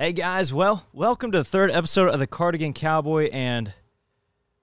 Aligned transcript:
Hey 0.00 0.12
guys, 0.12 0.54
well, 0.54 0.86
welcome 0.92 1.32
to 1.32 1.38
the 1.38 1.44
third 1.44 1.72
episode 1.72 2.10
of 2.10 2.20
the 2.20 2.26
Cardigan 2.28 2.72
Cowboy, 2.72 3.30
and 3.32 3.74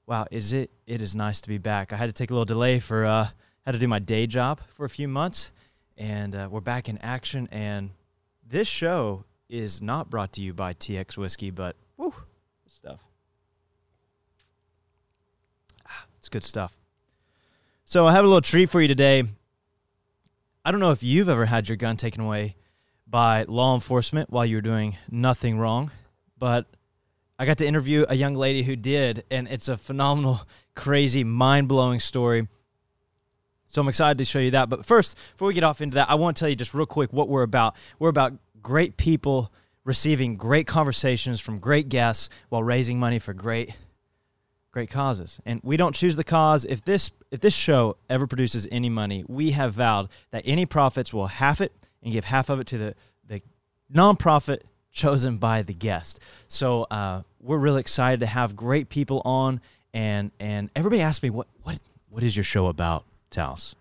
wow, 0.08 0.27
is 0.31 0.54
it? 0.54 0.71
It 0.88 1.01
is 1.01 1.13
nice 1.13 1.42
to 1.42 1.50
be 1.50 1.58
back. 1.58 1.92
I 1.92 1.97
had 1.97 2.05
to 2.05 2.13
take 2.13 2.29
a 2.29 2.33
little 2.33 2.46
delay 2.46 2.79
for 2.79 3.04
uh, 3.04 3.27
had 3.65 3.73
to 3.73 3.77
do 3.77 3.89
my 3.89 3.99
day 3.99 4.27
job 4.27 4.61
for 4.77 4.85
a 4.85 4.89
few 4.89 5.09
months, 5.09 5.51
and 5.97 6.33
uh, 6.33 6.47
we're 6.49 6.61
back 6.61 6.87
in 6.87 6.97
action. 6.99 7.49
And 7.51 7.89
this 8.47 8.69
show 8.69 9.25
is 9.49 9.81
not 9.81 10.09
brought 10.09 10.31
to 10.31 10.41
you 10.41 10.53
by 10.53 10.73
TX 10.73 11.18
Whiskey, 11.18 11.49
but 11.49 11.75
woo, 11.97 12.13
stuff. 12.67 13.04
Ah, 15.86 16.05
it's 16.17 16.29
good 16.29 16.45
stuff. 16.45 16.77
So 17.83 18.07
I 18.07 18.13
have 18.13 18.23
a 18.23 18.27
little 18.27 18.39
treat 18.39 18.70
for 18.70 18.81
you 18.81 18.88
today. 18.88 19.25
I 20.63 20.71
don't 20.71 20.79
know 20.79 20.91
if 20.91 21.04
you've 21.04 21.27
ever 21.27 21.47
had 21.47 21.67
your 21.67 21.75
gun 21.75 21.97
taken 21.97 22.21
away 22.21 22.55
by 23.07 23.43
law 23.47 23.73
enforcement 23.73 24.29
while 24.29 24.45
you 24.45 24.57
were 24.57 24.61
doing 24.61 24.97
nothing 25.09 25.57
wrong, 25.57 25.91
but 26.37 26.65
I 27.37 27.46
got 27.46 27.57
to 27.59 27.68
interview 27.68 28.05
a 28.07 28.15
young 28.15 28.36
lady 28.36 28.63
who 28.63 28.75
did, 28.75 29.23
and 29.29 29.47
it's 29.47 29.68
a 29.68 29.77
phenomenal, 29.77 30.41
crazy, 30.75 31.23
mind 31.23 31.68
blowing 31.68 31.99
story. 31.99 32.47
So 33.67 33.81
I'm 33.81 33.88
excited 33.88 34.17
to 34.19 34.25
show 34.25 34.39
you 34.39 34.52
that. 34.52 34.69
But 34.69 34.86
first, 34.86 35.17
before 35.33 35.49
we 35.49 35.53
get 35.53 35.63
off 35.63 35.81
into 35.81 35.95
that, 35.95 36.09
I 36.09 36.16
want 36.16 36.38
to 36.38 36.39
tell 36.39 36.49
you 36.49 36.55
just 36.55 36.73
real 36.73 36.86
quick 36.86 37.11
what 37.11 37.27
we're 37.27 37.44
about. 37.44 37.75
We're 37.99 38.09
about 38.09 38.33
great 38.61 38.95
people 38.97 39.52
receiving 39.83 40.35
great 40.35 40.66
conversations 40.66 41.39
from 41.39 41.59
great 41.59 41.89
guests 41.89 42.30
while 42.49 42.63
raising 42.63 42.99
money 42.99 43.19
for 43.19 43.33
great 43.33 43.75
great 44.72 44.89
causes. 44.89 45.39
And 45.45 45.61
we 45.63 45.77
don't 45.77 45.95
choose 45.95 46.17
the 46.17 46.23
cause. 46.23 46.66
If 46.66 46.83
this 46.83 47.11
if 47.31 47.39
this 47.39 47.55
show 47.55 47.97
ever 48.09 48.27
produces 48.27 48.67
any 48.72 48.89
money, 48.89 49.23
we 49.27 49.52
have 49.52 49.73
vowed 49.73 50.09
that 50.31 50.44
any 50.45 50.66
profits 50.66 51.13
will 51.13 51.27
half 51.27 51.61
it 51.61 51.72
and 52.05 52.14
give 52.14 52.23
half 52.23 52.50
of 52.50 52.61
it 52.61 52.67
to 52.67 52.77
the 52.77 52.95
the 53.27 53.41
nonprofit 53.94 54.59
chosen 54.94 55.38
by 55.38 55.63
the 55.63 55.73
guest. 55.73 56.22
So 56.47 56.83
uh, 56.89 57.23
we're 57.41 57.58
really 57.58 57.81
excited 57.81 58.22
to 58.22 58.27
have 58.27 58.55
great 58.55 58.88
people 58.88 59.21
on, 59.25 59.59
and 59.93 60.31
and 60.39 60.69
everybody 60.75 61.02
asks 61.02 61.21
me 61.21 61.30
what 61.31 61.47
what 61.63 61.80
what 62.07 62.23
is 62.23 62.38
your 62.38 62.45
show 62.45 62.67
about, 62.67 63.03
Taos? 63.31 63.75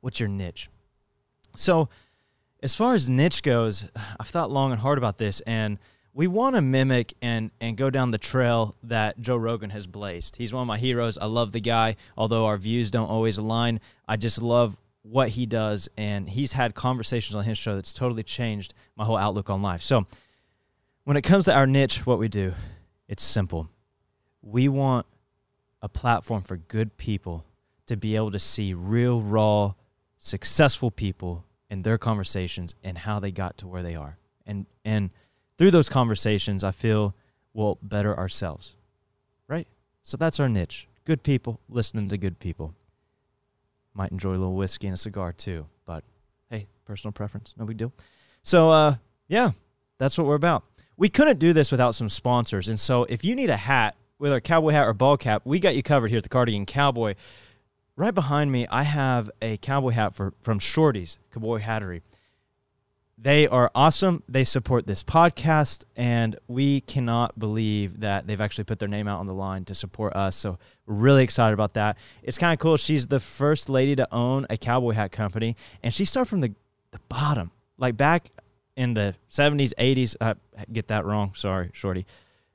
What's 0.00 0.20
your 0.20 0.30
niche? 0.30 0.70
So 1.56 1.88
as 2.62 2.74
far 2.74 2.94
as 2.94 3.10
niche 3.10 3.42
goes, 3.42 3.88
I've 4.20 4.28
thought 4.28 4.50
long 4.50 4.72
and 4.72 4.80
hard 4.80 4.96
about 4.96 5.18
this, 5.18 5.40
and 5.40 5.78
we 6.14 6.28
want 6.28 6.54
to 6.56 6.62
mimic 6.62 7.12
and 7.20 7.50
and 7.60 7.76
go 7.76 7.90
down 7.90 8.12
the 8.12 8.18
trail 8.18 8.76
that 8.84 9.20
Joe 9.20 9.36
Rogan 9.36 9.70
has 9.70 9.86
blazed. 9.86 10.36
He's 10.36 10.54
one 10.54 10.62
of 10.62 10.68
my 10.68 10.78
heroes. 10.78 11.18
I 11.18 11.26
love 11.26 11.52
the 11.52 11.60
guy, 11.60 11.96
although 12.16 12.46
our 12.46 12.56
views 12.56 12.92
don't 12.92 13.10
always 13.10 13.38
align. 13.38 13.80
I 14.08 14.16
just 14.16 14.40
love 14.40 14.78
what 15.10 15.30
he 15.30 15.46
does, 15.46 15.88
and 15.96 16.28
he's 16.28 16.52
had 16.52 16.74
conversations 16.74 17.34
on 17.36 17.44
his 17.44 17.56
show 17.56 17.74
that's 17.74 17.92
totally 17.92 18.22
changed 18.22 18.74
my 18.96 19.04
whole 19.04 19.16
outlook 19.16 19.50
on 19.50 19.62
life. 19.62 19.82
So, 19.82 20.06
when 21.04 21.16
it 21.16 21.22
comes 21.22 21.44
to 21.44 21.54
our 21.54 21.66
niche, 21.66 22.04
what 22.04 22.18
we 22.18 22.28
do, 22.28 22.52
it's 23.06 23.22
simple. 23.22 23.70
We 24.42 24.68
want 24.68 25.06
a 25.80 25.88
platform 25.88 26.42
for 26.42 26.56
good 26.56 26.96
people 26.96 27.44
to 27.86 27.96
be 27.96 28.16
able 28.16 28.32
to 28.32 28.40
see 28.40 28.74
real, 28.74 29.20
raw, 29.22 29.74
successful 30.18 30.90
people 30.90 31.44
in 31.70 31.82
their 31.82 31.98
conversations 31.98 32.74
and 32.82 32.98
how 32.98 33.20
they 33.20 33.30
got 33.30 33.58
to 33.58 33.68
where 33.68 33.82
they 33.82 33.94
are, 33.94 34.18
and 34.44 34.66
and 34.84 35.10
through 35.56 35.70
those 35.70 35.88
conversations, 35.88 36.64
I 36.64 36.72
feel 36.72 37.14
we'll 37.54 37.78
better 37.80 38.16
ourselves. 38.16 38.76
Right? 39.48 39.68
So 40.02 40.16
that's 40.16 40.40
our 40.40 40.48
niche. 40.48 40.88
Good 41.04 41.22
people 41.22 41.60
listening 41.68 42.08
to 42.08 42.18
good 42.18 42.40
people. 42.40 42.74
Might 43.96 44.12
enjoy 44.12 44.30
a 44.30 44.38
little 44.38 44.54
whiskey 44.54 44.88
and 44.88 44.94
a 44.94 44.98
cigar 44.98 45.32
too, 45.32 45.66
but 45.86 46.04
hey, 46.50 46.66
personal 46.84 47.12
preference, 47.12 47.54
no 47.58 47.64
big 47.64 47.78
deal. 47.78 47.92
So, 48.42 48.70
uh, 48.70 48.96
yeah, 49.26 49.52
that's 49.96 50.18
what 50.18 50.26
we're 50.26 50.34
about. 50.34 50.64
We 50.98 51.08
couldn't 51.08 51.38
do 51.38 51.54
this 51.54 51.72
without 51.72 51.94
some 51.94 52.10
sponsors. 52.10 52.68
And 52.68 52.78
so, 52.78 53.04
if 53.04 53.24
you 53.24 53.34
need 53.34 53.48
a 53.48 53.56
hat, 53.56 53.96
whether 54.18 54.36
a 54.36 54.40
cowboy 54.40 54.72
hat 54.72 54.86
or 54.86 54.92
ball 54.92 55.16
cap, 55.16 55.42
we 55.46 55.58
got 55.58 55.74
you 55.74 55.82
covered 55.82 56.08
here 56.08 56.18
at 56.18 56.22
the 56.22 56.28
Cardigan 56.28 56.66
Cowboy. 56.66 57.14
Right 57.96 58.14
behind 58.14 58.52
me, 58.52 58.66
I 58.70 58.82
have 58.82 59.30
a 59.40 59.56
cowboy 59.56 59.90
hat 59.90 60.14
for, 60.14 60.34
from 60.42 60.58
Shorty's 60.58 61.18
Cowboy 61.32 61.60
Hattery. 61.60 62.02
They 63.18 63.48
are 63.48 63.70
awesome. 63.74 64.22
They 64.28 64.44
support 64.44 64.86
this 64.86 65.02
podcast, 65.02 65.84
and 65.96 66.36
we 66.48 66.82
cannot 66.82 67.38
believe 67.38 68.00
that 68.00 68.26
they've 68.26 68.40
actually 68.40 68.64
put 68.64 68.78
their 68.78 68.90
name 68.90 69.08
out 69.08 69.20
on 69.20 69.26
the 69.26 69.32
line 69.32 69.64
to 69.66 69.74
support 69.74 70.14
us. 70.14 70.36
So 70.36 70.58
really 70.84 71.24
excited 71.24 71.54
about 71.54 71.72
that. 71.74 71.96
It's 72.22 72.36
kind 72.36 72.52
of 72.52 72.58
cool. 72.58 72.76
She's 72.76 73.06
the 73.06 73.18
first 73.18 73.70
lady 73.70 73.96
to 73.96 74.06
own 74.14 74.44
a 74.50 74.58
cowboy 74.58 74.92
hat 74.92 75.12
company, 75.12 75.56
and 75.82 75.94
she 75.94 76.04
started 76.04 76.28
from 76.28 76.42
the, 76.42 76.52
the 76.90 77.00
bottom, 77.08 77.52
like 77.78 77.96
back 77.96 78.28
in 78.76 78.92
the 78.92 79.14
70s, 79.30 79.72
80s. 79.78 80.14
I 80.20 80.34
get 80.70 80.88
that 80.88 81.06
wrong. 81.06 81.32
Sorry, 81.34 81.70
Shorty. 81.72 82.04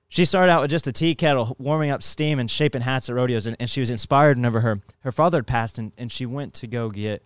She 0.10 0.26
started 0.26 0.52
out 0.52 0.62
with 0.62 0.70
just 0.70 0.86
a 0.86 0.92
tea 0.92 1.16
kettle, 1.16 1.56
warming 1.58 1.90
up 1.90 2.04
steam 2.04 2.38
and 2.38 2.52
shaping 2.52 2.82
hats 2.82 3.10
at 3.10 3.16
rodeos, 3.16 3.48
and, 3.48 3.58
and 3.60 3.68
she 3.68 3.80
was 3.80 3.90
inspired 3.90 4.38
whenever 4.38 4.62
her, 4.62 4.82
her 5.00 5.12
father 5.12 5.40
had 5.40 5.48
passed, 5.48 5.80
and, 5.80 5.92
and 5.98 6.12
she 6.12 6.28
went 6.28 6.54
to 6.56 6.68
go 6.68 6.92
get 6.92 7.26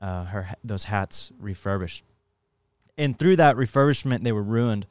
uh, 0.00 0.24
her 0.24 0.48
those 0.64 0.84
hats 0.84 1.30
refurbished 1.38 2.02
and 2.96 3.18
through 3.18 3.36
that 3.36 3.56
refurbishment, 3.56 4.22
they 4.22 4.32
were 4.32 4.42
ruined, 4.42 4.86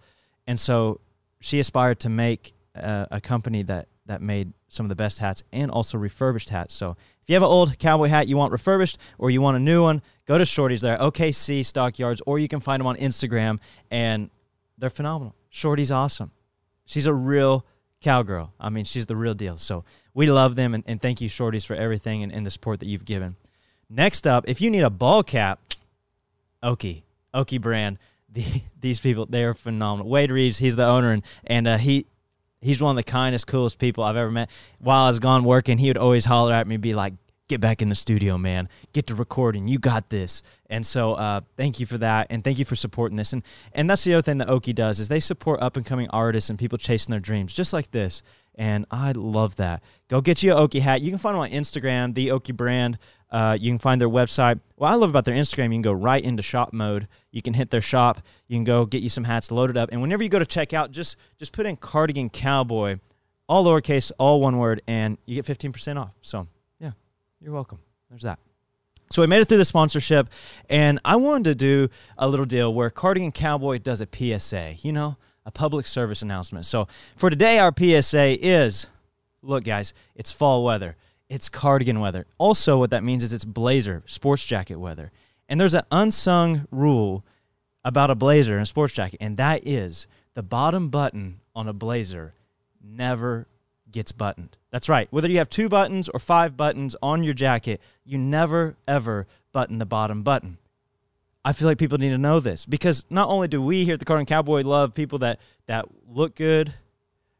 and 0.47 0.59
so 0.59 0.99
she 1.39 1.59
aspired 1.59 1.99
to 2.01 2.09
make 2.09 2.53
uh, 2.75 3.05
a 3.11 3.21
company 3.21 3.63
that 3.63 3.87
that 4.05 4.21
made 4.21 4.53
some 4.67 4.85
of 4.85 4.89
the 4.89 4.95
best 4.95 5.19
hats 5.19 5.43
and 5.51 5.69
also 5.69 5.97
refurbished 5.97 6.49
hats. 6.49 6.73
So 6.73 6.97
if 7.21 7.29
you 7.29 7.35
have 7.35 7.43
an 7.43 7.49
old 7.49 7.77
cowboy 7.77 8.07
hat 8.07 8.27
you 8.27 8.35
want 8.35 8.51
refurbished 8.51 8.97
or 9.17 9.29
you 9.29 9.41
want 9.41 9.57
a 9.57 9.59
new 9.59 9.83
one, 9.83 10.01
go 10.25 10.37
to 10.37 10.45
Shorty's 10.45 10.81
there, 10.81 10.97
OKC 10.97 11.65
Stockyards, 11.65 12.21
or 12.25 12.39
you 12.39 12.47
can 12.47 12.59
find 12.59 12.79
them 12.79 12.87
on 12.87 12.97
Instagram, 12.97 13.59
and 13.89 14.29
they're 14.77 14.89
phenomenal. 14.89 15.35
Shorty's 15.49 15.91
awesome. 15.91 16.31
She's 16.85 17.05
a 17.05 17.13
real 17.13 17.65
cowgirl. 18.01 18.53
I 18.59 18.69
mean, 18.69 18.85
she's 18.85 19.05
the 19.05 19.15
real 19.15 19.33
deal. 19.33 19.57
So 19.57 19.85
we 20.13 20.29
love 20.31 20.55
them, 20.55 20.73
and, 20.73 20.83
and 20.87 21.01
thank 21.01 21.21
you, 21.21 21.29
Shorty's, 21.29 21.63
for 21.63 21.75
everything 21.75 22.23
and, 22.23 22.31
and 22.31 22.45
the 22.45 22.49
support 22.49 22.79
that 22.79 22.87
you've 22.87 23.05
given. 23.05 23.35
Next 23.89 24.25
up, 24.25 24.45
if 24.47 24.61
you 24.61 24.69
need 24.69 24.83
a 24.83 24.89
ball 24.89 25.21
cap, 25.21 25.59
Okie. 26.63 27.03
Okie 27.33 27.61
brand. 27.61 27.97
The, 28.33 28.45
these 28.79 29.01
people, 29.01 29.25
they 29.25 29.43
are 29.43 29.53
phenomenal. 29.53 30.09
Wade 30.09 30.31
Reeves, 30.31 30.57
he's 30.57 30.77
the 30.77 30.85
owner, 30.85 31.11
and 31.11 31.21
and 31.45 31.67
uh, 31.67 31.77
he 31.77 32.05
he's 32.61 32.81
one 32.81 32.91
of 32.91 32.95
the 32.95 33.11
kindest, 33.11 33.45
coolest 33.45 33.77
people 33.77 34.05
I've 34.05 34.15
ever 34.15 34.31
met. 34.31 34.49
While 34.79 35.03
I 35.03 35.09
was 35.09 35.19
gone 35.19 35.43
working, 35.43 35.77
he 35.77 35.89
would 35.89 35.97
always 35.97 36.23
holler 36.23 36.53
at 36.53 36.65
me, 36.65 36.77
be 36.77 36.93
like, 36.93 37.13
"Get 37.49 37.59
back 37.59 37.81
in 37.81 37.89
the 37.89 37.95
studio, 37.95 38.37
man. 38.37 38.69
Get 38.93 39.07
to 39.07 39.15
recording. 39.15 39.67
You 39.67 39.79
got 39.79 40.09
this." 40.09 40.43
And 40.69 40.85
so, 40.85 41.15
uh, 41.15 41.41
thank 41.57 41.81
you 41.81 41.85
for 41.85 41.97
that, 41.97 42.27
and 42.29 42.41
thank 42.41 42.57
you 42.57 42.63
for 42.63 42.77
supporting 42.77 43.17
this. 43.17 43.33
And 43.33 43.43
and 43.73 43.89
that's 43.89 44.05
the 44.05 44.13
other 44.13 44.21
thing 44.21 44.37
that 44.37 44.47
Okie 44.47 44.75
does 44.75 45.01
is 45.01 45.09
they 45.09 45.19
support 45.19 45.61
up 45.61 45.75
and 45.75 45.85
coming 45.85 46.09
artists 46.11 46.49
and 46.49 46.57
people 46.57 46.77
chasing 46.77 47.11
their 47.11 47.19
dreams, 47.19 47.53
just 47.53 47.73
like 47.73 47.91
this. 47.91 48.23
And 48.55 48.85
I 48.91 49.11
love 49.13 49.55
that. 49.57 49.81
Go 50.07 50.21
get 50.21 50.43
you 50.43 50.53
a 50.53 50.55
Okie 50.55 50.81
hat. 50.81 51.01
You 51.01 51.09
can 51.09 51.19
find 51.19 51.35
them 51.35 51.41
on 51.41 51.49
Instagram, 51.49 52.13
the 52.13 52.29
Okie 52.29 52.55
brand. 52.55 52.97
Uh, 53.31 53.57
you 53.59 53.71
can 53.71 53.79
find 53.79 54.01
their 54.01 54.09
website. 54.09 54.59
What 54.75 54.91
I 54.91 54.95
love 54.95 55.09
about 55.09 55.23
their 55.23 55.35
Instagram, 55.35 55.65
you 55.65 55.75
can 55.75 55.81
go 55.81 55.93
right 55.93 56.21
into 56.21 56.43
shop 56.43 56.73
mode. 56.73 57.07
You 57.31 57.41
can 57.41 57.53
hit 57.53 57.69
their 57.69 57.81
shop. 57.81 58.21
You 58.47 58.57
can 58.57 58.65
go 58.65 58.85
get 58.85 59.01
you 59.01 59.09
some 59.09 59.23
hats 59.23 59.51
loaded 59.51 59.77
up. 59.77 59.89
And 59.91 60.01
whenever 60.01 60.21
you 60.21 60.29
go 60.29 60.39
to 60.39 60.45
check 60.45 60.73
out, 60.73 60.91
just 60.91 61.15
just 61.37 61.53
put 61.53 61.65
in 61.65 61.77
cardigan 61.77 62.29
cowboy, 62.29 62.99
all 63.47 63.65
lowercase, 63.65 64.11
all 64.17 64.41
one 64.41 64.57
word, 64.57 64.81
and 64.85 65.17
you 65.25 65.41
get 65.41 65.45
15% 65.45 65.97
off. 65.97 66.11
So 66.21 66.47
yeah, 66.79 66.91
you're 67.39 67.53
welcome. 67.53 67.79
There's 68.09 68.23
that. 68.23 68.39
So 69.11 69.21
we 69.21 69.27
made 69.27 69.41
it 69.41 69.45
through 69.45 69.57
the 69.57 69.65
sponsorship, 69.65 70.29
and 70.69 70.99
I 71.03 71.17
wanted 71.17 71.43
to 71.45 71.55
do 71.55 71.89
a 72.17 72.29
little 72.29 72.45
deal 72.45 72.73
where 72.73 72.89
Cardigan 72.89 73.33
Cowboy 73.33 73.77
does 73.77 74.01
a 74.01 74.07
PSA, 74.09 74.75
you 74.81 74.93
know, 74.93 75.17
a 75.45 75.51
public 75.51 75.85
service 75.85 76.21
announcement. 76.21 76.65
So 76.65 76.87
for 77.17 77.29
today, 77.29 77.59
our 77.59 77.73
PSA 77.77 78.45
is 78.45 78.87
look, 79.41 79.63
guys, 79.63 79.93
it's 80.15 80.31
fall 80.31 80.63
weather 80.63 80.95
it's 81.31 81.47
cardigan 81.47 82.01
weather. 82.01 82.27
Also, 82.37 82.77
what 82.77 82.89
that 82.89 83.05
means 83.05 83.23
is 83.23 83.31
it's 83.31 83.45
blazer, 83.45 84.03
sports 84.05 84.45
jacket 84.45 84.75
weather. 84.75 85.13
And 85.47 85.59
there's 85.59 85.73
an 85.73 85.85
unsung 85.89 86.67
rule 86.71 87.23
about 87.85 88.11
a 88.11 88.15
blazer 88.15 88.55
and 88.55 88.63
a 88.63 88.65
sports 88.65 88.93
jacket, 88.93 89.17
and 89.21 89.37
that 89.37 89.65
is 89.65 90.07
the 90.33 90.43
bottom 90.43 90.89
button 90.89 91.39
on 91.55 91.69
a 91.69 91.73
blazer 91.73 92.33
never 92.83 93.47
gets 93.89 94.11
buttoned. 94.11 94.57
That's 94.71 94.89
right. 94.89 95.07
Whether 95.11 95.29
you 95.29 95.37
have 95.37 95.49
two 95.49 95.69
buttons 95.69 96.09
or 96.09 96.19
five 96.19 96.57
buttons 96.57 96.97
on 97.01 97.23
your 97.23 97.33
jacket, 97.33 97.79
you 98.03 98.17
never, 98.17 98.75
ever 98.85 99.25
button 99.53 99.77
the 99.77 99.85
bottom 99.85 100.23
button. 100.23 100.57
I 101.45 101.53
feel 101.53 101.67
like 101.67 101.77
people 101.77 101.97
need 101.97 102.09
to 102.09 102.17
know 102.17 102.41
this 102.41 102.65
because 102.65 103.05
not 103.09 103.29
only 103.29 103.47
do 103.47 103.61
we 103.61 103.85
here 103.85 103.93
at 103.93 103.99
the 103.99 104.05
Cardigan 104.05 104.25
Cowboy 104.25 104.63
love 104.63 104.93
people 104.93 105.19
that, 105.19 105.39
that 105.67 105.85
look 106.09 106.35
good, 106.35 106.73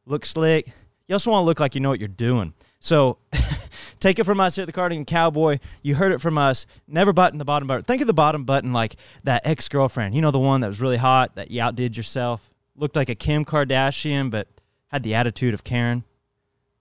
look 0.05 0.25
slick, 0.25 0.67
you 1.09 1.15
also 1.15 1.29
want 1.29 1.41
to 1.41 1.45
look 1.45 1.59
like 1.59 1.75
you 1.75 1.81
know 1.81 1.89
what 1.89 1.99
you're 1.99 2.07
doing. 2.07 2.53
So 2.81 3.19
take 3.99 4.19
it 4.19 4.25
from 4.25 4.41
us 4.41 4.55
here 4.55 4.63
at 4.63 4.65
the 4.65 4.73
Cardigan 4.73 5.05
Cowboy. 5.05 5.59
You 5.83 5.95
heard 5.95 6.11
it 6.11 6.19
from 6.19 6.37
us. 6.37 6.65
Never 6.87 7.13
button 7.13 7.37
the 7.37 7.45
bottom 7.45 7.67
button. 7.67 7.83
Think 7.83 8.01
of 8.01 8.07
the 8.07 8.13
bottom 8.13 8.43
button 8.43 8.73
like 8.73 8.97
that 9.23 9.43
ex 9.45 9.69
girlfriend. 9.69 10.15
You 10.15 10.21
know, 10.21 10.31
the 10.31 10.39
one 10.39 10.61
that 10.61 10.67
was 10.67 10.81
really 10.81 10.97
hot, 10.97 11.35
that 11.35 11.51
you 11.51 11.61
outdid 11.61 11.95
yourself, 11.95 12.49
looked 12.75 12.95
like 12.95 13.07
a 13.07 13.15
Kim 13.15 13.45
Kardashian, 13.45 14.31
but 14.31 14.47
had 14.87 15.03
the 15.03 15.13
attitude 15.13 15.53
of 15.53 15.63
Karen. 15.63 16.03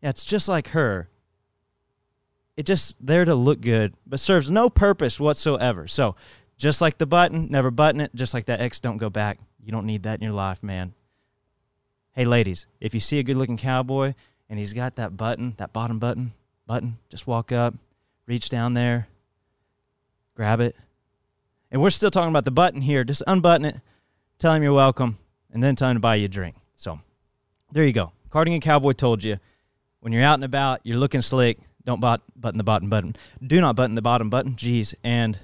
Yeah, 0.02 0.08
it's 0.08 0.25
just 0.25 0.49
like 0.49 0.69
her. 0.69 1.08
It 2.56 2.64
just 2.64 2.96
there 3.05 3.26
to 3.26 3.35
look 3.35 3.61
good, 3.61 3.94
but 4.06 4.20
serves 4.20 4.50
no 4.50 4.70
purpose 4.70 5.20
whatsoever. 5.20 5.87
So, 5.87 6.17
just 6.56 6.81
like 6.81 6.99
the 6.99 7.06
button, 7.06 7.49
never 7.50 7.70
button 7.70 8.00
it. 8.00 8.14
Just 8.14 8.32
like 8.32 8.46
that 8.46 8.61
X, 8.61 8.81
don't 8.81 8.99
go 8.99 9.11
back. 9.11 9.38
You 9.62 9.70
don't 9.70 9.87
need 9.87 10.03
that 10.05 10.19
in 10.19 10.25
your 10.25 10.35
life, 10.35 10.62
man. 10.62 10.94
Hey, 12.12 12.25
ladies, 12.25 12.67
if 12.81 12.93
you 12.94 13.00
see 13.00 13.19
a 13.19 13.23
good 13.23 13.37
looking 13.37 13.56
cowboy 13.56 14.14
and 14.50 14.58
he's 14.58 14.75
got 14.75 14.97
that 14.97 15.17
button, 15.17 15.55
that 15.56 15.73
bottom 15.73 15.99
button, 15.99 16.32
button, 16.67 16.99
just 17.08 17.26
walk 17.26 17.52
up, 17.52 17.73
reach 18.26 18.50
down 18.50 18.75
there, 18.75 19.08
grab 20.35 20.61
it. 20.61 20.76
And 21.70 21.81
we're 21.81 21.91
still 21.91 22.11
talking 22.11 22.31
about 22.31 22.44
the 22.44 22.50
button 22.50 22.81
here. 22.81 23.05
Just 23.05 23.23
unbutton 23.29 23.64
it, 23.64 23.76
tell 24.41 24.52
him 24.52 24.62
you're 24.64 24.73
welcome, 24.73 25.17
and 25.52 25.62
then 25.62 25.76
tell 25.76 25.88
him 25.88 25.97
to 25.97 26.00
buy 26.00 26.17
you 26.17 26.25
a 26.25 26.29
drink. 26.29 26.56
So 26.75 27.00
there 27.70 27.87
you 27.87 27.93
go. 27.93 28.12
Cardigan 28.29 28.61
Cowboy 28.61 28.93
told 28.93 29.23
you 29.23 29.38
when 30.00 30.12
you're 30.12 30.25
out 30.25 30.35
and 30.35 30.44
about, 30.44 30.81
you're 30.82 30.99
looking 30.99 31.20
slick, 31.20 31.58
don't 31.85 32.00
bot, 32.00 32.20
button 32.37 32.58
the 32.58 32.64
bottom 32.64 32.91
button. 32.91 33.17
Do 33.44 33.61
not 33.61 33.76
button 33.76 33.94
the 33.94 34.03
bottom 34.03 34.31
button. 34.31 34.55
Jeez. 34.55 34.94
And 35.05 35.38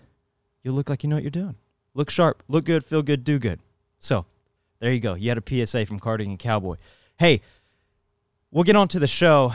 you'll 0.63 0.75
look 0.75 0.91
like 0.91 1.05
you 1.05 1.09
know 1.09 1.17
what 1.17 1.23
you're 1.23 1.31
doing. 1.31 1.55
Look 1.95 2.11
sharp, 2.11 2.43
look 2.49 2.65
good, 2.65 2.85
feel 2.85 3.03
good, 3.03 3.23
do 3.25 3.39
good. 3.39 3.61
So 3.99 4.27
there 4.81 4.93
you 4.93 5.01
go. 5.01 5.15
You 5.15 5.31
had 5.31 5.39
a 5.39 5.67
PSA 5.67 5.87
from 5.87 6.01
Cardigan 6.01 6.37
Cowboy. 6.37 6.77
Hey, 7.19 7.41
we'll 8.51 8.65
get 8.65 8.77
on 8.77 8.89
to 8.89 8.99
the 8.99 9.07
show. 9.07 9.53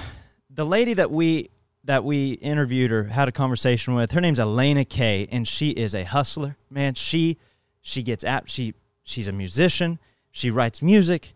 The 0.49 0.65
lady 0.65 0.93
that 0.93 1.11
we 1.11 1.49
that 1.83 2.03
we 2.03 2.33
interviewed 2.33 2.91
or 2.91 3.05
had 3.05 3.27
a 3.27 3.31
conversation 3.31 3.95
with, 3.95 4.11
her 4.11 4.21
name's 4.21 4.39
Elena 4.39 4.85
Kay, 4.85 5.27
and 5.31 5.47
she 5.47 5.71
is 5.71 5.95
a 5.95 6.03
hustler. 6.03 6.57
Man, 6.69 6.93
she 6.93 7.37
she 7.81 8.03
gets 8.03 8.23
at 8.23 8.49
she 8.49 8.73
she's 9.03 9.27
a 9.27 9.31
musician, 9.31 9.99
she 10.31 10.49
writes 10.49 10.81
music, 10.81 11.33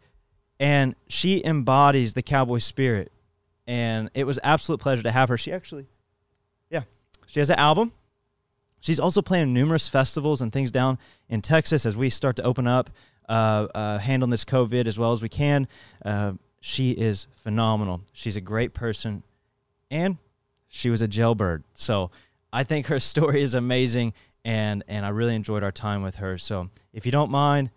and 0.59 0.95
she 1.07 1.43
embodies 1.43 2.13
the 2.13 2.21
cowboy 2.21 2.59
spirit. 2.59 3.11
And 3.67 4.11
it 4.13 4.25
was 4.25 4.39
absolute 4.43 4.79
pleasure 4.79 5.03
to 5.03 5.11
have 5.11 5.29
her. 5.29 5.37
She 5.37 5.51
actually, 5.51 5.87
yeah, 6.69 6.83
she 7.25 7.39
has 7.39 7.49
an 7.49 7.57
album. 7.57 7.93
She's 8.79 8.99
also 8.99 9.23
playing 9.23 9.51
numerous 9.51 9.87
festivals 9.87 10.43
and 10.43 10.53
things 10.53 10.71
down 10.71 10.99
in 11.27 11.41
Texas 11.41 11.87
as 11.87 11.97
we 11.97 12.11
start 12.11 12.35
to 12.35 12.43
open 12.43 12.67
up, 12.67 12.91
uh, 13.27 13.67
uh, 13.73 13.97
handling 13.97 14.29
this 14.29 14.45
COVID 14.45 14.85
as 14.85 14.99
well 14.99 15.11
as 15.11 15.23
we 15.23 15.29
can. 15.29 15.67
Uh, 16.03 16.33
she 16.65 16.89
is 16.89 17.27
phenomenal. 17.35 18.01
She's 18.11 18.35
a 18.35 18.41
great 18.41 18.73
person, 18.73 19.21
and 19.91 20.17
she 20.67 20.89
was 20.89 21.03
a 21.03 21.07
jailbird. 21.07 21.63
So 21.75 22.09
I 22.51 22.63
think 22.63 22.87
her 22.87 22.99
story 23.11 23.43
is 23.43 23.53
amazing, 23.53 24.13
and 24.43 24.83
and 24.87 25.05
I 25.05 25.09
really 25.09 25.35
enjoyed 25.35 25.61
our 25.61 25.71
time 25.71 26.01
with 26.01 26.15
her. 26.15 26.39
So 26.39 26.71
if 26.91 27.05
you 27.05 27.11
don't 27.11 27.29
mind, 27.29 27.69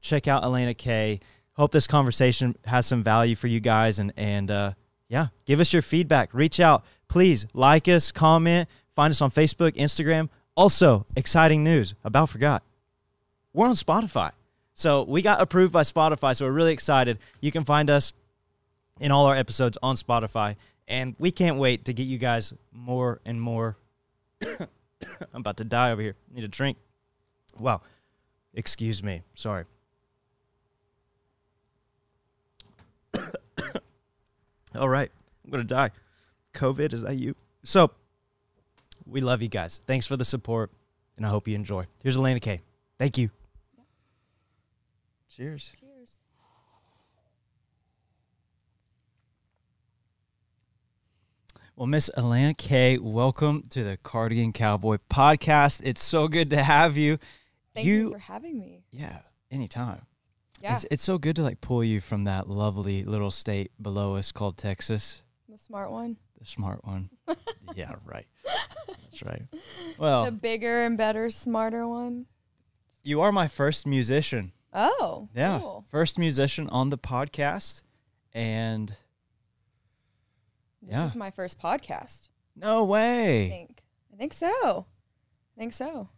check 0.00 0.26
out 0.26 0.42
Elena 0.42 0.72
Kay. 0.72 1.20
Hope 1.52 1.70
this 1.70 1.86
conversation 1.86 2.56
has 2.64 2.86
some 2.86 3.02
value 3.02 3.36
for 3.36 3.46
you 3.46 3.60
guys, 3.60 3.98
and 3.98 4.10
and 4.16 4.50
uh, 4.50 4.72
yeah, 5.06 5.26
give 5.44 5.60
us 5.60 5.74
your 5.74 5.82
feedback. 5.82 6.32
Reach 6.32 6.60
out, 6.60 6.82
please. 7.08 7.46
Like 7.52 7.88
us, 7.88 8.10
comment, 8.10 8.70
find 8.96 9.10
us 9.10 9.20
on 9.20 9.30
Facebook, 9.30 9.72
Instagram. 9.72 10.30
Also, 10.56 11.04
exciting 11.14 11.62
news 11.62 11.94
about 12.04 12.30
forgot. 12.30 12.62
We're 13.52 13.66
on 13.66 13.74
Spotify. 13.74 14.30
So 14.72 15.02
we 15.02 15.20
got 15.20 15.42
approved 15.42 15.74
by 15.74 15.82
Spotify, 15.82 16.34
so 16.34 16.46
we're 16.46 16.52
really 16.52 16.72
excited. 16.72 17.18
You 17.42 17.52
can 17.52 17.64
find 17.64 17.90
us 17.90 18.14
in 19.00 19.10
all 19.10 19.26
our 19.26 19.34
episodes 19.34 19.76
on 19.82 19.96
Spotify, 19.96 20.54
and 20.86 21.16
we 21.18 21.32
can't 21.32 21.56
wait 21.56 21.86
to 21.86 21.92
get 21.92 22.04
you 22.04 22.18
guys 22.18 22.54
more 22.72 23.20
and 23.24 23.40
more. 23.40 23.76
I'm 24.44 24.68
about 25.32 25.56
to 25.56 25.64
die 25.64 25.90
over 25.90 26.02
here. 26.02 26.14
Need 26.32 26.44
a 26.44 26.48
drink. 26.48 26.76
Wow. 27.58 27.80
Excuse 28.54 29.02
me. 29.02 29.22
Sorry. 29.34 29.64
all 34.74 34.88
right. 34.88 35.10
I'm 35.44 35.50
going 35.50 35.66
to 35.66 35.74
die. 35.74 35.90
COVID, 36.54 36.92
is 36.92 37.02
that 37.02 37.16
you? 37.16 37.34
So, 37.62 37.90
we 39.06 39.20
love 39.20 39.42
you 39.42 39.48
guys. 39.48 39.80
Thanks 39.86 40.06
for 40.06 40.16
the 40.16 40.24
support, 40.24 40.70
and 41.16 41.24
I 41.24 41.30
hope 41.30 41.48
you 41.48 41.54
enjoy. 41.54 41.86
Here's 42.02 42.16
Elena 42.16 42.40
Kay. 42.40 42.60
Thank 42.98 43.16
you. 43.18 43.30
Cheers. 45.28 45.72
Cheers. 45.80 45.89
Well, 51.80 51.86
Miss 51.86 52.10
Elena 52.14 52.52
Kay, 52.52 52.98
welcome 52.98 53.62
to 53.70 53.82
the 53.82 53.96
Cardigan 53.96 54.52
Cowboy 54.52 54.98
podcast. 55.08 55.80
It's 55.82 56.04
so 56.04 56.28
good 56.28 56.50
to 56.50 56.62
have 56.62 56.98
you. 56.98 57.16
Thank 57.74 57.86
you, 57.86 57.94
You- 57.94 58.12
for 58.12 58.18
having 58.18 58.58
me. 58.60 58.84
Yeah, 58.90 59.20
anytime. 59.50 60.02
Yeah, 60.60 60.74
It's, 60.74 60.84
it's 60.90 61.02
so 61.02 61.16
good 61.16 61.36
to 61.36 61.42
like 61.42 61.62
pull 61.62 61.82
you 61.82 62.02
from 62.02 62.24
that 62.24 62.50
lovely 62.50 63.02
little 63.04 63.30
state 63.30 63.70
below 63.80 64.16
us 64.16 64.30
called 64.30 64.58
Texas, 64.58 65.22
the 65.48 65.56
smart 65.56 65.90
one. 65.90 66.18
the 66.38 66.44
smart 66.44 66.84
one. 66.84 67.08
yeah, 67.74 67.94
right. 68.04 68.26
That's 68.44 69.22
right. 69.22 69.44
Well, 69.96 70.26
the 70.26 70.32
bigger 70.32 70.82
and 70.84 70.98
better, 70.98 71.30
smarter 71.30 71.88
one. 71.88 72.26
you 73.02 73.22
are 73.22 73.32
my 73.32 73.48
first 73.48 73.86
musician. 73.86 74.52
Oh, 74.74 75.30
Yeah. 75.34 75.60
cool. 75.60 75.86
First 75.90 76.18
musician 76.18 76.68
on 76.68 76.90
the 76.90 76.98
podcast. 76.98 77.80
And 78.34 78.94
This 80.82 80.92
Yeah. 80.92 81.06
is 81.06 81.14
my 81.14 81.30
first 81.30 81.58
podcast. 81.60 82.28
no 82.56 82.84
way. 82.84 83.46
I 83.46 83.48
think. 83.48 83.82
I 84.12 84.16
think 84.16 84.32
so. 84.32 84.86
I 85.56 85.58
think 85.58 85.72
so. 85.72 86.08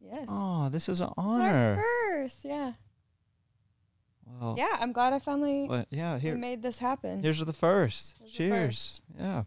Yes. 0.00 0.26
Oh, 0.28 0.68
this 0.68 0.88
is 0.88 1.00
an 1.00 1.10
honor. 1.16 1.80
first. 2.10 2.44
Yeah. 2.44 2.72
Well, 4.40 4.54
Yeah. 4.58 4.76
I'm 4.80 4.92
glad 4.92 5.12
I 5.12 5.18
finally 5.18 5.66
well, 5.68 5.84
yeah, 5.90 6.18
here. 6.18 6.36
made 6.36 6.62
this 6.62 6.78
happen. 6.78 7.22
Here's 7.22 7.44
the 7.44 7.52
first. 7.52 8.16
Here's 8.18 8.32
the 8.32 8.36
Cheers. 8.36 9.00
Yeah. 9.18 9.44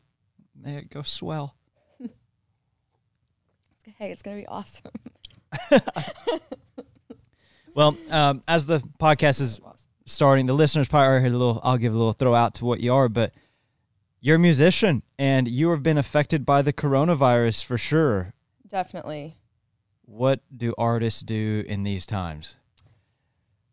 May 0.56 0.78
it 0.78 0.90
go 0.90 1.02
swell. 1.02 1.56
hey, 3.98 4.12
it's 4.12 4.22
gonna 4.22 4.38
be 4.38 4.48
awesome. 4.48 4.92
Well, 7.74 7.98
um, 8.10 8.42
as 8.48 8.66
the 8.66 8.80
podcast 9.02 9.42
is 9.42 9.60
starting, 10.06 10.46
the 10.46 10.54
listeners 10.54 10.88
probably 10.88 11.20
heard 11.22 11.34
a 11.34 11.38
little. 11.38 11.60
I'll 11.62 11.78
give 11.78 11.94
a 11.94 11.98
little 11.98 12.14
throw 12.14 12.34
out 12.34 12.54
to 12.56 12.66
what 12.66 12.80
you 12.80 12.94
are, 12.94 13.10
but 13.10 13.34
you're 14.26 14.38
a 14.38 14.40
musician 14.40 15.04
and 15.20 15.48
you 15.48 15.70
have 15.70 15.84
been 15.84 16.00
affected 16.00 16.48
by 16.48 16.64
the 16.64 16.74
coronavirus 16.74 17.64
for 17.64 17.78
sure. 17.78 18.34
Definitely. 18.68 19.38
What 20.02 20.40
do 20.56 20.74
artists 20.80 21.22
do 21.22 21.64
in 21.68 21.84
these 21.84 22.08
times? 22.08 22.56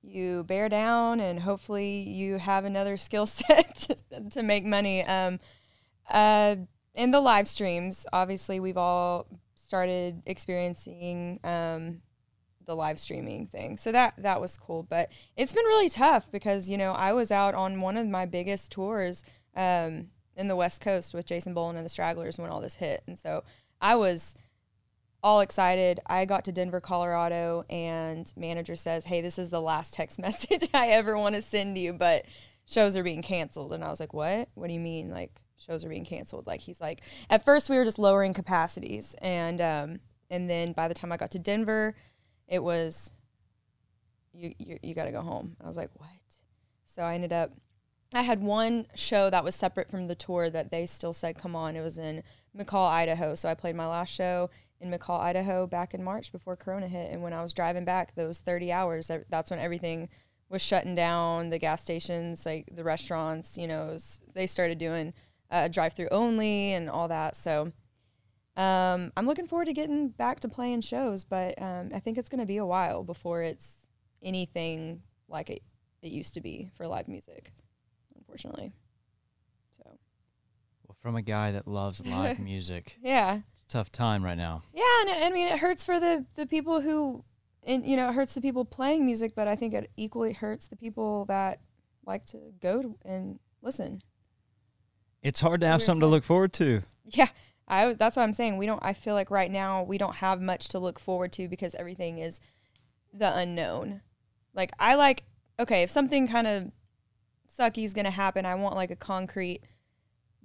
you 0.04 0.42
bear 0.42 0.68
down 0.68 1.20
and 1.20 1.38
hopefully 1.38 2.00
you 2.00 2.36
have 2.36 2.64
another 2.64 2.96
skill 2.96 3.24
set 3.26 3.88
to, 4.30 4.42
make 4.42 4.64
money 4.64 5.04
um, 5.04 5.38
uh, 6.10 6.56
in 6.94 7.12
the 7.12 7.20
live 7.20 7.46
streams 7.46 8.04
obviously 8.12 8.58
we've 8.58 8.76
all 8.76 9.28
started 9.54 10.20
experiencing 10.26 11.38
um, 11.44 12.02
the 12.66 12.74
live 12.74 12.98
streaming 12.98 13.46
thing 13.46 13.76
so 13.76 13.92
that 13.92 14.12
that 14.18 14.40
was 14.40 14.56
cool 14.56 14.82
but 14.82 15.08
it's 15.36 15.52
been 15.52 15.64
really 15.66 15.88
tough 15.88 16.28
because 16.32 16.68
you 16.68 16.76
know 16.76 16.90
i 16.94 17.12
was 17.12 17.30
out 17.30 17.54
on 17.54 17.80
one 17.80 17.96
of 17.96 18.08
my 18.08 18.26
biggest 18.26 18.72
tours 18.72 19.22
um, 19.54 20.08
in 20.36 20.48
the 20.48 20.56
west 20.56 20.80
coast 20.80 21.14
with 21.14 21.26
jason 21.26 21.54
Boland 21.54 21.78
and 21.78 21.84
the 21.84 21.90
stragglers 21.90 22.38
when 22.38 22.50
all 22.50 22.60
this 22.60 22.76
hit 22.76 23.02
and 23.06 23.18
so 23.18 23.44
i 23.80 23.94
was 23.94 24.34
all 25.22 25.40
excited. 25.40 26.00
I 26.06 26.24
got 26.24 26.44
to 26.46 26.52
Denver, 26.52 26.80
Colorado, 26.80 27.64
and 27.70 28.30
manager 28.36 28.76
says, 28.76 29.04
"Hey, 29.04 29.20
this 29.20 29.38
is 29.38 29.50
the 29.50 29.60
last 29.60 29.94
text 29.94 30.18
message 30.18 30.68
I 30.74 30.88
ever 30.88 31.16
want 31.16 31.34
to 31.34 31.42
send 31.42 31.78
you, 31.78 31.92
but 31.92 32.24
shows 32.66 32.96
are 32.96 33.02
being 33.02 33.22
canceled." 33.22 33.72
And 33.72 33.84
I 33.84 33.88
was 33.88 34.00
like, 34.00 34.12
"What? 34.12 34.48
What 34.54 34.66
do 34.66 34.72
you 34.72 34.80
mean? 34.80 35.10
Like 35.10 35.40
shows 35.58 35.84
are 35.84 35.88
being 35.88 36.04
canceled?" 36.04 36.46
Like 36.46 36.60
he's 36.60 36.80
like, 36.80 37.02
at 37.30 37.44
first 37.44 37.70
we 37.70 37.76
were 37.76 37.84
just 37.84 37.98
lowering 37.98 38.34
capacities, 38.34 39.14
and 39.20 39.60
um, 39.60 40.00
and 40.30 40.50
then 40.50 40.72
by 40.72 40.88
the 40.88 40.94
time 40.94 41.12
I 41.12 41.16
got 41.16 41.30
to 41.32 41.38
Denver, 41.38 41.94
it 42.48 42.62
was, 42.62 43.12
you 44.32 44.54
you, 44.58 44.78
you 44.82 44.94
got 44.94 45.04
to 45.04 45.12
go 45.12 45.22
home. 45.22 45.56
I 45.62 45.66
was 45.66 45.76
like, 45.76 45.90
"What?" 45.94 46.08
So 46.84 47.02
I 47.02 47.14
ended 47.14 47.32
up. 47.32 47.52
I 48.14 48.22
had 48.22 48.42
one 48.42 48.86
show 48.94 49.30
that 49.30 49.44
was 49.44 49.54
separate 49.54 49.90
from 49.90 50.06
the 50.06 50.14
tour 50.14 50.50
that 50.50 50.70
they 50.70 50.86
still 50.86 51.12
said, 51.12 51.38
"Come 51.38 51.56
on." 51.56 51.76
It 51.76 51.82
was 51.82 51.98
in 51.98 52.22
McCall, 52.56 52.88
Idaho. 52.88 53.34
So 53.34 53.48
I 53.48 53.54
played 53.54 53.76
my 53.76 53.86
last 53.86 54.12
show 54.12 54.50
in 54.80 54.90
McCall, 54.90 55.20
Idaho 55.20 55.66
back 55.66 55.94
in 55.94 56.02
March 56.02 56.32
before 56.32 56.56
Corona 56.56 56.88
hit. 56.88 57.10
And 57.10 57.22
when 57.22 57.32
I 57.32 57.42
was 57.42 57.52
driving 57.52 57.84
back 57.84 58.14
those 58.14 58.40
30 58.40 58.72
hours, 58.72 59.10
that's 59.30 59.50
when 59.50 59.60
everything 59.60 60.08
was 60.48 60.60
shutting 60.60 60.94
down. 60.94 61.50
The 61.50 61.58
gas 61.58 61.82
stations, 61.82 62.44
like 62.44 62.68
the 62.74 62.84
restaurants, 62.84 63.56
you 63.56 63.68
know, 63.68 63.86
was, 63.86 64.20
they 64.34 64.46
started 64.46 64.78
doing 64.78 65.14
uh, 65.50 65.68
drive 65.68 65.92
through 65.92 66.08
only 66.10 66.72
and 66.72 66.90
all 66.90 67.08
that. 67.08 67.36
So 67.36 67.72
um, 68.56 69.12
I'm 69.16 69.26
looking 69.26 69.46
forward 69.46 69.66
to 69.66 69.72
getting 69.72 70.08
back 70.08 70.40
to 70.40 70.48
playing 70.48 70.82
shows, 70.82 71.24
but 71.24 71.60
um, 71.62 71.90
I 71.94 72.00
think 72.00 72.18
it's 72.18 72.28
going 72.28 72.40
to 72.40 72.46
be 72.46 72.58
a 72.58 72.66
while 72.66 73.02
before 73.02 73.42
it's 73.42 73.88
anything 74.22 75.02
like 75.28 75.48
it, 75.48 75.62
it 76.02 76.12
used 76.12 76.34
to 76.34 76.40
be 76.40 76.70
for 76.76 76.86
live 76.86 77.08
music, 77.08 77.52
unfortunately. 78.32 78.72
So, 79.76 79.98
Well, 80.86 80.96
from 81.00 81.16
a 81.16 81.22
guy 81.22 81.52
that 81.52 81.66
loves 81.68 82.04
live 82.06 82.38
music, 82.40 82.96
yeah. 83.02 83.40
it's 83.52 83.62
a 83.62 83.68
tough 83.68 83.92
time 83.92 84.24
right 84.24 84.36
now. 84.36 84.62
Yeah, 84.74 84.84
and 85.02 85.10
it- 85.10 85.22
I 85.22 85.30
mean 85.30 85.48
it 85.48 85.58
hurts 85.58 85.84
for 85.84 86.00
the 86.00 86.24
the 86.36 86.46
people 86.46 86.80
who, 86.80 87.24
and 87.62 87.84
you 87.86 87.96
know, 87.96 88.08
it 88.08 88.14
hurts 88.14 88.34
the 88.34 88.40
people 88.40 88.64
playing 88.64 89.04
music, 89.04 89.32
but 89.34 89.48
I 89.48 89.56
think 89.56 89.74
it 89.74 89.90
equally 89.96 90.32
hurts 90.32 90.66
the 90.66 90.76
people 90.76 91.24
that 91.26 91.60
like 92.06 92.24
to 92.26 92.38
go 92.60 92.82
to 92.82 92.96
and 93.04 93.38
listen. 93.60 94.02
It's 95.22 95.40
hard 95.40 95.60
to 95.60 95.66
have 95.66 95.74
Weird 95.80 95.86
something 95.86 96.00
to 96.00 96.06
look 96.08 96.24
forward 96.24 96.52
to. 96.54 96.82
Yeah, 97.04 97.28
I 97.68 97.92
that's 97.92 98.16
what 98.16 98.22
I'm 98.22 98.32
saying. 98.32 98.56
We 98.56 98.66
don't. 98.66 98.82
I 98.82 98.92
feel 98.94 99.14
like 99.14 99.30
right 99.30 99.50
now 99.50 99.82
we 99.82 99.98
don't 99.98 100.16
have 100.16 100.40
much 100.40 100.68
to 100.68 100.78
look 100.78 100.98
forward 100.98 101.32
to 101.34 101.48
because 101.48 101.74
everything 101.74 102.18
is 102.18 102.40
the 103.12 103.36
unknown. 103.36 104.00
Like 104.54 104.72
I 104.78 104.94
like 104.94 105.24
okay, 105.60 105.82
if 105.82 105.90
something 105.90 106.26
kind 106.26 106.46
of 106.46 106.72
sucky's 107.52 107.92
going 107.94 108.04
to 108.06 108.10
happen. 108.10 108.46
I 108.46 108.54
want 108.54 108.74
like 108.76 108.90
a 108.90 108.96
concrete 108.96 109.60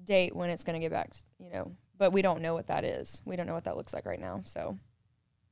date 0.03 0.35
when 0.35 0.49
it's 0.49 0.63
going 0.63 0.73
to 0.73 0.79
get 0.79 0.91
back, 0.91 1.13
you 1.39 1.49
know. 1.49 1.71
But 1.97 2.11
we 2.11 2.21
don't 2.21 2.41
know 2.41 2.53
what 2.53 2.67
that 2.67 2.83
is. 2.83 3.21
We 3.25 3.35
don't 3.35 3.47
know 3.47 3.53
what 3.53 3.63
that 3.63 3.77
looks 3.77 3.93
like 3.93 4.05
right 4.05 4.19
now. 4.19 4.41
So 4.43 4.77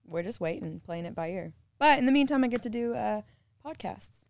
we're 0.06 0.22
just 0.24 0.40
waiting, 0.40 0.80
playing 0.86 1.06
it 1.06 1.16
by 1.16 1.30
ear. 1.32 1.54
But 1.80 1.98
in 1.98 2.06
the 2.06 2.12
meantime, 2.12 2.44
I 2.44 2.48
get 2.48 2.62
to 2.64 2.70
do 2.70 2.94
uh, 2.94 3.22
podcasts, 3.66 4.26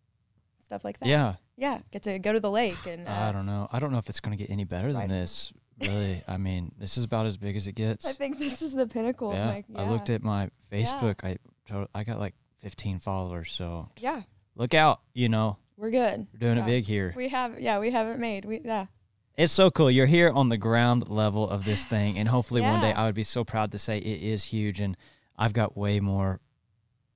stuff 0.62 0.84
like 0.84 0.98
that. 1.00 1.08
Yeah. 1.08 1.34
Yeah, 1.58 1.80
get 1.90 2.02
to 2.04 2.18
go 2.18 2.32
to 2.32 2.40
the 2.40 2.50
lake 2.50 2.86
and 2.86 3.08
uh, 3.08 3.10
I 3.10 3.32
don't 3.32 3.46
know. 3.46 3.66
I 3.72 3.78
don't 3.78 3.90
know 3.92 3.98
if 3.98 4.08
it's 4.10 4.20
going 4.20 4.36
to 4.36 4.42
get 4.42 4.50
any 4.52 4.64
better 4.64 4.88
than 4.92 5.02
Right. 5.02 5.08
this. 5.08 5.52
Really, 5.80 6.22
I 6.26 6.36
mean, 6.38 6.72
this 6.78 6.96
is 6.96 7.04
about 7.04 7.26
as 7.26 7.36
big 7.36 7.54
as 7.56 7.66
it 7.66 7.72
gets. 7.72 8.06
I 8.08 8.12
think 8.12 8.38
this 8.38 8.62
is 8.62 8.74
the 8.74 8.86
pinnacle. 8.86 9.32
yeah. 9.34 9.48
Like, 9.48 9.64
I 9.74 9.88
looked 9.88 10.08
at 10.10 10.22
my 10.22 10.50
Facebook. 10.72 11.16
I 11.22 11.36
to- 11.68 11.88
I 11.94 12.04
got 12.04 12.18
like 12.18 12.34
15 12.62 12.98
followers. 13.00 13.52
So 13.52 13.88
Yeah, 13.98 14.22
look 14.54 14.72
out. 14.74 15.00
You 15.14 15.28
know, 15.28 15.58
we're 15.76 15.90
good. 15.90 16.26
we're 16.32 16.38
doing 16.38 16.56
Yeah. 16.56 16.62
it 16.64 16.66
big 16.66 16.84
here. 16.84 17.12
We 17.16 17.28
have, 17.28 17.60
yeah, 17.60 17.78
we 17.78 17.90
have 17.90 18.06
it 18.08 18.18
made. 18.18 18.44
We, 18.44 18.60
yeah, 18.64 18.86
It's 19.36 19.52
so 19.52 19.70
cool. 19.70 19.90
You're 19.90 20.06
here 20.06 20.30
on 20.30 20.48
the 20.48 20.56
ground 20.56 21.08
level 21.08 21.48
of 21.48 21.64
this 21.64 21.84
thing, 21.94 22.18
and 22.18 22.28
hopefully 22.28 22.60
one 22.62 22.80
day 22.80 22.92
I 22.92 23.06
would 23.06 23.14
be 23.14 23.24
so 23.24 23.44
proud 23.44 23.72
to 23.72 23.78
say 23.78 23.98
it 23.98 24.22
is 24.22 24.44
huge. 24.44 24.80
And 24.80 24.96
I've 25.36 25.52
got 25.52 25.76
way 25.76 26.00
more, 26.00 26.40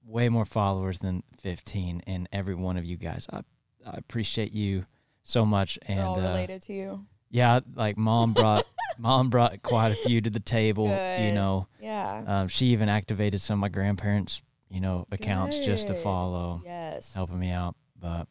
way 0.04 0.28
more 0.28 0.44
followers 0.44 0.98
than 0.98 1.22
15, 1.38 2.02
and 2.06 2.28
every 2.32 2.54
one 2.54 2.76
of 2.76 2.84
you 2.84 2.96
guys, 2.96 3.26
I, 3.32 3.38
I 3.86 3.94
appreciate 3.96 4.52
you 4.52 4.84
so 5.22 5.46
much. 5.46 5.78
And 5.86 6.00
all 6.00 6.18
uh, 6.18 6.22
related 6.22 6.62
to 6.62 6.72
you. 6.74 7.06
yeah, 7.30 7.60
like 7.74 7.96
mom 7.96 8.34
brought, 8.34 8.66
mom 8.98 9.30
brought 9.30 9.62
quite 9.62 9.92
a 9.92 9.94
few 9.94 10.20
to 10.20 10.28
the 10.30 10.40
table. 10.40 10.88
You 10.88 11.32
know, 11.32 11.66
Yeah. 11.80 12.22
um, 12.26 12.48
she 12.48 12.66
even 12.66 12.88
activated 12.90 13.40
some 13.40 13.54
of 13.54 13.60
my 13.60 13.68
grandparents, 13.70 14.42
you 14.68 14.80
know, 14.80 15.06
accounts 15.10 15.58
just 15.60 15.88
to 15.88 15.94
follow, 15.94 16.60
yes. 16.64 17.14
helping 17.14 17.38
me 17.38 17.50
out. 17.50 17.74
But 17.98 18.28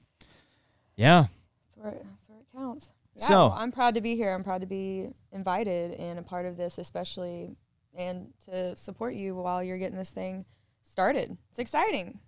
yeah, 0.99 1.25
That's 1.65 1.77
where, 1.77 1.91
that's 1.93 2.27
where 2.29 2.39
it 2.39 2.45
counts. 2.55 2.93
Yeah, 3.15 3.25
So- 3.25 3.51
I'm 3.55 3.71
proud 3.71 3.95
to 3.95 4.01
be 4.01 4.15
here. 4.15 4.33
I'm 4.33 4.43
proud 4.43 4.61
to 4.61 4.67
be 4.67 5.09
invited 5.31 5.93
and 5.93 6.19
a 6.19 6.21
part 6.23 6.45
of 6.45 6.57
this, 6.57 6.77
especially 6.77 7.55
and 7.95 8.33
to 8.45 8.75
support 8.75 9.13
you 9.15 9.35
while 9.35 9.63
you're 9.63 9.77
getting 9.79 9.97
this 9.97 10.11
thing 10.11 10.45
started. 10.83 11.37
It's 11.49 11.59
exciting. 11.59 12.19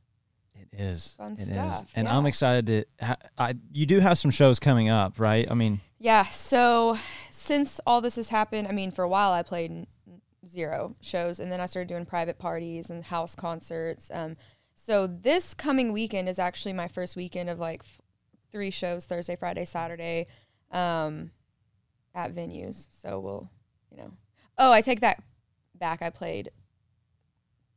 It 0.55 0.67
is. 0.73 1.13
Fun 1.17 1.33
It 1.33 1.39
is. 1.41 1.47
stuff, 1.49 1.87
And 1.95 2.07
I'm 2.07 2.25
excited 2.25 2.65
to. 2.67 3.05
Ha- 3.05 3.15
I 3.37 3.53
you 3.71 3.85
do 3.85 3.99
have 3.99 4.17
some 4.17 4.31
shows 4.31 4.59
coming 4.59 4.89
up, 4.89 5.19
right? 5.19 5.49
I 5.49 5.53
mean, 5.53 5.79
Yeah. 5.99 6.23
So 6.23 6.97
since 7.29 7.79
all 7.85 8.01
this 8.01 8.15
has 8.17 8.29
happened, 8.29 8.67
I 8.67 8.71
mean, 8.71 8.91
for 8.91 9.03
a 9.03 9.09
while 9.09 9.31
I 9.31 9.43
played 9.43 9.71
n- 9.71 9.87
zero 10.45 10.95
shows, 10.99 11.39
and 11.39 11.51
then 11.51 11.61
I 11.61 11.67
started 11.67 11.87
doing 11.87 12.05
private 12.05 12.37
parties 12.39 12.89
and 12.89 13.03
house 13.05 13.33
concerts. 13.35 14.09
Um, 14.13 14.35
so 14.75 15.07
this 15.07 15.53
coming 15.53 15.91
weekend 15.93 16.27
is 16.27 16.37
actually 16.39 16.73
my 16.73 16.87
first 16.87 17.15
weekend 17.15 17.49
of 17.49 17.59
like 17.59 17.81
f- 17.81 18.00
three 18.51 18.71
shows: 18.71 19.05
Thursday, 19.05 19.35
Friday, 19.35 19.65
Saturday, 19.65 20.27
um, 20.71 21.31
at 22.13 22.33
venues. 22.33 22.87
So 22.91 23.19
we'll, 23.19 23.49
you 23.91 23.97
know. 23.97 24.11
Oh, 24.57 24.71
I 24.71 24.81
take 24.81 25.01
that 25.01 25.21
back. 25.75 26.01
I 26.01 26.09
played 26.09 26.51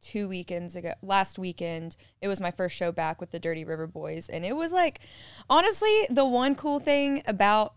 two 0.00 0.28
weekends 0.28 0.76
ago 0.76 0.92
last 1.00 1.38
weekend 1.38 1.96
it 2.20 2.28
was 2.28 2.38
my 2.38 2.50
first 2.50 2.76
show 2.76 2.92
back 2.92 3.22
with 3.22 3.30
the 3.30 3.38
dirty 3.38 3.64
river 3.64 3.86
boys 3.86 4.28
and 4.28 4.44
it 4.44 4.54
was 4.54 4.70
like 4.70 5.00
honestly 5.48 6.06
the 6.10 6.26
one 6.26 6.54
cool 6.54 6.78
thing 6.78 7.22
about 7.26 7.72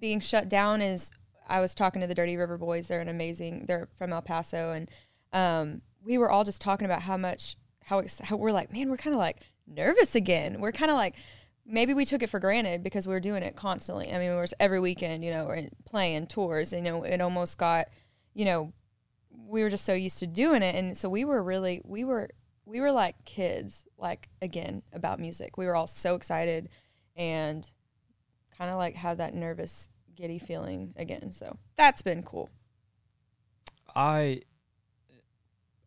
being 0.00 0.18
shut 0.18 0.48
down 0.48 0.82
is 0.82 1.12
I 1.46 1.60
was 1.60 1.74
talking 1.74 2.00
to 2.00 2.06
the 2.06 2.14
Dirty 2.14 2.36
River 2.36 2.58
Boys. 2.58 2.88
They're 2.88 3.00
an 3.00 3.08
amazing. 3.08 3.64
They're 3.66 3.88
from 3.98 4.12
El 4.12 4.22
Paso, 4.22 4.72
and 4.72 4.90
um, 5.32 5.82
we 6.02 6.18
were 6.18 6.30
all 6.30 6.44
just 6.44 6.60
talking 6.60 6.86
about 6.86 7.02
how 7.02 7.16
much 7.16 7.56
how, 7.84 8.02
how 8.22 8.36
we're 8.36 8.52
like, 8.52 8.72
man, 8.72 8.90
we're 8.90 8.96
kind 8.96 9.14
of 9.14 9.20
like 9.20 9.38
nervous 9.66 10.14
again. 10.14 10.60
We're 10.60 10.72
kind 10.72 10.90
of 10.90 10.96
like 10.96 11.16
maybe 11.66 11.94
we 11.94 12.04
took 12.04 12.22
it 12.22 12.28
for 12.28 12.40
granted 12.40 12.82
because 12.82 13.06
we 13.06 13.14
were 13.14 13.20
doing 13.20 13.42
it 13.42 13.56
constantly. 13.56 14.12
I 14.12 14.18
mean, 14.18 14.30
it 14.30 14.36
was 14.36 14.54
every 14.60 14.80
weekend, 14.80 15.24
you 15.24 15.30
know, 15.30 15.68
playing 15.84 16.26
tours. 16.26 16.72
You 16.72 16.82
know, 16.82 17.02
it 17.02 17.20
almost 17.20 17.58
got, 17.58 17.88
you 18.34 18.44
know, 18.44 18.72
we 19.46 19.62
were 19.62 19.70
just 19.70 19.84
so 19.84 19.94
used 19.94 20.18
to 20.20 20.26
doing 20.26 20.62
it, 20.62 20.74
and 20.74 20.96
so 20.96 21.08
we 21.08 21.24
were 21.24 21.42
really 21.42 21.80
we 21.84 22.04
were 22.04 22.30
we 22.64 22.80
were 22.80 22.92
like 22.92 23.24
kids, 23.24 23.84
like 23.98 24.28
again 24.40 24.82
about 24.92 25.20
music. 25.20 25.56
We 25.56 25.66
were 25.66 25.76
all 25.76 25.86
so 25.86 26.14
excited, 26.14 26.68
and 27.16 27.68
kind 28.56 28.70
of 28.70 28.76
like 28.76 28.94
have 28.96 29.18
that 29.18 29.34
nervous, 29.34 29.88
giddy 30.14 30.38
feeling 30.38 30.94
again. 30.96 31.32
So 31.32 31.58
that's 31.76 32.02
been 32.02 32.22
cool. 32.22 32.50
I, 33.94 34.42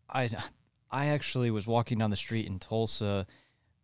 I, 0.09 0.29
I 0.89 1.07
actually 1.07 1.51
was 1.51 1.67
walking 1.67 1.97
down 1.97 2.09
the 2.09 2.17
street 2.17 2.47
in 2.47 2.59
Tulsa, 2.59 3.25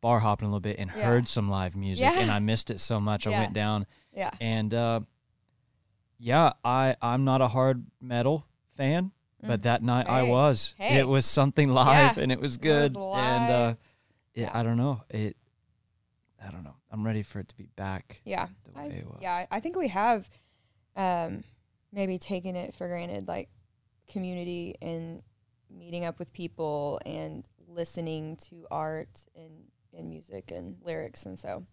bar 0.03 0.19
hopping 0.19 0.45
a 0.47 0.49
little 0.49 0.59
bit, 0.59 0.77
and 0.77 0.91
Yeah. 0.95 1.03
heard 1.05 1.27
some 1.27 1.49
live 1.49 1.75
music, 1.75 2.03
Yeah. 2.03 2.19
and 2.19 2.29
I 2.29 2.37
missed 2.39 2.69
it 2.69 2.79
so 2.79 2.99
much. 2.99 3.25
I 3.25 3.31
went 3.31 3.53
down, 3.53 3.87
Yeah. 4.13 4.29
and 4.39 4.71
uh, 4.73 4.99
yeah, 6.19 6.53
I 6.63 6.95
I'm 7.01 7.23
not 7.25 7.41
a 7.41 7.47
hard 7.47 7.85
metal 7.99 8.45
fan, 8.75 9.11
but 9.41 9.63
that 9.63 9.81
night 9.81 10.07
I 10.09 10.21
Mm. 10.23 10.29
Was. 10.29 10.75
Hey. 10.77 10.99
It 10.99 11.07
was 11.07 11.25
something 11.25 11.69
live, 11.73 12.17
and 12.17 12.31
it 12.31 12.39
was 12.39 12.55
It 12.55 12.61
good. 12.61 12.93
was 12.95 13.17
and 13.19 13.51
uh, 13.51 13.75
it, 14.33 14.41
Yeah. 14.41 14.51
I 14.53 14.63
don't 14.63 14.77
know 14.77 15.01
it. 15.09 15.35
I 16.45 16.51
don't 16.51 16.63
know. 16.63 16.75
I'm 16.91 17.05
ready 17.05 17.23
for 17.23 17.39
it 17.39 17.47
to 17.47 17.55
be 17.55 17.67
back. 17.77 18.21
Yeah. 18.25 18.47
The 18.65 18.79
I, 18.79 18.85
it 18.87 19.07
was. 19.07 19.19
yeah. 19.21 19.33
I- 19.33 19.47
I 19.49 19.59
think 19.61 19.75
we 19.77 19.87
have 19.87 20.29
um, 20.95 21.43
maybe 21.91 22.17
taken 22.17 22.55
it 22.55 22.75
for 22.75 22.87
granted, 22.87 23.27
like 23.27 23.49
community 24.07 24.75
and 24.81 25.23
meeting 25.69 26.03
up 26.05 26.19
with 26.19 26.31
people 26.33 26.99
and 27.05 27.45
listening 27.67 28.35
to 28.35 28.67
art 28.69 29.25
and, 29.35 29.63
and 29.97 30.09
music 30.09 30.51
and 30.51 30.77
lyrics. 30.83 31.25
And 31.25 31.39
so, 31.39 31.65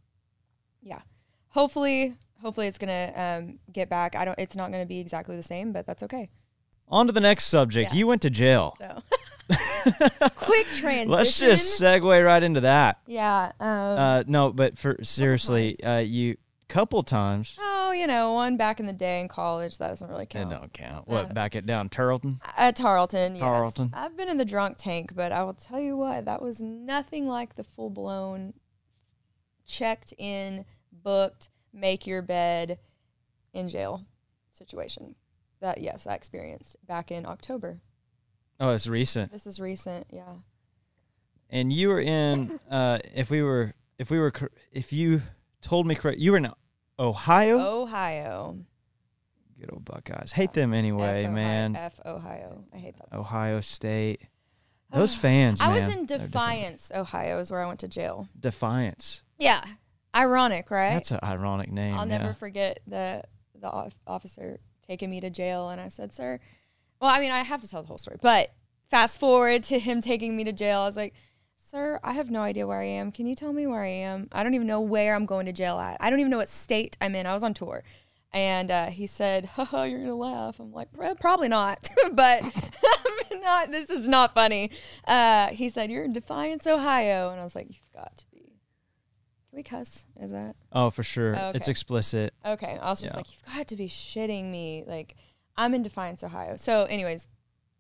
yeah, 0.83 1.01
hopefully, 1.49 2.17
hopefully 2.41 2.67
it's 2.67 2.79
going 2.79 2.89
to 2.89 3.21
um, 3.21 3.59
get 3.73 3.89
back. 3.89 4.15
I 4.17 4.25
don't, 4.25 4.39
it's 4.39 4.57
not 4.57 4.71
going 4.71 4.83
to 4.83 4.89
be 4.89 4.99
exactly 4.99 5.37
the 5.37 5.43
same, 5.43 5.73
but 5.73 5.87
that's 5.87 6.03
okay. 6.05 6.31
On 6.89 7.07
to 7.07 7.13
the 7.13 7.21
next 7.21 7.45
subject. 7.47 7.93
Yeah. 7.93 7.99
You 7.99 8.07
went 8.09 8.23
to 8.23 8.31
jail. 8.31 8.77
So 8.81 9.03
quick 10.37 10.67
transition. 10.69 11.09
Let's 11.11 11.39
just 11.39 11.81
segue 11.81 12.25
right 12.27 12.43
into 12.43 12.61
that. 12.63 12.99
yeah. 13.07 13.53
Um, 13.61 13.69
Uh, 13.69 14.23
no, 14.27 14.53
but 14.53 14.77
for 14.77 14.97
seriously, 15.03 15.81
uh, 15.85 15.99
you 15.99 16.37
couple 16.71 17.03
times. 17.03 17.57
oh, 17.61 17.93
you 17.93 18.07
know, 18.07 18.33
one 18.33 18.57
back 18.57 18.81
in 18.81 18.87
the 18.87 18.93
day 18.93 19.21
in 19.21 19.29
college 19.29 19.79
that 19.79 19.89
doesn't 19.89 20.09
really 20.09 20.27
count. 20.27 20.51
It 20.51 20.55
count. 20.55 20.63
don't 20.63 20.73
count. 20.73 21.09
What? 21.09 21.31
Uh, 21.31 21.35
back 21.35 21.57
at 21.57 21.67
down, 21.67 21.89
Tarleton? 21.89 22.41
At 22.57 22.77
Tarleton, 22.77 23.35
yes. 23.35 23.43
Tarleton. 23.43 23.91
I've 23.93 24.17
been 24.17 24.29
in 24.29 24.37
the 24.37 24.45
drunk 24.45 24.77
tank, 24.79 25.13
but 25.15 25.33
I 25.33 25.43
will 25.43 25.55
tell 25.55 25.81
you 25.81 25.97
what, 25.97 26.25
that 26.25 26.41
was 26.41 26.61
nothing 26.63 27.27
like 27.27 27.57
the 27.57 27.65
full 27.65 27.91
blown 27.91 28.55
checked 29.67 30.15
in, 30.17 30.65
booked, 30.93 31.49
make 31.73 32.07
your 32.07 32.23
bed 32.23 32.79
in 33.53 33.69
jail 33.69 34.07
situation. 34.53 35.15
That 35.61 35.81
yes, 35.81 36.07
I 36.07 36.15
experienced 36.15 36.77
back 36.87 37.11
in 37.11 37.27
October. 37.27 37.81
Oh, 38.59 38.75
it's 38.75 38.87
recent. 38.87 39.33
This 39.33 39.47
is 39.47 39.61
recent, 39.61 40.07
yeah. 40.11 40.35
And 41.51 41.73
you 41.73 41.89
were 41.89 42.01
in. 42.01 42.61
Uh, 42.71 43.01
if 43.15 43.31
we 43.31 43.43
were, 43.43 43.75
if 43.99 44.11
we 44.11 44.19
were, 44.19 44.33
if 44.71 44.93
you 44.93 45.23
told 45.61 45.87
me 45.87 45.95
correct, 45.95 46.19
you 46.19 46.31
were 46.31 46.39
in 46.39 46.51
Ohio. 47.01 47.59
Ohio. 47.83 48.59
Good 49.59 49.73
old 49.73 49.85
Buckeyes. 49.85 50.33
Hate 50.33 50.53
them 50.53 50.73
anyway, 50.75 51.27
man. 51.27 51.75
F 51.75 51.99
Ohio. 52.05 52.65
I 52.73 52.77
hate 52.77 52.97
that. 52.99 53.17
Ohio 53.17 53.61
State. 53.61 54.23
Those 54.93 55.15
fans, 55.15 55.61
I 55.61 55.69
man. 55.69 55.87
was 55.87 55.97
in. 55.97 56.07
Defiance, 56.07 56.91
Ohio, 56.95 57.39
is 57.39 57.51
where 57.51 57.63
I 57.63 57.67
went 57.67 57.81
to 57.81 57.89
jail. 57.89 58.29
Defiance. 58.39 59.23
Yeah. 59.39 59.65
Ironic, 60.15 60.71
right? 60.71 60.95
That's 60.95 61.13
an 61.13 61.21
ironic 61.23 61.71
name. 61.71 61.95
I'll 61.95 62.09
yeah. 62.09 62.19
never 62.19 62.35
forget 62.35 62.81
the 62.87 63.23
the 63.55 63.91
officer 64.07 64.59
taking 64.87 65.09
me 65.09 65.21
to 65.21 65.31
jail, 65.31 65.69
and 65.69 65.81
I 65.81 65.89
said, 65.89 66.13
"Sir," 66.13 66.41
well, 67.01 67.11
I 67.11 67.21
mean, 67.21 67.31
I 67.31 67.43
have 67.43 67.61
to 67.61 67.69
tell 67.69 67.83
the 67.83 67.89
whole 67.89 67.99
story, 67.99 68.17
but 68.21 68.53
fast 68.91 69.21
forward 69.21 69.63
to 69.65 69.79
him 69.79 70.01
taking 70.01 70.37
me 70.37 70.45
to 70.45 70.53
jail. 70.53 70.81
I 70.81 70.87
was 70.87 70.97
like, 70.97 71.15
"Sir, 71.71 72.01
I 72.03 72.15
have 72.15 72.31
no 72.31 72.41
idea 72.43 72.67
where 72.67 72.81
I 72.81 72.85
am. 72.87 73.13
Can 73.13 73.27
you 73.27 73.35
tell 73.37 73.53
me 73.53 73.67
where 73.67 73.85
I 73.85 73.89
am? 73.89 74.29
I 74.33 74.43
don't 74.43 74.55
even 74.55 74.67
know 74.67 74.81
where 74.81 75.15
I'm 75.15 75.25
going 75.27 75.47
to 75.47 75.53
jail 75.53 75.79
at. 75.79 75.97
I 76.01 76.11
don't 76.11 76.19
even 76.19 76.31
know 76.31 76.39
what 76.39 76.49
state 76.49 76.97
I'm 77.01 77.15
in. 77.15 77.27
I 77.27 77.33
was 77.33 77.45
on 77.45 77.55
tour." 77.55 77.85
And 78.33 78.71
uh, 78.71 78.87
he 78.87 79.07
said, 79.07 79.45
Haha, 79.57 79.85
you're 79.85 80.01
gonna 80.01 80.15
laugh. 80.17 80.59
I'm 80.61 80.73
like, 80.73 80.93
"Pro- 80.93 81.15
probably 81.15 81.49
not, 81.49 81.89
but 82.13 82.43
not. 83.43 83.71
This 83.71 83.89
is 83.91 84.09
not 84.09 84.35
funny. 84.35 84.71
Uh, 85.07 85.49
he 85.49 85.69
said, 85.69 85.91
"You're 85.91 86.05
in 86.05 86.13
Defiance, 86.13 86.67
Ohio," 86.67 87.31
and 87.31 87.41
I 87.41 87.45
was 87.45 87.55
like, 87.55 87.69
"You've 87.69 87.93
got 87.95 88.17
to 88.19 88.27
be." 88.33 88.39
Can 89.51 89.57
we 89.57 89.63
cuss? 89.65 90.07
Is 90.21 90.31
that 90.31 90.55
Oh, 90.73 90.91
for 90.91 91.03
sure. 91.03 91.37
Oh, 91.37 91.51
It's 91.55 91.67
explicit. 91.67 92.35
Okay. 92.47 92.79
I 92.81 92.89
was 92.91 93.01
just 93.01 93.15
Yeah. 93.15 93.17
like, 93.17 93.33
you've 93.33 93.43
got 93.57 93.67
to 93.69 93.77
be 93.77 93.89
shitting 93.89 94.49
me. 94.51 94.85
Like, 94.87 95.17
I'm 95.57 95.75
in 95.75 95.83
Defiance, 95.83 96.23
Ohio. 96.23 96.55
So, 96.57 96.85
anyways, 96.85 97.25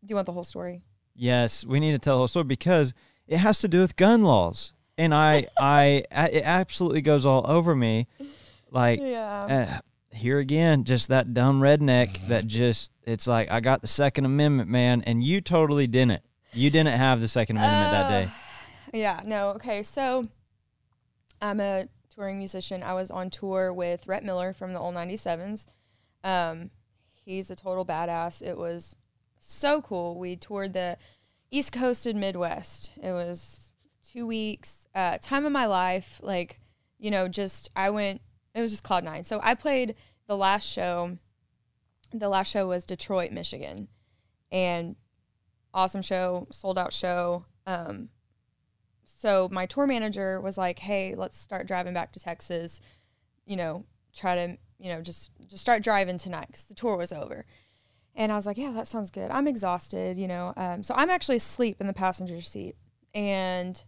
do 0.05 0.11
you 0.11 0.17
want 0.17 0.27
the 0.27 0.33
whole 0.33 0.43
story? 0.43 0.83
Yes, 1.15 1.65
we 1.65 1.79
need 1.79 1.93
to 1.93 1.99
tell 2.01 2.17
the 2.17 2.19
whole 2.19 2.29
story 2.29 2.45
because 2.45 2.93
it 3.31 3.39
has 3.39 3.61
to 3.61 3.69
do 3.69 3.81
with 3.81 3.97
gun 3.97 4.23
laws, 4.25 4.75
and 4.99 5.15
I, 5.15 5.47
I, 5.61 6.05
I- 6.13 6.29
it 6.29 6.43
absolutely 6.45 7.01
goes 7.01 7.25
all 7.25 7.45
over 7.51 7.75
me. 7.75 8.07
Like 8.71 9.01
Yeah. 9.01 9.71
uh, 9.73 9.79
here 10.17 10.39
again, 10.39 10.85
just 10.85 11.09
that 11.09 11.33
dumb 11.33 11.61
redneck 11.61 12.29
that 12.29 12.47
just 12.47 12.93
it's 13.05 13.27
like 13.27 13.51
I 13.51 13.61
got 13.61 13.81
the 13.83 13.89
Second 13.89 14.27
Amendment, 14.27 14.69
man, 14.69 15.03
and 15.07 15.25
you 15.25 15.41
totally 15.41 15.87
didn't. 15.87 16.23
You 16.53 16.69
didn't 16.71 16.97
have 16.97 17.21
the 17.21 17.29
Second 17.29 17.57
Amendment 17.57 17.91
that 17.93 18.09
day. 18.11 18.31
Yeah. 18.99 19.21
No. 19.25 19.51
Okay. 19.51 19.83
So, 19.85 20.27
I'm 21.41 21.61
a 21.61 21.87
touring 22.15 22.39
musician. 22.39 22.83
I 22.83 22.95
was 22.95 23.11
on 23.11 23.31
tour 23.31 23.73
with 23.73 24.07
Rhett 24.07 24.25
Miller 24.25 24.53
from 24.53 24.73
the 24.73 24.81
old 24.81 24.95
97s. 24.95 25.67
Um, 26.25 26.71
he's 27.25 27.51
a 27.51 27.57
total 27.57 27.85
badass. 27.87 28.43
It 28.43 28.57
was 28.59 28.97
so 29.39 29.81
cool. 29.81 30.19
We 30.19 30.37
toured 30.37 30.73
the 30.73 30.99
East 31.51 31.73
Coast 31.73 32.07
and 32.07 32.21
Midwest. 32.21 32.91
It 33.03 33.13
was 33.13 33.73
two 34.03 34.27
weeks, 34.27 34.89
uh, 34.95 35.19
time 35.19 35.45
of 35.45 35.53
my 35.53 35.67
life. 35.67 36.21
Like, 36.23 36.61
you 36.99 37.11
know, 37.11 37.29
just 37.29 37.71
I 37.75 37.91
went. 37.91 38.21
It 38.55 38.61
was 38.61 38.71
just 38.71 38.83
cloud 38.83 39.05
nine. 39.05 39.25
So 39.25 39.41
I 39.43 39.55
played 39.55 39.95
the 40.27 40.37
last 40.37 40.69
show. 40.69 41.19
The 42.13 42.29
last 42.29 42.51
show 42.51 42.69
was 42.69 42.85
Detroit, 42.85 43.31
Michigan, 43.31 43.89
and 44.51 44.97
awesome 45.73 46.03
show, 46.03 46.49
sold 46.51 46.79
out 46.79 46.93
show. 46.93 47.45
Um, 47.67 48.09
so 49.05 49.49
my 49.53 49.67
tour 49.67 49.87
manager 49.87 50.41
was 50.41 50.59
like, 50.59 50.81
"Hey, 50.81 51.15
let's 51.15 51.39
start 51.39 51.67
driving 51.67 51.95
back 51.95 52.13
to 52.13 52.21
Texas. 52.21 52.81
You 53.45 53.57
know, 53.57 53.85
try 54.15 54.35
to 54.35 54.59
you 54.79 54.93
know 54.93 55.03
just 55.03 55.31
just 55.47 55.63
start 55.63 55.83
driving 55.83 56.19
tonight 56.19 56.47
because 56.49 56.65
the 56.65 56.75
tour 56.75 56.97
was 56.97 57.13
over." 57.13 57.45
And 58.15 58.33
I 58.33 58.37
was 58.37 58.47
like, 58.47 58.59
"Yeah, 58.59 58.73
that 58.73 58.87
sounds 58.87 59.11
good." 59.11 59.31
I'm 59.31 59.47
exhausted, 59.47 60.19
you 60.19 60.29
know. 60.29 60.53
Um, 60.57 60.83
so 60.83 60.95
I'm 60.97 61.11
actually 61.11 61.37
asleep 61.37 61.81
in 61.81 61.87
the 61.87 61.93
passenger 61.93 62.41
seat, 62.41 62.77
and 63.15 63.83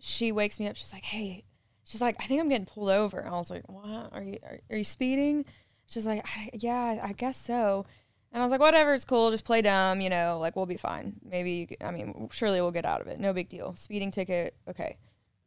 she 0.00 0.32
wakes 0.32 0.58
me 0.58 0.66
up. 0.66 0.76
She's 0.76 0.92
like, 0.92 1.04
"Hey," 1.04 1.44
she's 1.84 2.00
like, 2.00 2.16
"I 2.18 2.24
think 2.26 2.40
I'm 2.40 2.48
getting 2.48 2.66
pulled 2.66 2.90
over." 2.90 3.18
And 3.18 3.28
I 3.28 3.38
was 3.38 3.50
like, 3.50 3.68
"What? 3.68 4.12
Are 4.12 4.22
you 4.22 4.38
are, 4.42 4.58
are 4.70 4.76
you 4.76 4.84
speeding?" 4.84 5.44
She's 5.86 6.06
like, 6.06 6.24
"Yeah, 6.54 7.00
I 7.02 7.12
guess 7.12 7.36
so." 7.36 7.86
And 8.32 8.42
I 8.42 8.44
was 8.44 8.52
like, 8.52 8.60
whatever, 8.60 8.92
it's 8.92 9.04
cool. 9.04 9.30
Just 9.30 9.44
play 9.44 9.62
dumb, 9.62 10.00
you 10.00 10.10
know, 10.10 10.38
like 10.38 10.54
we'll 10.54 10.66
be 10.66 10.76
fine. 10.76 11.14
Maybe, 11.24 11.76
I 11.80 11.90
mean, 11.90 12.28
surely 12.30 12.60
we'll 12.60 12.70
get 12.70 12.84
out 12.84 13.00
of 13.00 13.06
it. 13.06 13.18
No 13.18 13.32
big 13.32 13.48
deal. 13.48 13.74
Speeding 13.74 14.10
ticket, 14.10 14.54
okay. 14.68 14.98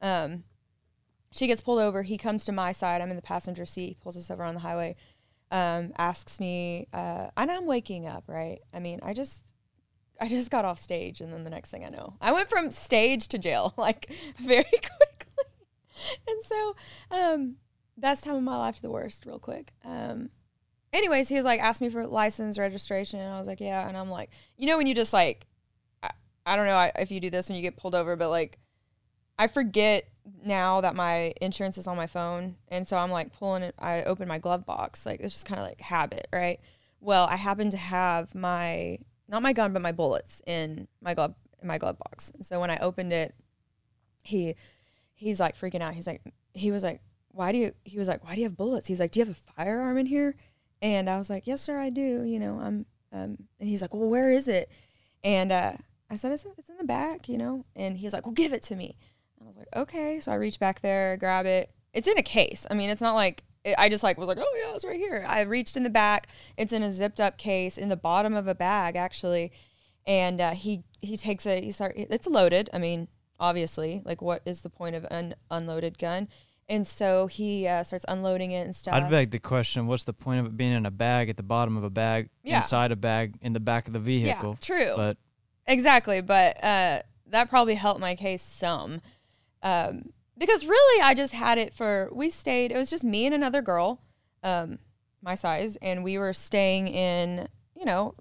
Um, 0.02 0.44
she 1.32 1.48
gets 1.48 1.62
pulled 1.62 1.80
over. 1.80 2.02
He 2.02 2.18
comes 2.18 2.44
to 2.46 2.52
my 2.52 2.72
side. 2.72 3.02
I'm 3.02 3.12
in 3.12 3.16
the 3.16 3.22
passenger 3.22 3.66
seat. 3.66 4.00
pulls 4.02 4.18
us 4.18 4.32
over 4.32 4.44
on 4.44 4.56
the 4.56 4.62
highway. 4.62 4.96
Um, 5.52 5.92
asks 5.98 6.40
me, 6.40 6.88
uh, 6.94 7.28
and 7.36 7.52
I'm 7.52 7.66
waking 7.66 8.08
up, 8.08 8.24
right? 8.28 8.60
I 8.74 8.80
mean, 8.80 9.00
I 9.04 9.14
just, 9.14 9.44
I 10.20 10.30
just 10.30 10.50
got 10.50 10.64
off 10.64 10.80
stage, 10.80 11.20
and 11.20 11.34
then 11.34 11.44
the 11.44 11.50
next 11.50 11.72
thing 11.72 11.84
I 11.84 11.90
know, 11.90 12.16
I 12.22 12.32
went 12.32 12.48
from 12.50 12.72
stage 12.72 13.28
to 13.30 13.38
jail, 13.38 13.74
like 13.78 14.12
very 14.42 14.64
quickly. 14.72 15.46
and 16.28 16.44
so, 16.44 16.76
um, 17.12 17.56
best 17.98 18.24
time 18.24 18.36
of 18.36 18.44
my 18.44 18.58
life 18.58 18.78
to 18.78 18.82
the 18.82 18.90
worst, 18.90 19.26
real 19.26 19.40
quick. 19.40 19.74
Um, 19.84 20.30
anyways, 20.94 21.30
he 21.30 21.36
was 21.36 21.46
like, 21.46 21.60
asked 21.62 21.82
me 21.82 21.90
for 21.90 22.06
license 22.08 22.58
registration. 22.58 23.20
And 23.20 23.34
I 23.34 23.40
was 23.40 23.48
like, 23.48 23.62
yeah. 23.62 23.88
And 23.88 23.98
I'm 23.98 24.10
like, 24.10 24.30
you 24.58 24.68
know, 24.68 24.78
when 24.78 24.88
you 24.88 24.96
just 24.96 25.14
like, 25.14 25.48
I, 26.04 26.12
I 26.46 26.56
don't 26.56 26.66
know 26.66 26.92
if 27.00 27.12
you 27.12 27.20
do 27.20 27.30
this 27.30 27.50
when 27.50 27.56
you 27.56 27.62
get 27.62 27.78
pulled 27.78 27.96
over, 27.96 28.16
but 28.16 28.30
like, 28.30 28.60
I 29.38 29.48
forget 29.48 30.08
now 30.44 30.82
that 30.82 30.96
my 30.96 31.34
insurance 31.42 31.78
is 31.78 31.88
on 31.88 31.98
my 31.98 32.08
phone. 32.08 32.56
And 32.68 32.88
so 32.88 32.98
I'm 32.98 33.12
like 33.12 33.34
pulling 33.34 33.64
it, 33.64 33.76
I 33.80 34.04
open 34.04 34.28
my 34.28 34.38
glove 34.38 34.66
box. 34.66 35.06
Like, 35.06 35.20
it's 35.20 35.34
just 35.34 35.46
kind 35.46 35.60
of 35.60 35.66
like 35.68 35.82
habit, 35.82 36.28
right? 36.32 36.60
Well, 37.00 37.26
I 37.30 37.36
happen 37.36 37.70
to 37.72 37.78
have 37.78 38.36
my, 38.36 39.00
not 39.28 39.42
my 39.42 39.54
gun, 39.54 39.74
but 39.74 39.82
my 39.82 39.92
bullets 39.92 40.42
in 40.46 40.88
my 41.02 41.14
glove, 41.14 41.34
in 41.62 41.68
my 41.68 41.78
glove 41.78 41.98
box. 41.98 42.32
So 42.42 42.60
when 42.60 42.70
I 42.70 42.78
opened 42.78 43.14
it, 43.14 43.34
he, 44.24 44.56
he's 45.16 45.40
like 45.40 45.58
freaking 45.58 45.82
out. 45.82 45.96
He's 45.96 46.08
like, 46.08 46.22
he 46.54 46.72
was 46.72 46.84
like, 46.84 47.02
why 47.30 47.52
do 47.52 47.58
you, 47.58 47.74
he 47.84 47.98
was 47.98 48.08
like, 48.08 48.24
why 48.24 48.36
do 48.36 48.42
you 48.42 48.46
have 48.46 48.58
bullets? 48.58 48.88
He's 48.88 49.00
like, 49.00 49.12
do 49.12 49.20
you 49.20 49.26
have 49.26 49.36
a 49.36 49.54
firearm 49.54 49.98
in 49.98 50.06
here? 50.06 50.36
And 50.82 51.10
I 51.10 51.18
was 51.18 51.30
like, 51.30 51.48
yes, 51.48 51.62
sir, 51.62 51.80
I 51.80 51.90
do. 51.90 52.24
You 52.24 52.40
know, 52.40 52.60
I'm, 52.60 52.86
um, 53.14 53.38
and 53.60 53.70
he's 53.70 53.82
like, 53.82 53.94
well, 53.94 54.10
where 54.10 54.32
is 54.32 54.48
it? 54.48 54.70
And 55.24 55.52
uh, 55.52 55.74
I 56.10 56.16
said, 56.16 56.32
it's, 56.32 56.46
it's 56.58 56.70
in 56.70 56.78
the 56.78 56.84
back, 56.84 57.30
you 57.30 57.38
know? 57.38 57.66
And 57.76 57.98
he's 57.98 58.14
like, 58.14 58.26
well, 58.26 58.34
give 58.34 58.54
it 58.54 58.62
to 58.64 58.76
me. 58.76 58.98
And 59.42 59.48
I 59.48 59.50
was 59.50 59.58
like, 59.58 59.70
okay. 59.76 60.20
So 60.20 60.32
I 60.32 60.36
reach 60.36 60.60
back 60.60 60.82
there, 60.82 61.18
grab 61.18 61.48
it. 61.48 61.72
It's 61.94 62.08
in 62.08 62.18
a 62.18 62.24
case. 62.24 62.68
I 62.70 62.76
mean, 62.76 62.92
it's 62.92 63.02
not 63.02 63.16
like, 63.16 63.44
it, 63.66 63.74
I 63.78 63.90
just 63.90 64.04
like 64.04 64.18
was 64.18 64.28
like, 64.28 64.38
oh 64.40 64.58
yeah, 64.64 64.76
it's 64.76 64.86
right 64.86 65.00
here. 65.00 65.26
I 65.28 65.42
reached 65.42 65.76
in 65.76 65.84
the 65.84 65.90
back. 65.90 66.28
It's 66.58 66.72
in 66.72 66.84
a 66.84 66.92
zipped 66.92 67.20
up 67.20 67.38
case 67.40 67.78
in 67.78 67.90
the 67.90 67.98
bottom 67.98 68.36
of 68.36 68.48
a 68.48 68.54
bag, 68.54 68.96
actually. 68.96 69.52
And 70.06 70.40
uh, 70.40 70.52
he, 70.52 70.84
he 71.02 71.18
takes 71.18 71.48
it, 71.48 71.64
he 71.64 71.72
start, 71.72 71.94
it's 71.96 72.28
loaded. 72.28 72.70
I 72.72 72.78
mean, 72.78 73.08
obviously, 73.40 74.04
like 74.06 74.22
what 74.22 74.44
is 74.46 74.62
the 74.62 74.70
point 74.70 74.96
of 74.96 75.06
an 75.10 75.34
unloaded 75.50 75.98
gun? 75.98 76.28
And 76.70 76.88
so 76.88 77.26
he 77.28 77.68
uh, 77.68 77.84
starts 77.84 78.06
unloading 78.08 78.52
it 78.52 78.62
and 78.62 78.76
stuff. 78.76 78.94
I'd 78.94 79.10
beg 79.10 79.32
the 79.32 79.40
question: 79.40 79.88
What's 79.88 80.06
the 80.06 80.14
point 80.14 80.40
of 80.40 80.46
it 80.46 80.56
being 80.56 80.72
in 80.72 80.86
a 80.86 80.92
bag 80.92 81.28
at 81.28 81.36
the 81.36 81.44
bottom 81.44 81.76
of 81.76 81.84
a 81.84 81.90
bag, 81.90 82.30
yeah. 82.44 82.58
inside 82.58 82.94
a 82.94 82.96
bag, 82.96 83.34
in 83.42 83.52
the 83.52 83.60
back 83.60 83.88
of 83.88 83.94
the 83.94 84.00
vehicle? 84.00 84.52
Yeah, 84.52 84.66
true. 84.78 84.94
But 84.96 85.18
exactly, 85.68 86.22
but 86.22 86.64
uh, 86.64 87.02
that 87.28 87.50
probably 87.50 87.76
helped 87.76 88.00
my 88.00 88.16
case 88.16 88.42
some, 88.42 89.02
um, 89.64 90.10
because 90.38 90.66
really 90.66 91.02
I 91.02 91.14
just 91.14 91.34
had 91.34 91.58
it 91.58 91.74
for. 91.74 92.10
We 92.12 92.30
stayed. 92.30 92.72
It 92.72 92.78
was 92.78 92.90
just 92.90 93.04
me 93.04 93.26
and 93.26 93.36
another 93.36 93.62
girl, 93.62 94.02
um, 94.44 94.80
my 95.22 95.36
size, 95.36 95.78
and 95.82 96.04
we 96.04 96.18
were 96.18 96.34
staying 96.34 96.88
in, 96.88 97.48
you 97.76 97.86
know, 97.86 98.16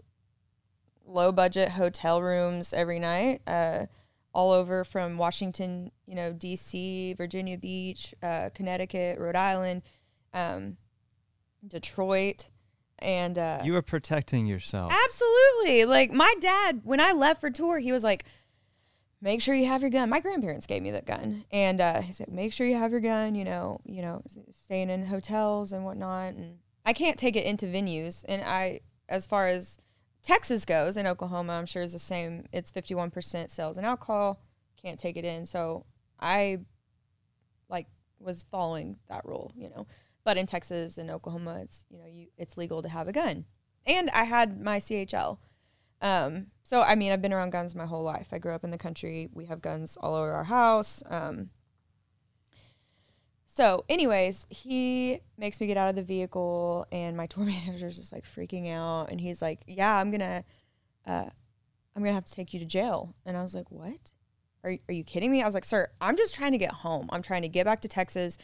low 1.06 1.32
budget 1.32 1.70
hotel 1.70 2.22
rooms 2.22 2.72
every 2.72 2.98
night. 2.98 3.42
Uh, 3.46 3.86
all 4.32 4.52
over 4.52 4.84
from 4.84 5.18
Washington, 5.18 5.90
you 6.06 6.14
know, 6.14 6.32
D.C., 6.32 7.14
Virginia 7.14 7.58
Beach, 7.58 8.14
uh, 8.22 8.50
Connecticut, 8.54 9.18
Rhode 9.18 9.34
Island, 9.34 9.82
um, 10.32 10.76
Detroit, 11.66 12.48
and 13.00 13.38
uh, 13.38 13.60
you 13.64 13.72
were 13.72 13.82
protecting 13.82 14.46
yourself. 14.46 14.92
Absolutely, 14.92 15.84
like 15.84 16.12
my 16.12 16.34
dad 16.40 16.82
when 16.84 17.00
I 17.00 17.12
left 17.12 17.40
for 17.40 17.50
tour, 17.50 17.78
he 17.78 17.92
was 17.92 18.04
like, 18.04 18.24
"Make 19.20 19.40
sure 19.40 19.54
you 19.54 19.66
have 19.66 19.82
your 19.82 19.90
gun." 19.90 20.08
My 20.08 20.20
grandparents 20.20 20.66
gave 20.66 20.82
me 20.82 20.90
that 20.92 21.06
gun, 21.06 21.44
and 21.50 21.80
uh, 21.80 22.00
he 22.02 22.12
said, 22.12 22.30
"Make 22.30 22.52
sure 22.52 22.66
you 22.66 22.76
have 22.76 22.90
your 22.90 23.00
gun." 23.00 23.34
You 23.34 23.44
know, 23.44 23.80
you 23.84 24.02
know, 24.02 24.22
staying 24.50 24.90
in 24.90 25.06
hotels 25.06 25.72
and 25.72 25.84
whatnot, 25.84 26.34
and 26.34 26.58
I 26.84 26.92
can't 26.92 27.18
take 27.18 27.36
it 27.36 27.44
into 27.44 27.66
venues, 27.66 28.24
and 28.28 28.42
I, 28.42 28.80
as 29.08 29.26
far 29.26 29.48
as 29.48 29.78
Texas 30.22 30.64
goes 30.64 30.96
in 30.96 31.06
Oklahoma, 31.06 31.54
I'm 31.54 31.66
sure 31.66 31.82
is 31.82 31.92
the 31.92 31.98
same. 31.98 32.44
It's 32.52 32.70
51% 32.70 33.50
sales 33.50 33.78
and 33.78 33.86
alcohol. 33.86 34.42
Can't 34.80 34.98
take 34.98 35.16
it 35.16 35.24
in. 35.24 35.46
So 35.46 35.86
I 36.18 36.58
like 37.68 37.86
was 38.18 38.44
following 38.50 38.96
that 39.08 39.24
rule, 39.24 39.52
you 39.56 39.70
know. 39.70 39.86
But 40.24 40.36
in 40.36 40.46
Texas 40.46 40.98
and 40.98 41.10
Oklahoma, 41.10 41.60
it's 41.62 41.86
you 41.90 41.98
know 41.98 42.06
you 42.06 42.26
it's 42.36 42.58
legal 42.58 42.82
to 42.82 42.88
have 42.88 43.08
a 43.08 43.12
gun. 43.12 43.46
And 43.86 44.10
I 44.10 44.24
had 44.24 44.60
my 44.60 44.78
CHL. 44.78 45.38
Um, 46.00 46.46
so 46.62 46.82
I 46.82 46.94
mean, 46.94 47.12
I've 47.12 47.22
been 47.22 47.32
around 47.32 47.50
guns 47.50 47.74
my 47.74 47.86
whole 47.86 48.02
life. 48.02 48.28
I 48.32 48.38
grew 48.38 48.54
up 48.54 48.64
in 48.64 48.70
the 48.70 48.78
country. 48.78 49.28
We 49.32 49.46
have 49.46 49.60
guns 49.60 49.96
all 50.00 50.14
over 50.14 50.32
our 50.32 50.44
house. 50.44 51.02
Um, 51.08 51.50
so, 53.52 53.84
anyways, 53.88 54.46
he 54.48 55.20
makes 55.36 55.60
me 55.60 55.66
get 55.66 55.76
out 55.76 55.90
of 55.90 55.96
the 55.96 56.02
vehicle, 56.04 56.86
and 56.92 57.16
my 57.16 57.26
tour 57.26 57.44
manager's 57.44 57.96
just 57.96 58.12
like 58.12 58.24
freaking 58.24 58.72
out, 58.72 59.10
and 59.10 59.20
he's 59.20 59.42
like, 59.42 59.62
"Yeah, 59.66 59.94
I'm 59.96 60.10
gonna, 60.10 60.44
uh, 61.06 61.28
I'm 61.96 62.02
gonna 62.02 62.14
have 62.14 62.24
to 62.24 62.32
take 62.32 62.54
you 62.54 62.60
to 62.60 62.66
jail." 62.66 63.14
And 63.26 63.36
I 63.36 63.42
was 63.42 63.54
like, 63.54 63.70
"What? 63.70 64.12
Are 64.62 64.76
are 64.88 64.94
you 64.94 65.04
kidding 65.04 65.30
me?" 65.30 65.42
I 65.42 65.44
was 65.44 65.54
like, 65.54 65.64
"Sir, 65.64 65.88
I'm 66.00 66.16
just 66.16 66.34
trying 66.34 66.52
to 66.52 66.58
get 66.58 66.72
home. 66.72 67.08
I'm 67.12 67.22
trying 67.22 67.42
to 67.42 67.48
get 67.48 67.64
back 67.66 67.80
to 67.82 67.88
Texas." 67.88 68.38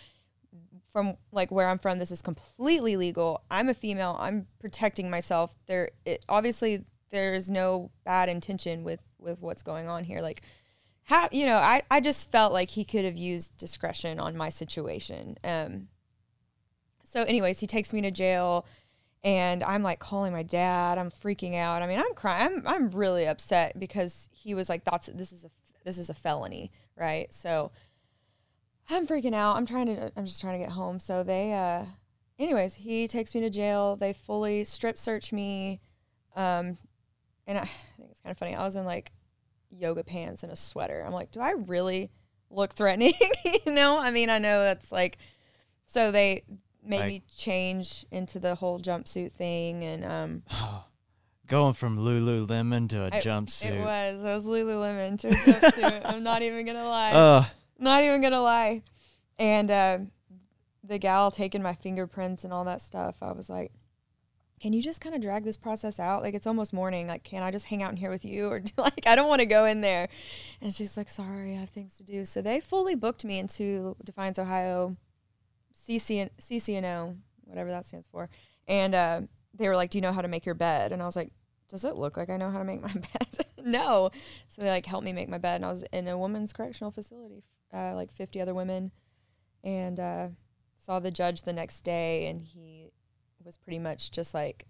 From 0.92 1.16
like 1.30 1.50
where 1.50 1.68
I'm 1.68 1.78
from, 1.78 1.98
this 1.98 2.10
is 2.10 2.22
completely 2.22 2.96
legal. 2.96 3.42
I'm 3.50 3.68
a 3.68 3.74
female. 3.74 4.16
I'm 4.18 4.46
protecting 4.58 5.10
myself. 5.10 5.54
There, 5.66 5.90
it, 6.06 6.24
obviously, 6.28 6.84
there's 7.10 7.48
no 7.48 7.90
bad 8.04 8.28
intention 8.28 8.84
with 8.84 9.00
with 9.18 9.40
what's 9.40 9.62
going 9.62 9.88
on 9.88 10.04
here. 10.04 10.20
Like, 10.20 10.42
have 11.04 11.32
you 11.32 11.46
know 11.46 11.56
I, 11.56 11.82
I 11.90 12.00
just 12.00 12.30
felt 12.30 12.52
like 12.52 12.68
he 12.68 12.84
could 12.84 13.04
have 13.04 13.16
used 13.16 13.56
discretion 13.56 14.20
on 14.20 14.36
my 14.36 14.48
situation. 14.48 15.36
Um 15.44 15.88
so 17.04 17.22
anyways 17.22 17.60
he 17.60 17.66
takes 17.66 17.92
me 17.92 18.00
to 18.02 18.10
jail 18.10 18.66
and 19.22 19.62
i'm 19.62 19.82
like 19.82 20.00
calling 20.00 20.32
my 20.32 20.42
dad. 20.42 20.98
I'm 20.98 21.10
freaking 21.10 21.54
out. 21.56 21.82
I 21.82 21.86
mean 21.86 21.98
i'm 21.98 22.14
crying 22.14 22.56
i'm, 22.56 22.66
I'm 22.66 22.90
really 22.90 23.26
upset 23.26 23.78
because 23.78 24.28
he 24.32 24.54
was 24.54 24.68
like 24.68 24.84
that's 24.84 25.06
this 25.06 25.32
is 25.32 25.44
a 25.44 25.50
this 25.84 25.98
is 25.98 26.10
a 26.10 26.14
felony 26.14 26.72
right? 26.96 27.32
So 27.32 27.70
i'm 28.90 29.06
freaking 29.06 29.34
out. 29.34 29.56
I'm 29.56 29.66
trying 29.66 29.86
to 29.86 30.12
i'm 30.16 30.24
just 30.26 30.40
trying 30.40 30.58
to 30.58 30.64
get 30.64 30.72
home. 30.72 30.98
So 30.98 31.22
they 31.22 31.52
uh 31.52 31.84
anyways 32.36 32.74
he 32.74 33.06
takes 33.06 33.32
me 33.32 33.40
to 33.42 33.50
jail. 33.50 33.94
They 33.94 34.12
fully 34.12 34.64
strip 34.64 34.98
search 34.98 35.32
me. 35.32 35.80
Um 36.34 36.78
and 37.46 37.58
I, 37.58 37.62
I 37.62 37.96
think 37.96 38.10
it's 38.10 38.20
kind 38.20 38.32
of 38.32 38.38
funny 38.38 38.54
i 38.54 38.62
was 38.62 38.76
in 38.76 38.84
like 38.84 39.12
yoga 39.70 40.04
pants 40.04 40.42
and 40.42 40.52
a 40.52 40.56
sweater. 40.56 41.02
I'm 41.04 41.12
like, 41.12 41.30
do 41.30 41.40
I 41.40 41.52
really 41.52 42.10
look 42.50 42.74
threatening? 42.74 43.14
you 43.44 43.72
know, 43.72 43.98
I 43.98 44.10
mean, 44.10 44.30
I 44.30 44.38
know 44.38 44.62
that's 44.62 44.92
like, 44.92 45.18
so 45.84 46.10
they 46.10 46.44
made 46.84 47.00
like, 47.00 47.08
me 47.08 47.22
change 47.36 48.06
into 48.10 48.38
the 48.38 48.54
whole 48.54 48.78
jumpsuit 48.78 49.32
thing 49.32 49.82
and 49.82 50.04
um 50.04 50.42
going 51.46 51.74
from 51.74 51.98
Lululemon 51.98 52.88
to 52.90 53.02
a 53.02 53.16
I, 53.16 53.20
jumpsuit. 53.20 53.72
It 53.72 53.80
was. 53.80 54.24
It 54.24 54.34
was 54.34 54.44
Lululemon 54.44 55.18
to 55.20 55.28
a 55.28 55.32
jumpsuit. 55.32 56.02
I'm 56.04 56.22
not 56.22 56.42
even 56.42 56.66
gonna 56.66 56.88
lie. 56.88 57.12
Uh, 57.12 57.44
not 57.78 58.02
even 58.02 58.22
gonna 58.22 58.40
lie. 58.40 58.82
And 59.38 59.70
uh, 59.70 59.98
the 60.82 60.98
gal 60.98 61.30
taking 61.30 61.62
my 61.62 61.74
fingerprints 61.74 62.44
and 62.44 62.52
all 62.52 62.64
that 62.64 62.80
stuff, 62.80 63.16
I 63.20 63.32
was 63.32 63.50
like, 63.50 63.70
can 64.60 64.72
you 64.72 64.80
just 64.80 65.00
kind 65.00 65.14
of 65.14 65.20
drag 65.20 65.44
this 65.44 65.56
process 65.56 66.00
out? 66.00 66.22
Like 66.22 66.34
it's 66.34 66.46
almost 66.46 66.72
morning. 66.72 67.06
Like, 67.06 67.24
can 67.24 67.42
I 67.42 67.50
just 67.50 67.66
hang 67.66 67.82
out 67.82 67.90
in 67.90 67.96
here 67.96 68.10
with 68.10 68.24
you? 68.24 68.46
Or 68.50 68.62
like, 68.78 69.06
I 69.06 69.14
don't 69.14 69.28
want 69.28 69.40
to 69.40 69.46
go 69.46 69.66
in 69.66 69.80
there. 69.80 70.08
And 70.60 70.72
she's 70.72 70.96
like, 70.96 71.10
sorry, 71.10 71.54
I 71.54 71.60
have 71.60 71.70
things 71.70 71.96
to 71.96 72.02
do. 72.02 72.24
So 72.24 72.40
they 72.40 72.60
fully 72.60 72.94
booked 72.94 73.24
me 73.24 73.38
into 73.38 73.96
Defiance, 74.04 74.38
Ohio. 74.38 74.96
CC 75.76 76.28
CCNO, 76.40 77.16
whatever 77.44 77.70
that 77.70 77.84
stands 77.84 78.06
for. 78.06 78.28
And 78.66 78.94
uh, 78.94 79.20
they 79.54 79.68
were 79.68 79.76
like, 79.76 79.90
"Do 79.90 79.98
you 79.98 80.02
know 80.02 80.12
how 80.12 80.22
to 80.22 80.28
make 80.28 80.46
your 80.46 80.54
bed?" 80.54 80.92
And 80.92 81.02
I 81.02 81.06
was 81.06 81.16
like, 81.16 81.30
"Does 81.68 81.84
it 81.84 81.96
look 81.96 82.16
like 82.16 82.30
I 82.30 82.36
know 82.36 82.50
how 82.50 82.58
to 82.58 82.64
make 82.64 82.82
my 82.82 82.92
bed?" 82.92 83.46
no. 83.62 84.10
So 84.48 84.62
they 84.62 84.70
like 84.70 84.86
helped 84.86 85.04
me 85.04 85.12
make 85.12 85.28
my 85.28 85.38
bed, 85.38 85.56
and 85.56 85.64
I 85.64 85.68
was 85.68 85.84
in 85.92 86.08
a 86.08 86.18
women's 86.18 86.52
correctional 86.52 86.90
facility, 86.90 87.44
uh, 87.72 87.94
like 87.94 88.10
50 88.10 88.40
other 88.40 88.54
women, 88.54 88.90
and 89.62 90.00
uh, 90.00 90.28
saw 90.76 90.98
the 90.98 91.10
judge 91.10 91.42
the 91.42 91.52
next 91.52 91.82
day, 91.82 92.26
and 92.26 92.40
he 92.40 92.90
was 93.46 93.56
pretty 93.56 93.78
much 93.78 94.10
just 94.10 94.34
like, 94.34 94.66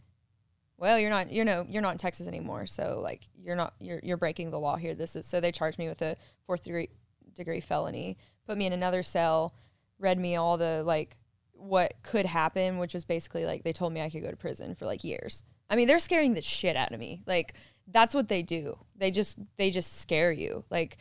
"Well, 0.77 1.01
you're 1.01 1.11
not, 1.11 1.33
you 1.33 1.45
know, 1.45 1.67
you're 1.69 1.83
not 1.83 1.93
in 1.93 1.99
Texas 1.99 2.29
anymore, 2.29 2.67
so 2.67 3.01
like 3.03 3.29
you're 3.43 3.57
not, 3.57 3.75
you're 3.81 4.01
you're 4.03 4.17
breaking 4.17 4.51
the 4.51 4.61
law 4.61 4.77
here. 4.77 4.95
This 4.95 5.17
is." 5.17 5.27
So 5.27 5.41
they 5.41 5.51
charged 5.51 5.79
me 5.79 5.89
with 5.89 6.03
a 6.03 6.17
fourth 6.47 6.63
degree 6.63 6.91
degree 7.35 7.61
felony, 7.61 8.17
put 8.47 8.57
me 8.57 8.67
in 8.67 8.73
another 8.73 9.03
cell, 9.03 9.55
read 9.99 10.19
me 10.19 10.37
all 10.37 10.57
the 10.57 10.83
like 10.85 11.17
what 11.53 11.95
could 12.03 12.27
happen, 12.27 12.79
which 12.79 12.95
was 12.95 13.05
basically 13.05 13.47
like 13.47 13.65
they 13.65 13.73
told 13.73 13.93
me 13.93 14.03
I 14.03 14.11
could 14.11 14.23
go 14.23 14.31
to 14.31 14.37
prison 14.37 14.75
for 14.75 14.85
like 14.87 15.03
years. 15.03 15.43
I 15.69 15.77
mean, 15.77 15.89
they're 15.89 15.99
scaring 15.99 16.35
the 16.35 16.43
shit 16.43 16.77
out 16.77 16.93
of 16.93 17.01
me. 17.01 17.23
Like 17.27 17.55
that's 17.89 18.15
what 18.15 18.29
they 18.29 18.43
do. 18.43 18.79
They 18.97 19.11
just 19.11 19.39
they 19.57 19.71
just 19.71 20.01
scare 20.01 20.33
you. 20.33 20.65
Like 20.71 20.99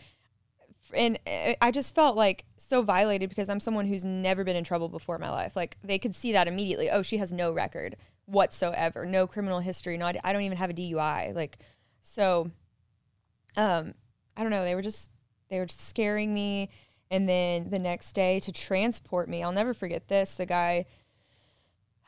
and 0.94 1.20
uh, 1.28 1.54
I 1.62 1.72
just 1.72 1.96
felt 1.96 2.16
like 2.16 2.46
so 2.58 2.82
violated 2.82 3.30
because 3.30 3.50
I'm 3.50 3.60
someone 3.60 3.88
who's 3.88 4.06
never 4.06 4.44
been 4.44 4.56
in 4.56 4.64
trouble 4.64 4.90
before 4.90 5.16
in 5.16 5.22
my 5.22 5.30
life. 5.30 5.56
Like 5.56 5.78
they 5.84 5.98
could 5.98 6.16
see 6.16 6.34
that 6.34 6.48
immediately. 6.48 6.90
Oh, 6.90 7.02
she 7.02 7.18
has 7.18 7.34
no 7.34 7.52
record 7.52 7.96
whatsoever, 8.26 9.06
no 9.06 9.28
criminal 9.28 9.60
history. 9.60 9.98
Not 9.98 10.16
I 10.24 10.34
don't 10.34 10.44
even 10.44 10.58
have 10.58 10.70
a 10.70 10.74
DUI. 10.74 11.34
Like 11.34 11.58
so, 12.02 12.52
um, 13.58 13.94
I 14.38 14.42
don't 14.42 14.52
know. 14.52 14.64
They 14.64 14.76
were 14.76 14.82
just 14.82 15.10
they 15.50 15.60
were 15.60 15.66
just 15.66 15.88
scaring 15.88 16.34
me. 16.34 16.70
And 17.12 17.30
then 17.30 17.70
the 17.70 17.80
next 17.80 18.14
day 18.14 18.40
to 18.42 18.52
transport 18.52 19.30
me, 19.30 19.44
I'll 19.44 19.52
never 19.52 19.74
forget 19.74 20.08
this. 20.08 20.36
The 20.36 20.46
guy, 20.46 20.86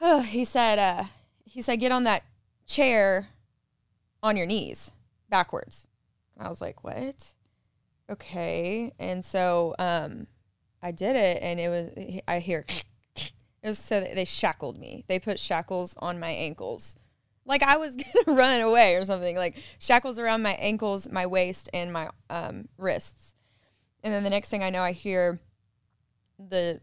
oh, 0.01 0.19
he 0.21 0.43
said, 0.43 0.79
uh, 0.79 1.05
he 1.45 1.61
said, 1.61 1.79
get 1.79 1.91
on 1.91 2.03
that 2.03 2.23
chair 2.65 3.29
on 4.21 4.35
your 4.37 4.45
knees 4.45 4.93
backwards. 5.29 5.87
And 6.35 6.45
I 6.45 6.49
was 6.49 6.61
like, 6.61 6.83
what? 6.83 7.35
Okay. 8.09 8.93
And 8.99 9.23
so 9.23 9.75
um, 9.79 10.27
I 10.81 10.91
did 10.91 11.15
it, 11.15 11.41
and 11.41 11.59
it 11.59 11.69
was, 11.69 12.21
I 12.27 12.39
hear, 12.39 12.65
it 13.15 13.33
was 13.63 13.79
so 13.79 13.99
they 14.01 14.25
shackled 14.25 14.77
me. 14.77 15.03
They 15.07 15.19
put 15.19 15.39
shackles 15.39 15.95
on 15.99 16.19
my 16.19 16.29
ankles. 16.29 16.95
Like 17.45 17.63
I 17.63 17.77
was 17.77 17.95
gonna 18.25 18.37
run 18.37 18.61
away 18.61 18.95
or 18.95 19.05
something. 19.05 19.35
Like 19.35 19.55
shackles 19.79 20.19
around 20.19 20.41
my 20.41 20.53
ankles, 20.53 21.09
my 21.09 21.25
waist, 21.25 21.69
and 21.73 21.91
my 21.91 22.09
um, 22.29 22.67
wrists. 22.77 23.35
And 24.03 24.13
then 24.13 24.23
the 24.23 24.29
next 24.29 24.49
thing 24.49 24.63
I 24.63 24.69
know, 24.69 24.81
I 24.83 24.91
hear 24.91 25.39
the 26.37 26.81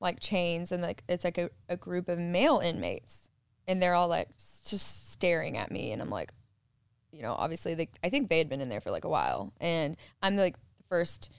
like 0.00 0.20
chains, 0.20 0.72
and 0.72 0.82
like 0.82 1.04
it's 1.08 1.24
like 1.24 1.38
a, 1.38 1.50
a 1.68 1.76
group 1.76 2.08
of 2.08 2.18
male 2.18 2.58
inmates, 2.58 3.30
and 3.68 3.82
they're 3.82 3.94
all 3.94 4.08
like 4.08 4.28
just 4.36 5.12
staring 5.12 5.56
at 5.56 5.70
me, 5.70 5.92
and 5.92 6.00
I'm 6.02 6.10
like, 6.10 6.32
you 7.16 7.22
know, 7.22 7.32
obviously 7.32 7.74
they, 7.74 7.88
I 8.04 8.10
think 8.10 8.28
they 8.28 8.38
had 8.38 8.48
been 8.48 8.60
in 8.60 8.68
there 8.68 8.80
for 8.80 8.90
like 8.90 9.04
a 9.04 9.08
while, 9.08 9.52
and 9.60 9.96
I'm 10.22 10.36
like 10.36 10.56
the 10.56 10.84
first 10.88 11.30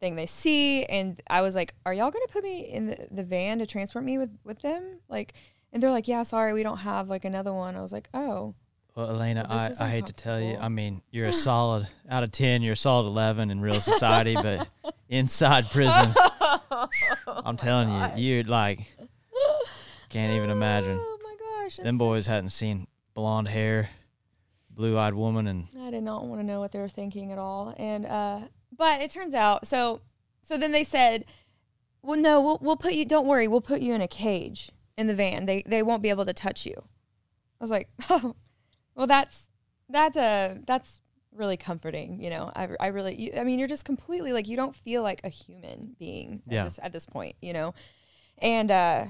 thing 0.00 0.16
they 0.16 0.26
see, 0.26 0.84
and 0.84 1.20
I 1.28 1.40
was 1.42 1.54
like, 1.54 1.74
are 1.86 1.94
y'all 1.94 2.10
gonna 2.10 2.26
put 2.28 2.44
me 2.44 2.60
in 2.60 2.86
the, 2.86 3.08
the 3.10 3.22
van 3.22 3.58
to 3.58 3.66
transport 3.66 4.04
me 4.04 4.18
with 4.18 4.30
with 4.44 4.60
them? 4.60 5.00
Like, 5.08 5.34
and 5.72 5.82
they're 5.82 5.90
like, 5.90 6.08
yeah, 6.08 6.22
sorry, 6.22 6.52
we 6.52 6.62
don't 6.62 6.78
have 6.78 7.08
like 7.08 7.24
another 7.24 7.52
one. 7.52 7.76
I 7.76 7.80
was 7.80 7.92
like, 7.92 8.08
oh. 8.14 8.54
Well, 8.94 9.10
Elena, 9.10 9.44
Well, 9.48 9.58
I, 9.80 9.86
I 9.86 9.88
hate 9.88 10.06
to 10.06 10.12
tell 10.12 10.40
you. 10.40 10.56
I 10.60 10.68
mean, 10.68 11.02
you're 11.10 11.26
a 11.26 11.32
solid 11.32 11.88
out 12.08 12.22
of 12.22 12.30
ten. 12.30 12.62
You're 12.62 12.74
a 12.74 12.76
solid 12.76 13.06
eleven 13.08 13.50
in 13.50 13.60
real 13.60 13.80
society, 13.80 14.34
but 14.40 14.68
inside 15.08 15.68
prison, 15.70 16.14
oh 16.16 16.88
I'm 17.26 17.56
telling 17.56 17.88
you, 17.88 18.22
you're 18.22 18.44
like 18.44 18.86
can't 20.14 20.32
even 20.34 20.50
imagine. 20.50 20.96
Oh 21.00 21.18
my 21.24 21.34
gosh. 21.64 21.76
Them 21.78 21.98
boys 21.98 22.28
hadn't 22.28 22.50
seen 22.50 22.86
blonde 23.14 23.48
hair, 23.48 23.90
blue 24.74 24.98
eyed 24.98 25.14
woman, 25.14 25.46
and 25.46 25.68
I 25.80 25.90
did 25.90 26.02
not 26.02 26.26
want 26.26 26.40
to 26.40 26.46
know 26.46 26.60
what 26.60 26.72
they 26.72 26.78
were 26.78 26.88
thinking 26.88 27.32
at 27.32 27.38
all. 27.38 27.74
And 27.78 28.04
uh 28.06 28.40
but 28.76 29.00
it 29.00 29.10
turns 29.10 29.34
out 29.34 29.66
so 29.66 30.00
so 30.42 30.56
then 30.58 30.72
they 30.72 30.84
said, 30.84 31.24
"Well, 32.02 32.18
no, 32.18 32.40
we'll 32.40 32.58
we'll 32.60 32.76
put 32.76 32.94
you 32.94 33.04
don't 33.04 33.26
worry, 33.26 33.46
we'll 33.48 33.60
put 33.60 33.80
you 33.80 33.94
in 33.94 34.00
a 34.02 34.08
cage 34.08 34.70
in 34.96 35.06
the 35.06 35.14
van. 35.14 35.46
They 35.46 35.62
they 35.66 35.82
won't 35.82 36.02
be 36.02 36.10
able 36.10 36.24
to 36.26 36.32
touch 36.34 36.66
you." 36.66 36.74
I 37.60 37.64
was 37.64 37.70
like, 37.70 37.88
"Oh, 38.10 38.34
well 38.94 39.06
that's 39.06 39.48
that's 39.88 40.16
uh 40.16 40.56
that's 40.66 41.00
really 41.32 41.56
comforting, 41.56 42.20
you 42.20 42.30
know. 42.30 42.50
I 42.54 42.68
I 42.80 42.86
really 42.88 43.14
you, 43.20 43.32
I 43.38 43.44
mean, 43.44 43.58
you're 43.58 43.68
just 43.68 43.84
completely 43.84 44.32
like 44.32 44.48
you 44.48 44.56
don't 44.56 44.74
feel 44.76 45.02
like 45.02 45.20
a 45.24 45.28
human 45.28 45.96
being 45.98 46.42
at 46.46 46.52
Yeah. 46.52 46.64
this 46.64 46.78
at 46.82 46.92
this 46.92 47.06
point, 47.06 47.36
you 47.40 47.52
know. 47.52 47.74
And 48.38 48.70
uh 48.70 49.04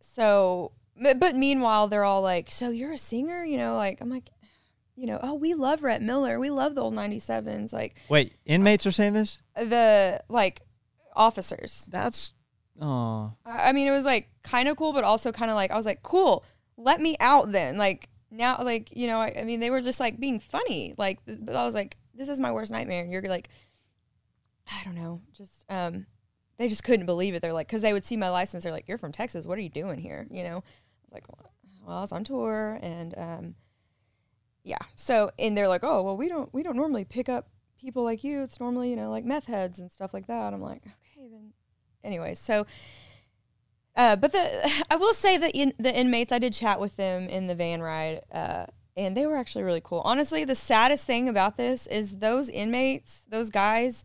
so 0.00 0.72
but 1.00 1.36
meanwhile 1.36 1.88
they're 1.88 2.04
all 2.04 2.22
like, 2.22 2.50
"So 2.50 2.70
you're 2.70 2.92
a 2.92 2.98
singer?" 2.98 3.44
You 3.44 3.56
know, 3.56 3.76
like 3.76 4.00
I'm 4.00 4.10
like 4.10 4.30
you 4.94 5.06
know, 5.06 5.18
oh, 5.22 5.34
we 5.34 5.54
love 5.54 5.82
Rhett 5.82 6.02
Miller. 6.02 6.38
We 6.38 6.50
love 6.50 6.74
the 6.74 6.82
old 6.82 6.94
97s. 6.94 7.72
Like 7.72 7.96
wait, 8.08 8.34
inmates 8.44 8.86
are 8.86 8.92
saying 8.92 9.14
this. 9.14 9.42
the 9.56 10.22
like 10.28 10.62
officers. 11.16 11.88
That's 11.90 12.34
oh, 12.80 13.32
I 13.44 13.70
I 13.70 13.72
mean, 13.72 13.86
it 13.86 13.92
was 13.92 14.04
like 14.04 14.28
kind 14.42 14.68
of 14.68 14.76
cool, 14.76 14.92
but 14.92 15.04
also 15.04 15.32
kind 15.32 15.50
of 15.50 15.54
like 15.54 15.70
I 15.70 15.76
was 15.76 15.86
like, 15.86 16.02
cool, 16.02 16.44
let 16.76 17.00
me 17.00 17.16
out 17.20 17.52
then. 17.52 17.78
Like 17.78 18.08
now, 18.30 18.62
like 18.62 18.94
you 18.94 19.06
know, 19.06 19.20
I, 19.20 19.34
I 19.40 19.44
mean, 19.44 19.60
they 19.60 19.70
were 19.70 19.80
just 19.80 20.00
like 20.00 20.20
being 20.20 20.38
funny. 20.38 20.94
Like, 20.98 21.20
but 21.26 21.56
I 21.56 21.64
was 21.64 21.74
like, 21.74 21.96
this 22.14 22.28
is 22.28 22.38
my 22.38 22.52
worst 22.52 22.70
nightmare. 22.70 23.02
And 23.02 23.10
you're 23.10 23.22
like, 23.22 23.48
I 24.70 24.84
don't 24.84 24.94
know, 24.94 25.22
just 25.32 25.64
um, 25.70 26.06
they 26.58 26.68
just 26.68 26.84
couldn't 26.84 27.06
believe 27.06 27.34
it. 27.34 27.42
They're 27.42 27.52
like, 27.52 27.66
because 27.66 27.82
they 27.82 27.92
would 27.92 28.04
see 28.04 28.16
my 28.16 28.28
license, 28.28 28.64
they're 28.64 28.72
like, 28.72 28.88
you're 28.88 28.98
from 28.98 29.12
Texas. 29.12 29.46
What 29.46 29.58
are 29.58 29.62
you 29.62 29.70
doing 29.70 29.98
here? 29.98 30.26
You 30.30 30.44
know, 30.44 30.64
I 31.12 31.16
was 31.16 31.22
like, 31.28 31.86
well 31.86 31.98
I 31.98 32.00
was 32.00 32.12
on 32.12 32.24
tour, 32.24 32.78
and 32.82 33.14
um, 33.16 33.54
yeah. 34.64 34.78
So 34.96 35.30
and 35.38 35.56
they're 35.56 35.68
like, 35.68 35.84
oh, 35.84 36.02
well, 36.02 36.16
we 36.16 36.28
don't 36.28 36.52
we 36.52 36.62
don't 36.62 36.76
normally 36.76 37.04
pick 37.04 37.28
up 37.28 37.48
people 37.80 38.04
like 38.04 38.24
you. 38.24 38.42
It's 38.42 38.60
normally 38.60 38.90
you 38.90 38.96
know 38.96 39.10
like 39.10 39.24
meth 39.24 39.46
heads 39.46 39.78
and 39.78 39.90
stuff 39.90 40.14
like 40.14 40.26
that. 40.26 40.52
I'm 40.52 40.62
like, 40.62 40.82
okay, 40.82 41.28
then. 41.30 41.52
Anyway, 42.04 42.34
so. 42.34 42.66
Uh, 43.94 44.16
but 44.16 44.32
the 44.32 44.84
I 44.90 44.96
will 44.96 45.12
say 45.12 45.36
that 45.36 45.50
in, 45.54 45.74
the 45.78 45.94
inmates 45.94 46.32
I 46.32 46.38
did 46.38 46.54
chat 46.54 46.80
with 46.80 46.96
them 46.96 47.28
in 47.28 47.46
the 47.46 47.54
van 47.54 47.82
ride, 47.82 48.22
uh, 48.32 48.66
and 48.96 49.16
they 49.16 49.26
were 49.26 49.36
actually 49.36 49.64
really 49.64 49.82
cool. 49.84 50.00
Honestly, 50.04 50.44
the 50.44 50.54
saddest 50.54 51.06
thing 51.06 51.28
about 51.28 51.58
this 51.58 51.86
is 51.88 52.18
those 52.18 52.48
inmates, 52.48 53.26
those 53.28 53.50
guys, 53.50 54.04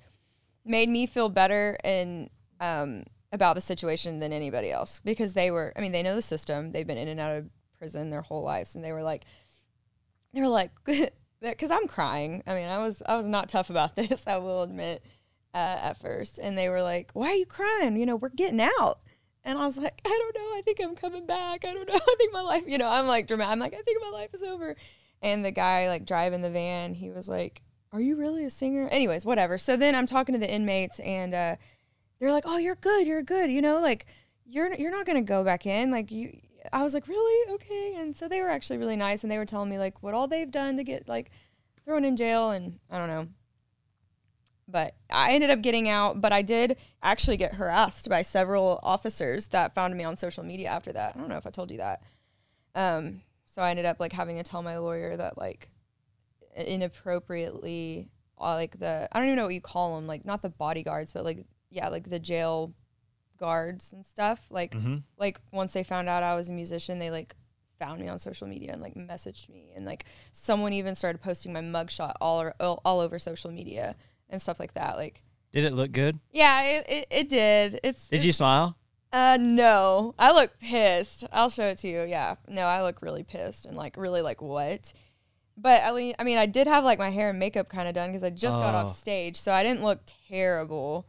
made 0.65 0.89
me 0.89 1.06
feel 1.06 1.30
better 1.30 1.78
and 1.84 2.30
um, 2.60 3.04
about 3.32 3.56
the 3.56 3.62
situation 3.62 4.20
than 4.20 4.32
anybody 4.32 4.72
else 4.72 5.02
because 5.04 5.34
they 5.34 5.52
were. 5.52 5.74
I 5.76 5.82
mean, 5.82 5.92
they 5.92 6.04
know 6.04 6.16
the 6.16 6.22
system. 6.22 6.72
They've 6.72 6.88
been 6.88 6.98
in 6.98 7.08
and 7.08 7.20
out 7.20 7.38
of 7.38 7.50
prison 7.78 8.10
their 8.10 8.22
whole 8.22 8.44
lives, 8.44 8.76
and 8.76 8.84
they 8.84 8.92
were 8.92 9.04
like, 9.04 9.26
they 10.34 10.42
were 10.42 10.48
like, 10.48 10.72
because 11.42 11.72
I'm 11.72 11.88
crying. 11.88 12.44
I 12.48 12.54
mean, 12.54 12.68
I 12.68 12.80
was 12.80 13.02
I 13.06 13.16
was 13.18 13.26
not 13.26 13.50
tough 13.50 13.70
about 13.70 13.96
this. 13.98 14.26
I 14.28 14.38
will 14.38 14.63
admit 14.63 15.04
uh, 15.54 15.78
at 15.82 15.98
first, 15.98 16.40
and 16.40 16.58
they 16.58 16.70
were 16.70 16.82
like, 16.82 17.12
"Why 17.13 17.28
are 17.28 17.36
you 17.36 17.46
crying? 17.46 17.98
You 17.98 18.06
know, 18.06 18.16
we're 18.16 18.30
getting 18.30 18.62
out." 18.62 19.00
And 19.48 19.58
I 19.58 19.66
was 19.66 19.78
like, 19.78 20.02
I 20.06 20.10
don't 20.10 20.36
know. 20.36 20.58
I 20.58 20.62
think 20.62 20.82
I'm 20.82 20.94
coming 20.94 21.26
back. 21.26 21.63
I 21.63 21.74
don't 21.74 21.88
know. 21.88 21.96
I 21.96 22.16
think 22.18 22.34
my 22.34 22.42
life, 22.42 22.63
you 22.68 22.78
know, 22.78 22.90
I'm 22.90 23.08
like 23.08 23.28
dramatic. 23.28 23.54
I'm 23.54 23.60
like, 23.60 23.74
I 23.74 23.82
think 23.82 24.02
my 24.02 24.10
life 24.10 24.32
is 24.34 24.44
over. 24.44 24.76
And 25.22 25.44
the 25.44 25.52
guy 25.52 25.88
like 25.88 26.06
driving 26.06 26.42
the 26.42 26.50
van, 26.50 26.94
he 26.94 27.10
was 27.10 27.30
like, 27.30 27.62
Are 27.94 28.02
you 28.02 28.18
really 28.18 28.44
a 28.44 28.50
singer? 28.50 28.90
Anyways, 28.90 29.26
whatever. 29.26 29.58
So 29.58 29.78
then 29.78 29.96
I'm 29.96 30.06
talking 30.06 30.34
to 30.34 30.40
the 30.40 30.52
inmates 30.52 31.00
and 31.00 31.34
uh, 31.34 31.56
they're 32.19 32.32
like, 32.32 32.45
Oh, 32.47 32.58
you're 32.58 32.75
good. 32.75 33.08
You're 33.08 33.21
good. 33.21 33.51
You 33.51 33.62
know, 33.62 33.80
like 33.80 34.06
you're 34.45 34.73
you're 34.75 34.91
not 34.91 35.06
gonna 35.06 35.21
go 35.21 35.43
back 35.43 35.65
in. 35.65 35.91
Like 35.91 36.12
you 36.12 36.39
I 36.73 36.84
was 36.84 36.93
like, 36.93 37.08
Really? 37.08 37.53
Okay. 37.53 37.95
And 37.97 38.15
so 38.15 38.27
they 38.27 38.41
were 38.41 38.49
actually 38.49 38.77
really 38.77 38.95
nice 38.95 39.23
and 39.23 39.32
they 39.32 39.38
were 39.38 39.45
telling 39.45 39.69
me 39.69 39.77
like 39.77 40.01
what 40.03 40.13
all 40.13 40.27
they've 40.27 40.51
done 40.51 40.77
to 40.77 40.84
get 40.84 41.08
like 41.08 41.32
thrown 41.86 42.03
in 42.03 42.15
jail 42.15 42.51
and 42.51 42.80
I 42.89 42.97
don't 42.97 43.08
know 43.08 43.27
but 44.67 44.95
I 45.10 45.34
ended 45.34 45.49
up 45.49 45.62
getting 45.62 45.88
out. 45.88 46.21
But 46.21 46.34
I 46.34 46.41
did 46.41 46.77
actually 47.01 47.38
get 47.38 47.56
harassed 47.56 48.10
by 48.10 48.21
several 48.21 48.80
officers 48.84 49.47
that 49.47 49.73
found 49.73 49.95
me 49.95 50.03
on 50.03 50.17
social 50.17 50.43
media 50.43 50.69
after 50.69 50.91
that. 50.93 51.15
I 51.15 51.19
don't 51.19 51.30
know 51.30 51.38
if 51.38 51.47
I 51.47 51.51
told 51.51 51.71
you 51.71 51.77
that. 51.77 52.03
Um, 52.75 53.21
so 53.45 53.62
I 53.62 53.71
ended 53.71 53.86
up 53.86 53.99
like 53.99 54.13
having 54.13 54.38
to 54.38 54.43
tell 54.43 54.62
my 54.62 54.77
lawyer 54.77 55.15
that 55.15 55.38
like 55.38 55.69
inappropriately, 56.56 58.10
uh, 58.39 58.53
like 58.56 58.77
the 58.80 59.08
I 59.12 59.19
don't 59.19 59.27
even 59.27 59.38
know 59.38 59.45
what 59.45 59.53
you 59.53 59.62
call 59.62 59.95
them, 59.95 60.08
like 60.08 60.25
not 60.25 60.41
the 60.41 60.49
bodyguards, 60.49 61.13
but 61.13 61.23
like 61.23 61.45
yeah, 61.69 61.89
like 61.89 62.10
the 62.10 62.19
jail 62.19 62.73
guards 63.38 63.93
and 63.93 64.06
stuff. 64.06 64.45
Like 64.49 64.71
mm-hmm. 64.71 64.97
like 65.17 65.39
once 65.51 65.73
they 65.73 65.84
found 65.84 66.10
out 66.10 66.23
I 66.23 66.36
was 66.36 66.49
a 66.49 66.53
musician, 66.53 66.99
they 66.99 67.12
like 67.12 67.36
found 67.80 68.01
me 68.01 68.08
on 68.08 68.17
social 68.17 68.47
media 68.47 68.71
and 68.73 68.82
like 68.82 68.95
messaged 68.95 69.49
me 69.49 69.71
and 69.75 69.86
like 69.86 70.06
someone 70.32 70.73
even 70.73 70.95
started 70.95 71.21
posting 71.21 71.53
my 71.53 71.62
mugshot 71.62 72.13
all 72.19 72.41
or, 72.41 72.56
all, 72.60 72.82
all 72.84 72.99
over 72.99 73.19
social 73.19 73.51
media 73.51 73.95
and 74.30 74.41
stuff 74.41 74.60
like 74.60 74.73
that. 74.73 74.97
Like 74.97 75.21
Did 75.51 75.63
it 75.65 75.73
look 75.73 75.91
good? 75.91 76.19
yeah, 76.32 76.63
it, 76.63 76.89
it, 76.89 77.08
it 77.12 77.30
did. 77.30 77.80
It's 77.84 78.08
Did 78.08 78.25
you 78.25 78.34
smile? 78.34 78.77
uh 79.13 79.38
no. 79.39 80.15
I 80.17 80.32
look 80.34 80.60
pissed. 80.60 81.23
I'll 81.32 81.49
show 81.49 81.67
it 81.67 81.77
to 81.80 81.88
you. 81.88 82.01
Yeah. 82.01 82.36
No, 82.49 82.63
I 82.63 82.82
look 82.82 83.01
really 83.01 83.23
pissed 83.23 83.65
and 83.65 83.77
like 83.77 83.95
really 83.95 84.21
like 84.21 84.41
what? 84.41 84.91
But 85.56 85.82
I 85.84 85.91
mean, 85.91 86.13
I 86.19 86.23
mean, 86.23 86.38
I 86.38 86.45
did 86.45 86.67
have 86.67 86.84
like 86.84 86.99
my 86.99 87.10
hair 87.10 87.30
and 87.30 87.39
makeup 87.39 87.69
kind 87.69 87.88
of 87.88 87.93
done 87.95 88.10
because 88.10 88.23
I 88.23 88.30
just 88.32 88.56
got 88.56 88.75
Oh. 88.75 88.80
off 88.80 88.97
stage, 88.97 89.38
so 89.38 89.51
I 89.51 89.63
didn't 89.63 89.84
look 89.84 89.99
terrible. 90.30 91.08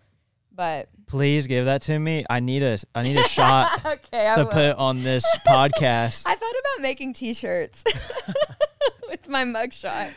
But 0.58 0.88
Please 1.06 1.46
give 1.46 1.66
that 1.66 1.82
to 1.82 1.96
me. 1.96 2.24
I 2.28 2.40
need 2.40 2.64
a 2.64 2.76
I 2.92 3.04
need 3.04 3.16
a 3.16 3.28
shot 3.28 3.80
okay, 3.86 4.32
to 4.34 4.44
put 4.44 4.76
on 4.76 5.04
this 5.04 5.24
podcast. 5.46 6.24
I 6.26 6.34
thought 6.34 6.54
about 6.74 6.82
making 6.82 7.12
T-shirts 7.12 7.84
with 9.08 9.28
my 9.28 9.44
mugshot. 9.44 10.10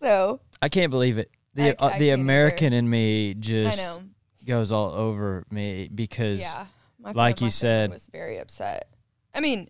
So 0.00 0.40
I 0.62 0.70
can't 0.70 0.90
believe 0.90 1.18
it. 1.18 1.30
The 1.54 1.80
I- 1.80 1.86
uh, 1.86 1.98
the 1.98 2.08
can't 2.08 2.20
American 2.22 2.72
in 2.72 2.88
me 2.88 3.34
just 3.34 4.00
goes 4.46 4.72
all 4.72 4.92
over 4.92 5.44
me 5.50 5.90
because 5.94 6.40
Yeah, 6.40 6.64
like 6.98 7.42
you 7.42 7.50
said- 7.50 7.90
was 7.90 8.08
very 8.10 8.38
upset. 8.38 8.88
I 9.34 9.40
mean, 9.40 9.68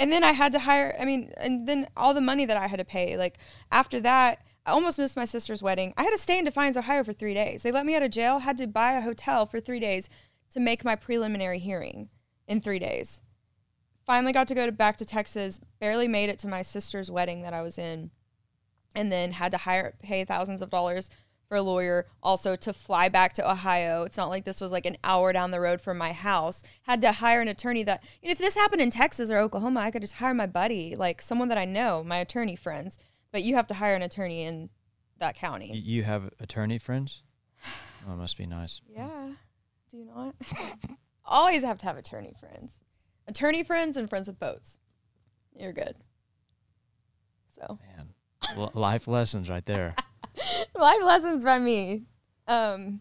and 0.00 0.10
then 0.10 0.24
I 0.24 0.32
had 0.32 0.50
to 0.52 0.58
hire. 0.58 0.96
I 0.98 1.04
mean, 1.04 1.30
and 1.36 1.68
then 1.68 1.86
all 1.96 2.14
the 2.14 2.20
money 2.20 2.46
that 2.46 2.56
I 2.56 2.66
had 2.66 2.78
to 2.78 2.84
pay. 2.84 3.16
Like 3.16 3.38
after 3.70 4.00
that, 4.00 4.42
I 4.68 4.72
almost 4.72 4.98
missed 4.98 5.16
my 5.16 5.24
sister's 5.24 5.62
wedding. 5.62 5.94
I 5.96 6.02
had 6.02 6.10
to 6.10 6.18
stay 6.18 6.38
in 6.38 6.44
Defiance, 6.44 6.76
Ohio 6.76 7.02
for 7.02 7.14
three 7.14 7.32
days. 7.32 7.62
They 7.62 7.72
let 7.72 7.86
me 7.86 7.96
out 7.96 8.02
of 8.02 8.10
jail. 8.10 8.40
Had 8.40 8.58
to 8.58 8.66
buy 8.66 8.92
a 8.92 9.00
hotel 9.00 9.46
for 9.46 9.60
three 9.60 9.80
days 9.80 10.10
to 10.50 10.60
make 10.60 10.84
my 10.84 10.94
preliminary 10.94 11.58
hearing 11.58 12.10
in 12.46 12.60
three 12.60 12.78
days. 12.78 13.22
Finally 14.04 14.34
got 14.34 14.46
to 14.48 14.54
go 14.54 14.66
to, 14.66 14.72
back 14.72 14.98
to 14.98 15.06
Texas. 15.06 15.58
Barely 15.80 16.06
made 16.06 16.28
it 16.28 16.38
to 16.40 16.48
my 16.48 16.60
sister's 16.60 17.10
wedding 17.10 17.40
that 17.42 17.54
I 17.54 17.62
was 17.62 17.78
in, 17.78 18.10
and 18.94 19.10
then 19.10 19.32
had 19.32 19.52
to 19.52 19.56
hire 19.56 19.94
pay 20.02 20.22
thousands 20.26 20.60
of 20.60 20.68
dollars 20.68 21.08
for 21.48 21.56
a 21.56 21.62
lawyer 21.62 22.06
also 22.22 22.54
to 22.54 22.74
fly 22.74 23.08
back 23.08 23.32
to 23.32 23.50
Ohio. 23.50 24.02
It's 24.02 24.18
not 24.18 24.28
like 24.28 24.44
this 24.44 24.60
was 24.60 24.70
like 24.70 24.84
an 24.84 24.98
hour 25.02 25.32
down 25.32 25.50
the 25.50 25.60
road 25.60 25.80
from 25.80 25.96
my 25.96 26.12
house. 26.12 26.62
Had 26.82 27.00
to 27.00 27.12
hire 27.12 27.40
an 27.40 27.48
attorney 27.48 27.84
that 27.84 28.04
you 28.20 28.28
know, 28.28 28.32
if 28.32 28.38
this 28.38 28.54
happened 28.54 28.82
in 28.82 28.90
Texas 28.90 29.30
or 29.30 29.38
Oklahoma, 29.38 29.80
I 29.80 29.90
could 29.90 30.02
just 30.02 30.16
hire 30.16 30.34
my 30.34 30.46
buddy, 30.46 30.94
like 30.94 31.22
someone 31.22 31.48
that 31.48 31.56
I 31.56 31.64
know, 31.64 32.04
my 32.04 32.18
attorney 32.18 32.54
friends. 32.54 32.98
But 33.32 33.42
you 33.42 33.54
have 33.56 33.66
to 33.68 33.74
hire 33.74 33.94
an 33.94 34.02
attorney 34.02 34.42
in 34.44 34.70
that 35.18 35.34
y- 35.34 35.40
county. 35.40 35.76
you 35.76 36.02
have 36.04 36.30
attorney 36.40 36.78
friends. 36.78 37.22
Oh, 38.08 38.12
it 38.12 38.16
must 38.16 38.38
be 38.38 38.46
nice. 38.46 38.80
Yeah. 38.88 39.30
Do 39.90 39.96
you 39.96 40.04
not? 40.06 40.34
Always 41.24 41.62
have 41.64 41.78
to 41.78 41.86
have 41.86 41.96
attorney 41.96 42.34
friends. 42.38 42.84
Attorney 43.26 43.62
friends 43.62 43.96
and 43.96 44.08
friends 44.08 44.28
with 44.28 44.38
boats. 44.38 44.78
You're 45.54 45.72
good. 45.72 45.96
So 47.54 47.78
Man, 47.96 48.14
L- 48.56 48.70
life 48.74 49.08
lessons 49.08 49.50
right 49.50 49.64
there. 49.66 49.94
life 50.74 51.02
lessons 51.04 51.44
by 51.44 51.58
me. 51.58 52.04
Um, 52.46 53.00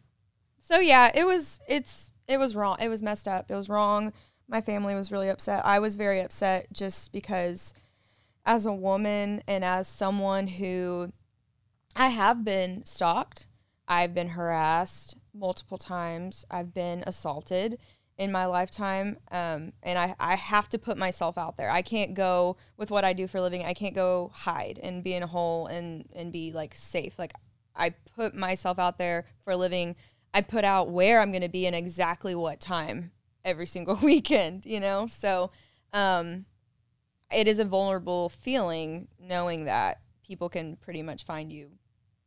so 0.59 0.79
yeah, 0.79 1.11
it 1.13 1.25
was 1.25 1.59
it's 1.67 2.11
it 2.27 2.37
was 2.37 2.55
wrong. 2.55 2.77
It 2.79 2.89
was 2.89 3.01
messed 3.03 3.27
up. 3.27 3.49
It 3.49 3.55
was 3.55 3.69
wrong. 3.69 4.11
My 4.49 4.61
family 4.61 4.95
was 4.95 5.11
really 5.11 5.29
upset. 5.29 5.65
I 5.65 5.79
was 5.79 5.95
very 5.97 6.21
upset 6.21 6.67
just 6.73 7.11
because, 7.11 7.73
as 8.47 8.65
a 8.65 8.73
woman 8.73 9.43
and 9.45 9.63
as 9.63 9.87
someone 9.87 10.47
who, 10.47 11.11
I 11.95 12.07
have 12.07 12.45
been 12.45 12.85
stalked. 12.85 13.47
I've 13.87 14.13
been 14.13 14.29
harassed 14.29 15.15
multiple 15.33 15.77
times. 15.77 16.45
I've 16.49 16.73
been 16.73 17.03
assaulted 17.05 17.77
in 18.17 18.31
my 18.31 18.45
lifetime. 18.45 19.17
Um, 19.31 19.73
and 19.83 19.99
I, 19.99 20.15
I 20.19 20.35
have 20.35 20.69
to 20.69 20.79
put 20.79 20.97
myself 20.97 21.37
out 21.37 21.57
there. 21.57 21.69
I 21.69 21.81
can't 21.81 22.13
go 22.13 22.55
with 22.77 22.89
what 22.89 23.03
I 23.03 23.13
do 23.13 23.27
for 23.27 23.37
a 23.37 23.41
living. 23.41 23.65
I 23.65 23.73
can't 23.73 23.93
go 23.93 24.31
hide 24.33 24.79
and 24.81 25.03
be 25.03 25.13
in 25.13 25.23
a 25.23 25.27
hole 25.27 25.67
and, 25.67 26.09
and 26.15 26.31
be 26.31 26.51
like 26.53 26.73
safe. 26.73 27.19
Like 27.19 27.33
I 27.75 27.91
put 28.15 28.33
myself 28.33 28.79
out 28.79 28.97
there 28.97 29.25
for 29.39 29.51
a 29.51 29.57
living. 29.57 29.95
I 30.33 30.41
put 30.41 30.63
out 30.63 30.89
where 30.89 31.19
I'm 31.19 31.31
going 31.31 31.41
to 31.41 31.49
be 31.49 31.67
and 31.67 31.75
exactly 31.75 32.33
what 32.33 32.61
time 32.61 33.11
every 33.43 33.67
single 33.67 33.95
weekend, 34.01 34.65
you 34.65 34.79
know? 34.79 35.07
So, 35.07 35.51
um, 35.93 36.45
it 37.31 37.47
is 37.47 37.59
a 37.59 37.65
vulnerable 37.65 38.29
feeling 38.29 39.07
knowing 39.19 39.65
that 39.65 39.99
people 40.25 40.49
can 40.49 40.75
pretty 40.77 41.01
much 41.01 41.25
find 41.25 41.51
you 41.51 41.71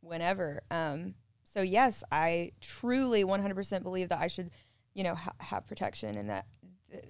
whenever. 0.00 0.62
Um, 0.70 1.14
so 1.44 1.62
yes, 1.62 2.04
I 2.10 2.52
truly 2.60 3.24
100% 3.24 3.82
believe 3.82 4.10
that 4.10 4.20
I 4.20 4.26
should, 4.26 4.50
you 4.94 5.04
know, 5.04 5.14
ha- 5.14 5.34
have 5.38 5.66
protection 5.66 6.16
and 6.16 6.30
that 6.30 6.46
th- 6.90 7.04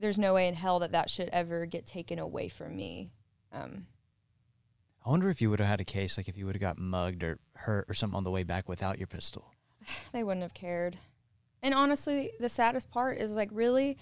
there's 0.00 0.18
no 0.18 0.34
way 0.34 0.48
in 0.48 0.54
hell 0.54 0.78
that 0.80 0.92
that 0.92 1.10
should 1.10 1.28
ever 1.32 1.66
get 1.66 1.86
taken 1.86 2.18
away 2.18 2.48
from 2.48 2.76
me. 2.76 3.10
Um, 3.52 3.86
I 5.04 5.10
wonder 5.10 5.28
if 5.30 5.42
you 5.42 5.50
would 5.50 5.58
have 5.58 5.68
had 5.68 5.80
a 5.80 5.84
case 5.84 6.16
like 6.16 6.28
if 6.28 6.36
you 6.36 6.46
would 6.46 6.54
have 6.54 6.60
got 6.60 6.78
mugged 6.78 7.22
or 7.22 7.38
hurt 7.54 7.86
or 7.88 7.94
something 7.94 8.16
on 8.16 8.24
the 8.24 8.30
way 8.30 8.44
back 8.44 8.68
without 8.68 8.98
your 8.98 9.08
pistol. 9.08 9.52
they 10.12 10.22
wouldn't 10.22 10.42
have 10.42 10.54
cared. 10.54 10.98
And 11.62 11.74
honestly, 11.74 12.30
the 12.40 12.48
saddest 12.48 12.90
part 12.90 13.18
is 13.18 13.36
like 13.36 13.48
really 13.52 13.96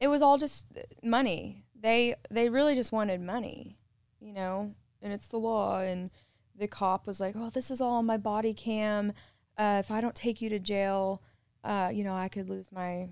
it 0.00 0.08
was 0.08 0.22
all 0.22 0.38
just 0.38 0.66
money. 1.02 1.64
They 1.86 2.16
they 2.32 2.48
really 2.48 2.74
just 2.74 2.90
wanted 2.90 3.20
money, 3.20 3.78
you 4.18 4.32
know? 4.32 4.74
And 5.00 5.12
it's 5.12 5.28
the 5.28 5.36
law 5.36 5.78
and 5.78 6.10
the 6.58 6.66
cop 6.66 7.06
was 7.06 7.20
like, 7.20 7.34
"Oh, 7.36 7.48
this 7.48 7.70
is 7.70 7.80
all 7.80 7.92
on 7.98 8.06
my 8.06 8.16
body 8.16 8.54
cam. 8.54 9.12
Uh, 9.56 9.76
if 9.78 9.92
I 9.92 10.00
don't 10.00 10.14
take 10.16 10.42
you 10.42 10.48
to 10.48 10.58
jail, 10.58 11.22
uh, 11.62 11.92
you 11.94 12.02
know, 12.02 12.12
I 12.14 12.28
could 12.28 12.48
lose 12.50 12.72
my, 12.72 13.08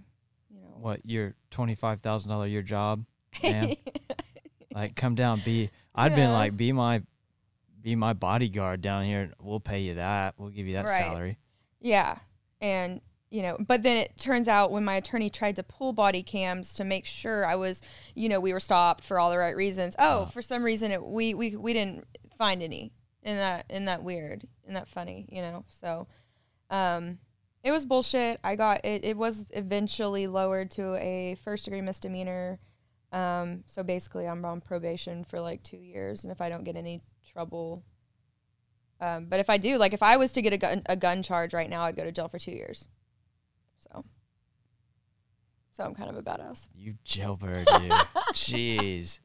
you 0.50 0.60
know, 0.60 0.74
What 0.80 1.06
your 1.06 1.34
twenty 1.52 1.76
five 1.76 2.00
thousand 2.00 2.32
dollar 2.32 2.48
year 2.48 2.62
job? 2.62 3.04
Man, 3.44 3.76
like 4.74 4.96
come 4.96 5.14
down, 5.14 5.38
be. 5.44 5.70
I'd 5.94 6.16
been 6.16 6.32
like, 6.32 6.56
be 6.56 6.72
my, 6.72 7.02
be 7.80 7.94
my 7.94 8.12
bodyguard 8.12 8.80
down 8.80 9.04
here. 9.04 9.30
We'll 9.40 9.60
pay 9.60 9.82
you 9.82 9.94
that. 9.94 10.34
We'll 10.36 10.50
give 10.50 10.66
you 10.66 10.72
that 10.72 10.86
Right. 10.86 10.98
salary. 10.98 11.38
Yeah. 11.80 12.18
And, 12.60 13.00
you 13.34 13.42
know, 13.42 13.56
but 13.58 13.82
then 13.82 13.96
it 13.96 14.16
turns 14.16 14.46
out 14.46 14.70
when 14.70 14.84
my 14.84 14.94
attorney 14.94 15.28
tried 15.28 15.56
to 15.56 15.64
pull 15.64 15.92
body 15.92 16.22
cams 16.22 16.72
to 16.74 16.84
make 16.84 17.04
sure 17.04 17.44
I 17.44 17.56
was, 17.56 17.82
you 18.14 18.28
know, 18.28 18.38
we 18.38 18.52
were 18.52 18.60
stopped 18.60 19.02
for 19.02 19.18
all 19.18 19.28
the 19.30 19.38
right 19.38 19.56
reasons. 19.56 19.96
Oh, 19.98 20.20
Uh. 20.20 20.26
for 20.26 20.40
some 20.40 20.62
reason 20.62 20.92
it, 20.92 21.02
we, 21.02 21.34
we, 21.34 21.56
we 21.56 21.72
didn't 21.72 22.06
find 22.38 22.62
any. 22.62 22.92
In 23.24 23.36
that, 23.36 23.64
in 23.70 23.86
that 23.86 24.04
weird, 24.04 24.46
in 24.68 24.74
that 24.74 24.86
funny, 24.86 25.26
you 25.32 25.40
know? 25.40 25.64
So, 25.68 26.06
um, 26.68 27.18
it 27.62 27.72
was 27.72 27.86
bullshit. 27.86 28.38
I 28.44 28.54
got 28.54 28.84
it. 28.84 29.02
It 29.02 29.16
was 29.16 29.46
eventually 29.50 30.26
lowered 30.26 30.70
to 30.72 30.94
a 30.96 31.34
first 31.42 31.64
degree 31.64 31.80
misdemeanor. 31.80 32.60
Um, 33.12 33.64
so 33.66 33.82
basically, 33.82 34.28
I'm 34.28 34.44
on 34.44 34.60
probation 34.60 35.24
for 35.24 35.40
like 35.40 35.62
two 35.62 35.78
years, 35.78 36.22
and 36.24 36.30
if 36.30 36.42
I 36.42 36.50
don't 36.50 36.64
get 36.64 36.76
any 36.76 37.00
trouble, 37.32 37.82
um, 39.00 39.24
but 39.26 39.40
if 39.40 39.48
I 39.48 39.56
do, 39.56 39.78
like 39.78 39.94
if 39.94 40.02
I 40.02 40.18
was 40.18 40.32
to 40.32 40.42
get 40.42 40.52
a 40.52 40.58
gun 40.58 40.82
a 40.86 40.96
gun 40.96 41.22
charge 41.22 41.54
right 41.54 41.70
now, 41.70 41.82
I'd 41.84 41.96
go 41.96 42.04
to 42.04 42.12
jail 42.12 42.28
for 42.28 42.38
two 42.38 42.52
years. 42.52 42.88
So, 43.92 44.04
so 45.72 45.84
I'm 45.84 45.94
kind 45.94 46.10
of 46.10 46.16
a 46.16 46.22
badass. 46.22 46.68
You 46.74 46.94
jailbird, 47.04 47.68
you. 47.82 47.88
Jeez. 48.32 49.20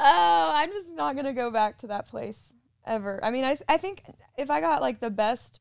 Oh, 0.00 0.50
I'm 0.54 0.70
just 0.70 0.88
not 0.90 1.14
gonna 1.16 1.32
go 1.34 1.50
back 1.50 1.78
to 1.78 1.86
that 1.88 2.06
place 2.06 2.52
ever. 2.84 3.20
I 3.22 3.30
mean, 3.30 3.44
I 3.44 3.56
I 3.68 3.76
think 3.76 4.02
if 4.36 4.50
I 4.50 4.60
got 4.60 4.82
like 4.82 5.00
the 5.00 5.10
best 5.10 5.60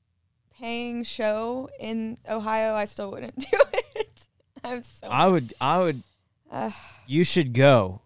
paying 0.58 1.04
show 1.04 1.70
in 1.80 2.18
Ohio, 2.28 2.74
I 2.74 2.86
still 2.86 3.12
wouldn't 3.12 3.38
do 3.52 3.58
it. 3.96 4.28
I'm 4.64 4.82
so. 4.82 5.08
I 5.08 5.28
would. 5.28 5.54
I 5.62 5.80
would. 5.80 6.04
uh, 6.52 6.72
You 7.06 7.24
should 7.24 7.54
go 7.54 8.02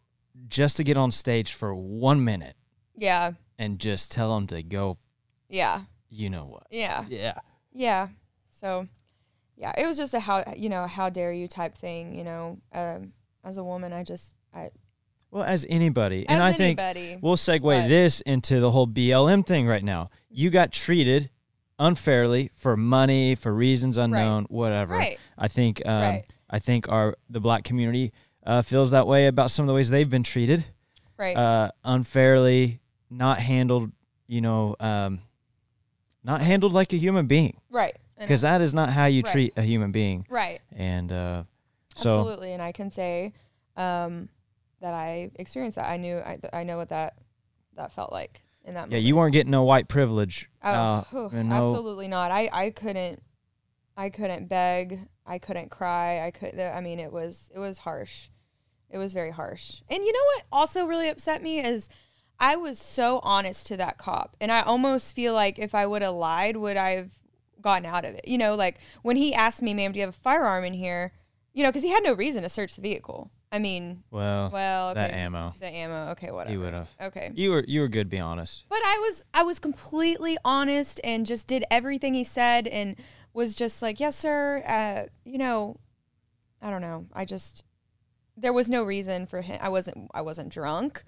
just 0.50 0.78
to 0.78 0.84
get 0.84 0.98
on 0.98 1.12
stage 1.12 1.54
for 1.54 1.74
one 1.76 2.24
minute 2.24 2.56
yeah, 2.96 3.34
and 3.60 3.80
just 3.80 4.12
tell 4.12 4.34
them 4.36 4.48
to 4.48 4.64
go. 4.64 4.98
yeah, 5.50 5.82
You 6.10 6.30
know 6.30 6.46
what? 6.46 6.68
yeah. 6.72 7.06
Yeah. 7.10 7.40
Yeah. 7.74 8.08
So, 8.50 8.88
yeah, 9.58 9.74
it 9.78 9.86
was 9.86 9.98
just 9.98 10.14
a 10.14 10.20
how 10.20 10.44
you 10.56 10.70
know 10.70 10.88
how 10.88 11.10
dare 11.10 11.34
you 11.34 11.48
type 11.48 11.76
thing. 11.78 12.14
You 12.18 12.24
know, 12.24 12.58
um, 12.74 13.12
as 13.44 13.58
a 13.58 13.64
woman, 13.64 13.92
I 13.94 14.04
just 14.04 14.36
I 14.54 14.70
Well, 15.32 15.44
as 15.44 15.66
anybody, 15.70 16.26
and 16.30 16.42
as 16.42 16.54
I 16.54 16.58
think 16.58 16.80
anybody, 16.80 17.18
we'll 17.22 17.36
segue 17.38 17.62
But- 17.64 17.88
this 17.88 18.22
into 18.22 18.60
the 18.60 18.72
whole 18.72 18.88
BLM 18.88 19.46
thing 19.46 19.68
right 19.68 19.84
now. 19.84 20.10
You 20.30 20.50
got 20.50 20.72
treated 20.72 21.30
unfairly 21.80 22.52
for 22.56 22.76
money, 22.78 23.36
for 23.36 23.54
reasons 23.54 23.98
unknown, 23.98 24.46
whatever. 24.50 24.94
right, 24.96 25.20
I 25.38 25.48
think. 25.48 25.82
Um, 25.86 26.02
Right. 26.02 26.26
I 26.50 26.60
think 26.60 26.88
our 26.88 27.16
the 27.30 27.40
black 27.42 27.64
community 27.66 28.14
uh, 28.46 28.62
feels 28.62 28.92
that 28.92 29.06
way 29.06 29.28
about 29.28 29.52
some 29.52 29.64
of 29.64 29.68
the 29.68 29.74
ways 29.74 29.90
they've 29.90 30.10
been 30.10 30.24
treated. 30.24 30.64
right, 31.18 31.36
uh, 31.36 31.72
unfairly, 31.84 32.80
not 33.10 33.40
handled, 33.40 33.92
you 34.28 34.40
know, 34.40 34.76
um, 34.80 35.20
not 36.24 36.42
handled 36.42 36.72
like 36.74 36.94
a 36.94 36.98
human 36.98 37.26
being, 37.28 37.60
right, 37.70 37.96
I. 37.96 38.07
because 38.20 38.42
that 38.42 38.62
is 38.62 38.74
not 38.74 38.90
how 38.90 39.06
you 39.06 39.22
Right. 39.24 39.32
treat 39.32 39.54
a 39.58 39.62
human 39.62 39.92
being. 39.92 40.26
right, 40.30 40.62
And 40.76 41.12
uh, 41.12 41.44
so, 41.96 42.20
absolutely. 42.20 42.54
And 42.54 42.62
I 42.62 42.72
can 42.72 42.90
say 42.90 43.34
um, 43.76 44.30
that 44.82 44.94
I 44.94 45.32
experienced 45.36 45.76
that. 45.76 45.90
I 45.90 45.98
knew 45.98 46.18
I 46.18 46.38
I 46.54 46.64
know 46.64 46.78
what 46.78 46.90
that 46.90 47.16
that 47.76 47.92
felt 47.92 48.12
like 48.12 48.44
in 48.64 48.74
that. 48.74 48.82
yeah, 48.82 48.98
moment. 48.98 49.04
you 49.04 49.16
weren't 49.16 49.34
getting 49.34 49.52
no 49.52 49.64
white 49.64 49.88
privilege. 49.88 50.50
Oh, 50.64 50.70
uh, 51.14 51.30
and 51.32 51.50
no, 51.50 51.56
absolutely 51.56 52.08
not. 52.08 52.32
I, 52.32 52.50
I 52.52 52.70
couldn't 52.72 53.22
I 53.96 54.10
couldn't 54.10 54.48
beg. 54.48 55.00
I 55.26 55.38
couldn't 55.40 55.70
cry. 55.70 56.26
I 56.26 56.32
could 56.32 56.60
I 56.60 56.82
mean 56.82 57.00
it 57.00 57.12
was 57.12 57.52
it 57.54 57.60
was 57.60 57.80
harsh. 57.80 58.30
It 58.90 58.98
was 58.98 59.14
very 59.14 59.32
harsh. 59.32 59.82
And 59.90 60.04
you 60.04 60.12
know 60.14 60.26
what 60.36 60.46
also 60.52 60.86
really 60.86 61.10
upset 61.10 61.42
me 61.44 61.60
is 61.60 61.90
I 62.40 62.56
was 62.56 62.80
so 62.80 63.20
honest 63.24 63.68
to 63.68 63.78
that 63.78 63.98
cop. 63.98 64.36
And 64.40 64.52
I 64.52 64.62
almost 64.62 65.16
feel 65.16 65.34
like 65.34 65.60
if 65.60 65.74
I 65.76 65.86
would 65.86 66.02
have 66.04 66.14
lied, 66.14 66.56
would 66.58 66.78
I 66.78 66.92
have 66.92 67.10
gotten 67.62 67.86
out 67.86 68.06
of 68.06 68.16
it? 68.16 68.28
You 68.28 68.38
know, 68.38 68.56
like 68.56 68.80
when 69.02 69.16
he 69.18 69.34
asked 69.34 69.62
me, 69.62 69.74
ma'am, 69.74 69.92
do 69.92 70.00
you 70.00 70.06
have 70.06 70.14
a 70.16 70.18
firearm 70.20 70.64
in 70.64 70.74
here? 70.74 71.12
You 71.54 71.64
know, 71.64 71.70
because 71.70 71.84
he 71.84 71.90
had 71.90 72.04
no 72.04 72.14
reason 72.14 72.44
to 72.44 72.50
search 72.50 72.76
the 72.76 72.82
vehicle. 72.82 73.32
I 73.52 73.60
mean, 73.60 74.04
Well, 74.12 74.50
well, 74.52 74.90
okay. 74.90 75.00
that 75.00 75.12
ammo, 75.14 75.54
the 75.60 75.68
ammo, 75.68 76.10
okay, 76.12 76.32
whatever. 76.32 76.52
you 76.54 76.60
would 76.60 76.74
have. 76.74 76.90
Okay. 77.02 77.32
You 77.34 77.52
were 77.52 77.64
you 77.68 77.80
were 77.82 77.88
good. 77.88 78.10
Be 78.10 78.20
honest. 78.20 78.66
But 78.70 78.80
I 78.86 78.98
was 79.00 79.24
I 79.34 79.44
was 79.44 79.58
completely 79.60 80.38
honest 80.44 81.00
and 81.04 81.26
just 81.26 81.48
did 81.48 81.64
everything 81.72 82.14
he 82.14 82.26
said 82.26 82.68
and 82.68 82.98
was 83.34 83.56
just 83.56 83.82
like, 83.82 84.00
"Yes, 84.02 84.18
sir." 84.18 84.62
Uh, 84.68 85.08
you 85.24 85.38
know, 85.38 85.78
I 86.62 86.70
don't 86.70 86.82
know. 86.82 87.06
I 87.14 87.24
just 87.24 87.64
there 88.36 88.52
was 88.54 88.70
no 88.70 88.84
reason 88.84 89.26
for 89.26 89.42
him. 89.42 89.58
I 89.62 89.70
wasn't 89.70 90.10
I 90.14 90.22
wasn't 90.22 90.50
drunk, 90.50 91.04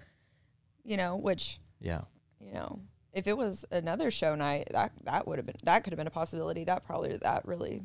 you 0.85 0.95
know, 0.95 1.17
which 1.17 1.59
Yeah. 1.81 2.01
you 2.39 2.53
know, 2.53 2.79
if 3.13 3.27
it 3.27 3.37
was 3.37 3.65
another 3.71 4.11
show 4.11 4.35
night, 4.35 4.67
that 4.71 4.91
that 5.03 5.27
would 5.27 5.37
have 5.37 5.45
been 5.45 5.55
that 5.63 5.83
could 5.83 5.93
have 5.93 5.97
been 5.97 6.07
a 6.07 6.11
possibility. 6.11 6.63
That 6.63 6.85
probably 6.85 7.17
that 7.17 7.45
really 7.45 7.83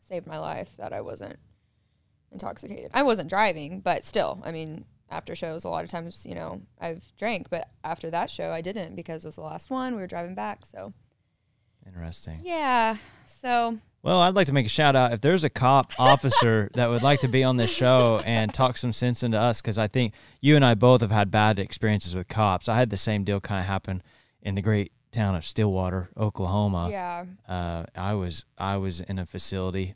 saved 0.00 0.26
my 0.26 0.38
life 0.38 0.76
that 0.78 0.92
I 0.92 1.00
wasn't 1.00 1.36
intoxicated. 2.32 2.90
I 2.92 3.02
wasn't 3.02 3.30
driving, 3.30 3.80
but 3.80 4.04
still, 4.04 4.42
I 4.44 4.52
mean, 4.52 4.84
after 5.10 5.34
shows 5.34 5.64
a 5.64 5.68
lot 5.68 5.84
of 5.84 5.90
times, 5.90 6.26
you 6.28 6.34
know, 6.34 6.60
I've 6.80 7.10
drank, 7.16 7.48
but 7.48 7.68
after 7.82 8.10
that 8.10 8.30
show 8.30 8.50
I 8.50 8.60
didn't 8.60 8.96
because 8.96 9.24
it 9.24 9.28
was 9.28 9.36
the 9.36 9.42
last 9.42 9.70
one. 9.70 9.94
We 9.94 10.00
were 10.00 10.06
driving 10.06 10.34
back, 10.34 10.66
so 10.66 10.92
Interesting. 11.86 12.40
yeah. 12.42 12.96
So 13.26 13.78
Well, 14.02 14.20
I'd 14.20 14.34
like 14.34 14.46
to 14.48 14.52
make 14.52 14.66
a 14.66 14.70
shout 14.70 14.96
out 14.96 15.12
if 15.12 15.20
there's 15.20 15.44
a 15.44 15.50
cop 15.50 15.92
officer 15.98 16.70
that 16.74 16.90
would 16.90 17.02
like 17.02 17.20
to 17.20 17.28
be 17.28 17.44
on 17.44 17.56
this 17.56 17.72
show 17.74 18.20
and 18.26 18.52
talk 18.52 18.76
some 18.76 18.92
sense 18.92 19.22
into 19.22 19.38
us, 19.38 19.60
because 19.60 19.78
I 19.78 19.86
think 19.86 20.12
you 20.40 20.56
and 20.56 20.64
I 20.64 20.74
both 20.74 21.00
have 21.00 21.10
had 21.10 21.30
bad 21.30 21.58
experiences 21.58 22.14
with 22.14 22.28
cops. 22.28 22.68
I 22.68 22.76
had 22.76 22.90
the 22.90 22.96
same 22.96 23.24
deal 23.24 23.40
kind 23.40 23.60
of 23.60 23.66
happen 23.66 24.02
in 24.44 24.54
the 24.54 24.62
great 24.62 24.92
town 25.10 25.34
of 25.34 25.44
Stillwater, 25.44 26.10
Oklahoma. 26.16 26.88
yeah, 26.90 27.24
Uh, 27.48 27.84
I 27.96 28.14
was 28.14 28.44
I 28.58 28.76
was 28.76 29.00
in 29.00 29.18
a 29.18 29.26
facility. 29.26 29.94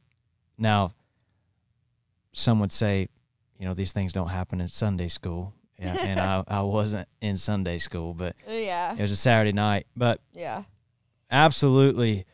Now, 0.57 0.95
some 2.33 2.59
would 2.61 2.73
say, 2.73 3.09
you 3.59 3.67
know, 3.67 3.75
these 3.75 3.93
things 3.93 4.13
don't 4.13 4.29
happen 4.29 4.61
in 4.61 4.69
Sunday 4.69 5.09
school. 5.09 5.53
Yeah, 5.79 5.97
and 6.01 6.19
I, 6.21 6.43
I 6.49 6.63
wasn't 6.63 7.09
in 7.21 7.37
Sunday 7.37 7.79
school, 7.79 8.15
but 8.15 8.35
yeah, 8.49 8.95
it 8.97 9.01
was 9.03 9.13
a 9.13 9.17
Saturday 9.17 9.53
night. 9.53 9.87
But 9.97 10.21
yeah, 10.33 10.65
absolutely 11.31 12.25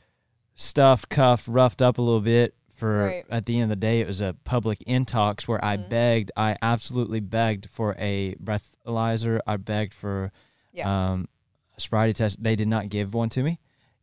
stuffed, 0.54 1.08
cuffed, 1.08 1.48
roughed 1.48 1.82
up 1.82 1.98
a 1.98 2.02
little 2.02 2.20
bit. 2.20 2.54
For 2.74 3.06
Right. 3.06 3.24
at 3.30 3.46
the 3.46 3.54
end 3.60 3.64
of 3.64 3.68
the 3.70 3.76
day, 3.76 4.00
it 4.00 4.06
was 4.06 4.20
a 4.20 4.34
public 4.44 4.80
intox 4.80 5.46
where 5.46 5.64
I 5.64 5.76
Mhm. 5.76 5.88
begged. 5.88 6.32
I 6.36 6.56
absolutely 6.60 7.20
begged 7.20 7.70
for 7.70 7.94
a 7.98 8.34
breathalyzer. 8.34 9.38
I 9.46 9.56
begged 9.58 9.94
for 9.94 10.32
Yeah. 10.72 11.12
um, 11.12 11.28
a 11.76 11.80
sobriety 11.80 12.12
test. 12.12 12.42
They 12.42 12.56
did 12.56 12.68
not 12.68 12.88
give 12.88 13.14
one 13.14 13.28
to 13.30 13.42
me, 13.42 13.58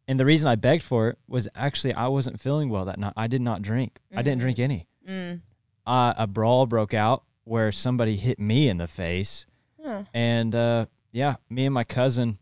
and 0.08 0.20
the 0.20 0.26
reason 0.26 0.48
I 0.48 0.56
begged 0.56 0.84
for 0.84 1.10
it 1.10 1.18
was 1.28 1.48
actually 1.56 1.94
I 1.94 2.08
wasn't 2.08 2.40
feeling 2.40 2.70
well 2.70 2.86
that 2.86 3.00
night. 3.00 3.14
I 3.18 3.28
did 3.28 3.42
not 3.42 3.62
drink. 3.62 4.00
I 4.16 4.22
didn't 4.22 4.40
drink 4.42 4.60
any. 4.60 4.88
mm. 5.08 5.42
Uh, 5.86 6.14
a 6.18 6.28
brawl 6.28 6.68
broke 6.68 6.94
out 6.94 7.24
where 7.44 7.72
somebody 7.72 8.16
hit 8.16 8.40
me 8.40 8.70
in 8.70 8.78
the 8.78 8.88
face. 8.88 9.48
Huh. 9.84 10.04
And 10.14 10.54
uh, 10.54 10.86
yeah, 11.12 11.36
me 11.50 11.66
and 11.66 11.74
my 11.74 11.84
cousin, 11.84 12.38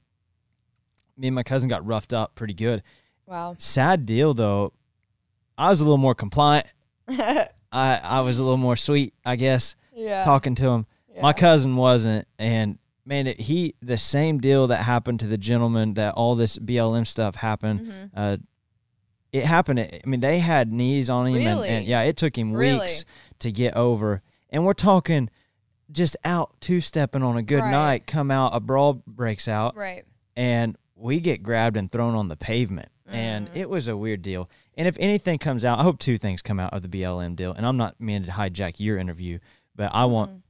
me 1.18 1.28
and 1.28 1.36
my 1.36 1.44
cousin 1.44 1.70
got 1.70 1.86
roughed 1.86 2.12
up 2.14 2.36
pretty 2.36 2.54
good. 2.54 2.84
wow. 3.26 3.56
Sad 3.58 4.06
deal 4.06 4.34
though. 4.34 4.74
I 5.58 5.70
was 5.70 5.80
a 5.82 5.86
little 5.86 5.98
more 5.98 6.16
compliant. 6.16 6.68
I 7.08 7.50
I 7.72 8.22
was 8.22 8.40
a 8.40 8.44
little 8.44 8.58
more 8.58 8.76
sweet, 8.78 9.14
I 9.26 9.36
guess, 9.36 9.76
yeah, 9.96 10.24
talking 10.24 10.56
to 10.56 10.68
him. 10.68 10.86
yeah. 11.14 11.22
My 11.22 11.34
cousin 11.34 11.76
wasn't, 11.76 12.28
and 12.38 12.78
man, 13.06 13.28
it, 13.28 13.40
he 13.42 13.76
the 13.82 13.98
same 13.98 14.40
deal 14.40 14.68
that 14.68 14.84
happened 14.84 15.20
to 15.22 15.28
the 15.28 15.38
gentleman 15.38 15.94
that 15.96 16.14
all 16.16 16.36
this 16.36 16.58
BLM 16.58 17.06
stuff 17.08 17.36
happened. 17.36 17.82
Mhm. 17.82 18.10
Uh, 18.16 18.38
it 19.32 19.46
happened. 19.46 19.80
I 19.80 20.02
mean, 20.06 20.22
they 20.22 20.40
had 20.40 20.72
knees 20.72 21.10
on 21.10 21.28
him, 21.28 21.36
and, 21.46 21.60
and 21.66 21.86
yeah, 21.86 22.02
it 22.02 22.18
took 22.18 22.36
him 22.38 22.52
Really? 22.54 22.80
weeks 22.80 23.06
to 23.40 23.52
get 23.52 23.76
over. 23.76 24.22
And 24.50 24.66
we're 24.66 24.74
talking 24.74 25.30
just 25.92 26.18
out 26.24 26.56
two 26.62 26.80
stepping 26.82 27.22
on 27.24 27.38
a 27.38 27.42
good 27.44 27.62
Right. 27.62 27.72
night, 27.72 28.08
come 28.08 28.32
out, 28.32 28.56
a 28.56 28.60
brawl 28.60 29.02
breaks 29.08 29.48
out, 29.48 29.76
Right. 29.76 30.04
and 30.36 30.76
we 30.96 31.20
get 31.20 31.42
grabbed 31.44 31.78
and 31.78 31.92
thrown 31.92 32.16
on 32.16 32.28
the 32.28 32.36
pavement. 32.38 32.90
And 33.08 33.48
Mm. 33.50 33.56
it 33.56 33.70
was 33.70 33.88
a 33.88 33.98
weird 33.98 34.22
deal. 34.22 34.50
And 34.78 34.88
if 34.88 34.96
anything 35.00 35.40
comes 35.40 35.66
out, 35.66 35.80
I 35.80 35.84
hope 35.84 35.98
two 36.00 36.18
things 36.20 36.42
come 36.44 36.60
out 36.60 36.74
of 36.74 36.84
the 36.84 36.88
BLM 36.88 37.36
deal. 37.36 37.52
And 37.54 37.66
I'm 37.66 37.78
not 37.78 38.00
meaning 38.00 38.26
to 38.26 38.32
hijack 38.32 38.76
your 38.78 38.98
interview, 39.00 39.40
but 39.76 39.90
I 39.96 40.06
want, 40.06 40.32
Mhm. 40.32 40.42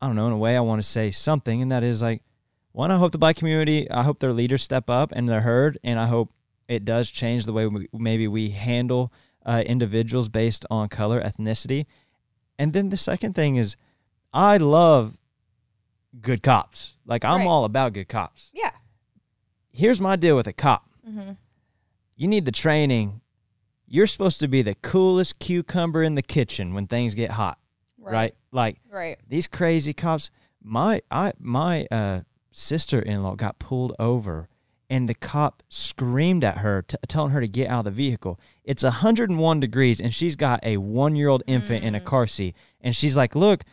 I 0.00 0.06
don't 0.06 0.16
know, 0.16 0.26
in 0.26 0.32
a 0.32 0.38
way, 0.38 0.56
I 0.56 0.60
want 0.60 0.80
to 0.82 0.88
say 0.88 1.10
something. 1.10 1.60
And 1.62 1.72
that 1.72 1.82
is 1.82 2.00
like, 2.02 2.22
one, 2.72 2.90
I 2.90 2.96
hope 2.96 3.12
the 3.12 3.18
black 3.18 3.36
community, 3.36 3.90
I 3.90 4.02
hope 4.04 4.20
their 4.20 4.32
leaders 4.32 4.62
step 4.62 4.88
up 4.88 5.12
and 5.14 5.28
they're 5.28 5.40
heard. 5.40 5.78
And 5.82 5.98
I 5.98 6.06
hope 6.06 6.32
it 6.68 6.84
does 6.84 7.10
change 7.10 7.46
the 7.46 7.52
way 7.52 7.66
we, 7.66 7.88
maybe 7.92 8.28
we 8.28 8.50
handle 8.50 9.12
uh, 9.44 9.62
individuals 9.66 10.28
based 10.28 10.64
on 10.70 10.88
color, 10.88 11.20
ethnicity. 11.20 11.86
And 12.58 12.72
then 12.72 12.90
the 12.90 12.96
second 12.96 13.34
thing 13.34 13.56
is, 13.56 13.76
I 14.32 14.56
love 14.58 15.16
good 16.20 16.42
cops. 16.42 16.94
Like, 17.06 17.24
I'm 17.24 17.38
Right. 17.40 17.46
all 17.46 17.64
about 17.64 17.92
good 17.94 18.08
cops. 18.08 18.50
Yeah. 18.52 18.72
Here's 19.70 20.00
my 20.00 20.16
deal 20.16 20.36
with 20.36 20.46
a 20.46 20.52
cop 20.52 20.84
Mm-hmm. 21.08 21.32
you 22.16 22.28
need 22.28 22.44
the 22.44 22.52
training. 22.52 23.22
You're 23.86 24.06
supposed 24.06 24.40
to 24.40 24.48
be 24.48 24.60
the 24.60 24.74
coolest 24.74 25.38
cucumber 25.38 26.02
in 26.02 26.14
the 26.16 26.22
kitchen 26.22 26.74
when 26.74 26.86
things 26.86 27.14
get 27.14 27.30
hot, 27.32 27.58
right? 28.12 28.34
Like 28.52 28.80
Right. 28.90 29.18
these 29.28 29.46
crazy 29.46 29.92
cops. 29.92 30.30
My 30.62 31.00
I 31.10 31.32
my 31.38 31.86
uh, 31.90 32.20
sister-in-law 32.50 33.36
got 33.36 33.58
pulled 33.58 33.94
over, 33.98 34.48
and 34.90 35.08
the 35.08 35.14
cop 35.14 35.62
screamed 35.68 36.42
at 36.44 36.58
her, 36.58 36.82
t- 36.82 36.96
telling 37.08 37.30
her 37.32 37.40
to 37.40 37.48
get 37.48 37.68
out 37.70 37.80
of 37.80 37.84
the 37.86 37.90
vehicle. 37.90 38.38
It's 38.64 38.82
101 38.82 39.60
degrees, 39.60 40.00
and 40.00 40.12
she's 40.14 40.34
got 40.36 40.60
a 40.64 40.76
one-year-old 40.78 41.42
infant 41.46 41.84
in 41.84 41.94
a 41.94 42.00
Mm. 42.00 42.04
car 42.04 42.26
seat, 42.26 42.54
and 42.80 42.94
she's 42.96 43.16
like, 43.16 43.34
"Look." 43.34 43.64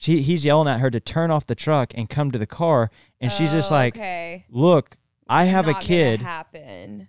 She, 0.00 0.22
he's 0.22 0.44
yelling 0.44 0.68
at 0.68 0.78
her 0.78 0.92
to 0.92 1.00
turn 1.00 1.32
off 1.32 1.44
the 1.46 1.56
truck 1.56 1.92
and 1.96 2.08
come 2.08 2.30
to 2.30 2.38
the 2.38 2.46
car, 2.46 2.88
and 3.20 3.32
she's 3.32 3.50
just 3.50 3.72
Oh, 3.72 3.74
like, 3.74 3.96
okay. 3.96 4.46
"Look, 4.48 4.96
I 5.28 5.46
have 5.46 5.64
a 5.66 5.72
Not 5.72 5.80
gonna 5.80 5.86
kid 5.88 6.20
Happen. 6.20 7.08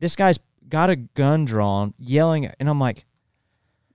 this 0.00 0.16
guy's 0.16 0.38
got 0.68 0.90
a 0.90 0.96
gun 0.96 1.46
drawn, 1.46 1.94
yelling, 1.98 2.44
and 2.60 2.68
I'm 2.68 2.78
like, 2.78 3.06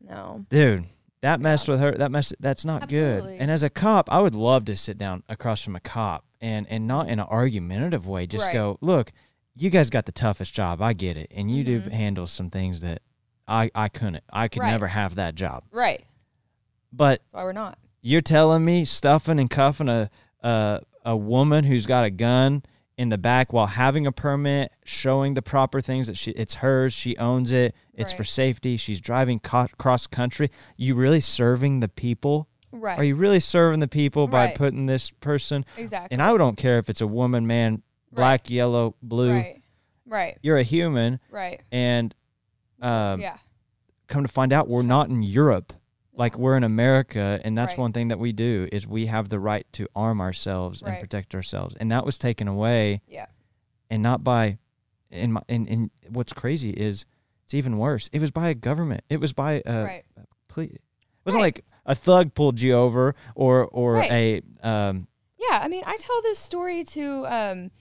No. 0.01 0.45
dude, 0.49 0.86
that 1.25 1.41
messed 1.41 1.67
with 1.67 1.79
her. 1.79 1.91
That 1.91 2.11
mess. 2.11 2.31
That's 2.39 2.63
not 2.65 2.83
Absolutely. 2.83 3.33
good. 3.33 3.41
And 3.41 3.49
as 3.49 3.63
a 3.63 3.69
cop, 3.69 4.11
I 4.11 4.19
would 4.19 4.35
love 4.35 4.65
to 4.65 4.77
sit 4.77 4.97
down 4.97 5.23
across 5.27 5.61
from 5.63 5.75
a 5.75 5.79
cop 5.79 6.23
and 6.39 6.67
and 6.69 6.88
not 6.88 7.09
in 7.09 7.19
an 7.19 7.25
argumentative 7.27 8.05
way. 8.07 8.27
Just 8.27 8.45
Right. 8.47 8.53
go, 8.53 8.77
look, 8.79 9.11
you 9.55 9.69
guys 9.71 9.89
got 9.89 10.05
the 10.05 10.11
toughest 10.11 10.53
job. 10.53 10.81
I 10.81 10.93
get 10.93 11.17
it, 11.17 11.31
and 11.35 11.49
you 11.49 11.63
do 11.63 11.81
Mhm. 11.81 11.91
handle 11.91 12.27
some 12.27 12.49
things 12.51 12.81
that 12.81 13.01
I 13.47 13.71
I 13.73 13.89
couldn't. 13.89 14.23
I 14.31 14.47
could 14.47 14.61
Right. 14.61 14.71
never 14.71 14.88
have 14.88 15.15
that 15.15 15.33
job. 15.35 15.63
Right. 15.71 16.03
But 16.93 17.21
That's 17.21 17.33
why 17.33 17.43
we're 17.43 17.53
not. 17.53 17.77
you're 18.01 18.21
telling 18.21 18.63
me 18.63 18.85
stuffing 18.85 19.39
and 19.39 19.49
cuffing 19.49 19.89
a 19.89 20.09
a 20.43 20.81
a 21.03 21.15
woman 21.17 21.63
who's 21.65 21.85
got 21.88 22.03
a 22.05 22.09
gun 22.11 22.61
in 22.97 23.10
the 23.10 23.17
back 23.17 23.51
while 23.51 23.67
having 23.67 24.08
a 24.08 24.12
permit, 24.12 24.71
showing 24.86 25.34
the 25.34 25.41
proper 25.41 25.81
things 25.81 26.08
that 26.08 26.17
she 26.17 26.31
it's 26.31 26.55
hers, 26.55 26.93
she 26.93 27.17
owns 27.17 27.51
it, 27.51 27.75
it's 27.93 28.13
for 28.13 28.23
safety, 28.23 28.77
she's 28.77 29.01
driving 29.01 29.39
co- 29.39 29.67
cross 29.77 30.08
country. 30.08 30.49
You 30.77 30.95
really 30.95 31.19
serving 31.19 31.81
the 31.81 31.89
people? 31.89 32.47
Right. 32.71 32.97
Are 32.97 33.03
you 33.03 33.15
really 33.15 33.39
serving 33.39 33.79
the 33.79 33.88
people 33.88 34.27
by 34.27 34.51
putting 34.55 34.86
this 34.86 35.12
person? 35.12 35.65
exactly. 35.77 36.13
And 36.13 36.21
I 36.21 36.36
don't 36.38 36.58
care 36.58 36.77
if 36.77 36.89
it's 36.89 37.01
a 37.01 37.08
woman, 37.08 37.47
man, 37.47 37.81
black, 38.12 38.49
yellow, 38.49 38.95
blue. 39.01 39.31
Right. 39.34 39.62
Right. 40.08 40.38
You're 40.41 40.58
a 40.58 40.63
human, 40.63 41.19
Right. 41.31 41.62
and 41.71 42.13
um, 42.81 43.19
yeah. 43.21 43.38
come 44.08 44.23
to 44.23 44.27
find 44.31 44.53
out, 44.53 44.67
we're 44.67 44.84
not 44.84 45.10
in 45.10 45.23
Europe. 45.23 45.73
Like 46.17 46.38
we're 46.38 46.56
in 46.58 46.63
America 46.63 47.39
and 47.43 47.58
that's 47.58 47.73
Right. 47.73 47.80
one 47.80 47.93
thing 47.93 48.08
that 48.10 48.19
we 48.19 48.32
do 48.32 48.67
is 48.71 48.88
we 48.88 49.08
have 49.08 49.30
the 49.30 49.39
right 49.39 49.65
to 49.73 49.88
arm 49.95 50.21
ourselves 50.21 50.82
and 50.82 50.99
protect 50.99 51.36
ourselves 51.36 51.75
and 51.80 51.91
that 51.91 52.06
was 52.06 52.17
taken 52.17 52.47
away 52.47 53.01
Yeah. 53.08 53.25
and 53.89 54.01
not 54.01 54.23
by 54.23 54.58
in 55.12 55.34
my 55.34 55.41
and, 55.49 55.67
and 55.69 55.89
what's 56.10 56.34
crazy 56.34 56.71
is 56.71 57.06
it's 57.43 57.54
even 57.54 57.78
worse 57.78 58.10
it 58.13 58.21
was 58.21 58.32
by 58.32 58.49
a 58.49 58.54
government 58.56 59.04
it 59.10 59.19
was 59.19 59.34
by 59.34 59.62
a 59.65 59.84
right. 59.84 60.06
police 60.47 60.71
it 60.71 60.82
wasn't 61.25 61.43
Right. 61.43 61.56
like 61.58 61.65
a 61.86 61.95
thug 61.95 62.34
pulled 62.34 62.62
you 62.62 62.73
over 62.73 63.13
or 63.36 63.65
or 63.67 63.93
Right. 63.95 64.41
a 64.63 64.67
um 64.67 65.08
Yeah. 65.38 65.60
I 65.62 65.67
mean, 65.67 65.84
I 65.86 65.95
tell 65.97 66.21
this 66.23 66.39
story 66.39 66.84
to 66.86 67.25
um, 67.28 67.71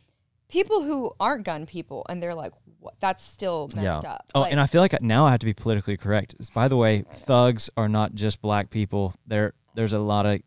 people 0.48 0.82
who 0.82 1.12
aren't 1.18 1.44
gun 1.44 1.64
people, 1.66 2.04
and 2.08 2.22
they're 2.22 2.34
like, 2.34 2.52
"What? 2.52 2.63
That's 3.00 3.24
still 3.24 3.68
messed 3.74 3.82
Yeah. 3.84 3.98
up." 3.98 4.26
oh 4.34 4.40
Like, 4.40 4.52
and 4.52 4.60
i 4.60 4.66
feel 4.66 4.80
like 4.80 5.00
now 5.02 5.26
i 5.26 5.30
have 5.30 5.40
to 5.40 5.46
be 5.46 5.54
politically 5.54 5.96
correct 5.96 6.34
by 6.54 6.68
the 6.68 6.76
way 6.76 7.04
thugs 7.12 7.70
are 7.76 7.88
not 7.88 8.14
just 8.14 8.40
black 8.42 8.70
people 8.70 9.14
there 9.26 9.52
there's 9.74 9.92
a 9.92 9.98
lot 9.98 10.26
of 10.26 10.40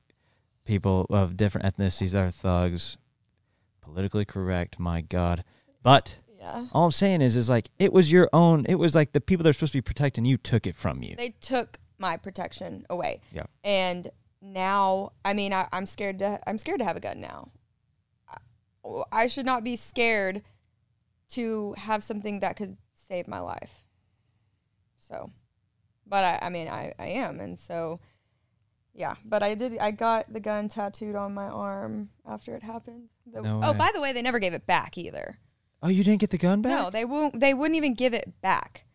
people 0.66 1.06
of 1.10 1.38
different 1.38 1.66
ethnicities 1.66 2.12
that 2.12 2.26
are 2.26 2.32
thugs 2.32 2.98
politically 3.82 4.26
correct 4.26 4.80
my 4.80 5.02
god 5.02 5.44
but 5.84 6.20
yeah. 6.38 6.68
all 6.74 6.86
i'm 6.86 6.92
saying 6.92 7.22
is 7.22 7.36
is 7.36 7.50
like 7.50 7.70
it 7.80 7.92
was 7.94 8.12
your 8.12 8.30
own 8.34 8.66
it 8.68 8.76
was 8.76 8.94
like 8.96 9.14
the 9.14 9.22
people 9.22 9.44
that 9.44 9.50
are 9.50 9.54
supposed 9.54 9.72
to 9.74 9.78
be 9.78 9.82
protecting 9.82 10.26
you 10.26 10.38
took 10.38 10.68
it 10.68 10.76
from 10.76 11.02
you 11.02 11.16
They 11.16 11.30
took 11.42 11.80
my 12.00 12.16
protection 12.16 12.86
away. 12.92 13.22
Yeah. 13.34 13.46
And 13.64 14.08
now, 14.40 15.14
I 15.26 15.34
mean, 15.34 15.52
I, 15.52 15.68
I'm 15.72 15.88
scared 15.88 16.20
to. 16.20 16.40
I'm 16.46 16.60
scared 16.60 16.78
to 16.78 16.86
have 16.86 16.96
a 16.96 17.00
gun 17.00 17.20
now. 17.20 17.50
I, 18.30 19.02
I 19.12 19.26
should 19.26 19.48
not 19.48 19.64
be 19.64 19.76
scared 19.76 20.44
to 21.32 21.74
have 21.78 22.04
something 22.04 22.40
that 22.40 22.56
could 22.56 22.78
save 22.94 23.28
my 23.28 23.40
life. 23.40 23.84
So, 24.98 25.32
but 26.06 26.24
I, 26.24 26.40
I 26.48 26.50
mean, 26.50 26.68
I, 26.68 26.94
I 27.00 27.08
am, 27.08 27.40
and 27.40 27.60
so, 27.60 28.00
yeah. 28.94 29.16
But 29.24 29.44
I 29.44 29.56
did. 29.56 29.78
I 29.78 29.92
got 29.92 30.32
the 30.32 30.40
gun 30.40 30.68
tattooed 30.70 31.16
on 31.16 31.34
my 31.34 31.46
arm 31.48 32.10
after 32.26 32.56
it 32.56 32.64
happened. 32.64 33.10
The- 33.26 33.42
No 33.42 33.62
oh, 33.64 33.72
way. 33.72 33.78
by 33.78 33.92
the 33.94 34.02
way, 34.02 34.12
they 34.14 34.22
never 34.22 34.40
gave 34.40 34.54
it 34.54 34.66
back 34.66 34.98
either. 34.98 35.38
oh 35.84 35.90
you 35.90 36.04
didn't 36.04 36.20
get 36.20 36.32
the 36.32 36.38
gun 36.38 36.62
back 36.62 36.72
No, 36.72 36.90
they 36.90 37.06
won't. 37.06 37.40
They 37.40 37.54
wouldn't 37.54 37.78
even 37.78 37.94
give 37.94 38.14
it 38.14 38.42
back. 38.42 38.86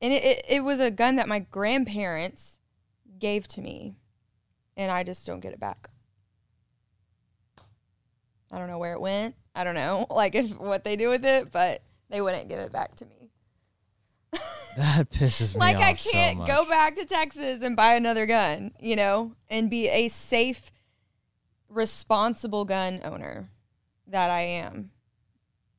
and 0.00 0.12
it, 0.12 0.24
it, 0.24 0.44
it 0.48 0.64
was 0.64 0.80
a 0.80 0.90
gun 0.90 1.16
that 1.16 1.28
my 1.28 1.40
grandparents 1.40 2.60
gave 3.18 3.46
to 3.48 3.60
me, 3.60 3.96
and 4.76 4.90
I 4.90 5.02
just 5.02 5.26
don't 5.26 5.40
get 5.40 5.52
it 5.52 5.60
back. 5.60 5.90
I 8.52 8.58
don't 8.58 8.68
know 8.68 8.78
where 8.78 8.92
it 8.92 9.00
went. 9.00 9.34
I 9.54 9.64
don't 9.64 9.74
know, 9.74 10.06
like 10.10 10.34
if 10.34 10.50
what 10.58 10.84
they 10.84 10.96
do 10.96 11.08
with 11.08 11.24
it, 11.24 11.50
but 11.50 11.82
they 12.10 12.20
wouldn't 12.20 12.48
get 12.48 12.58
it 12.60 12.72
back 12.72 12.94
to 12.96 13.06
me. 13.06 13.30
That 14.74 15.10
pisses 15.10 15.54
me 15.54 15.60
like 15.60 15.76
off 15.76 15.82
Like 15.82 15.90
I 15.90 16.10
can't 16.10 16.38
so 16.38 16.46
go 16.46 16.64
back 16.66 16.94
to 16.94 17.04
Texas 17.04 17.60
and 17.60 17.76
buy 17.76 17.92
another 17.92 18.24
gun, 18.24 18.72
you 18.80 18.96
know, 18.96 19.34
and 19.50 19.68
be 19.68 19.86
a 19.90 20.08
safe, 20.08 20.72
responsible 21.68 22.64
gun 22.64 23.00
owner 23.04 23.50
that 24.06 24.30
I 24.30 24.40
am. 24.40 24.90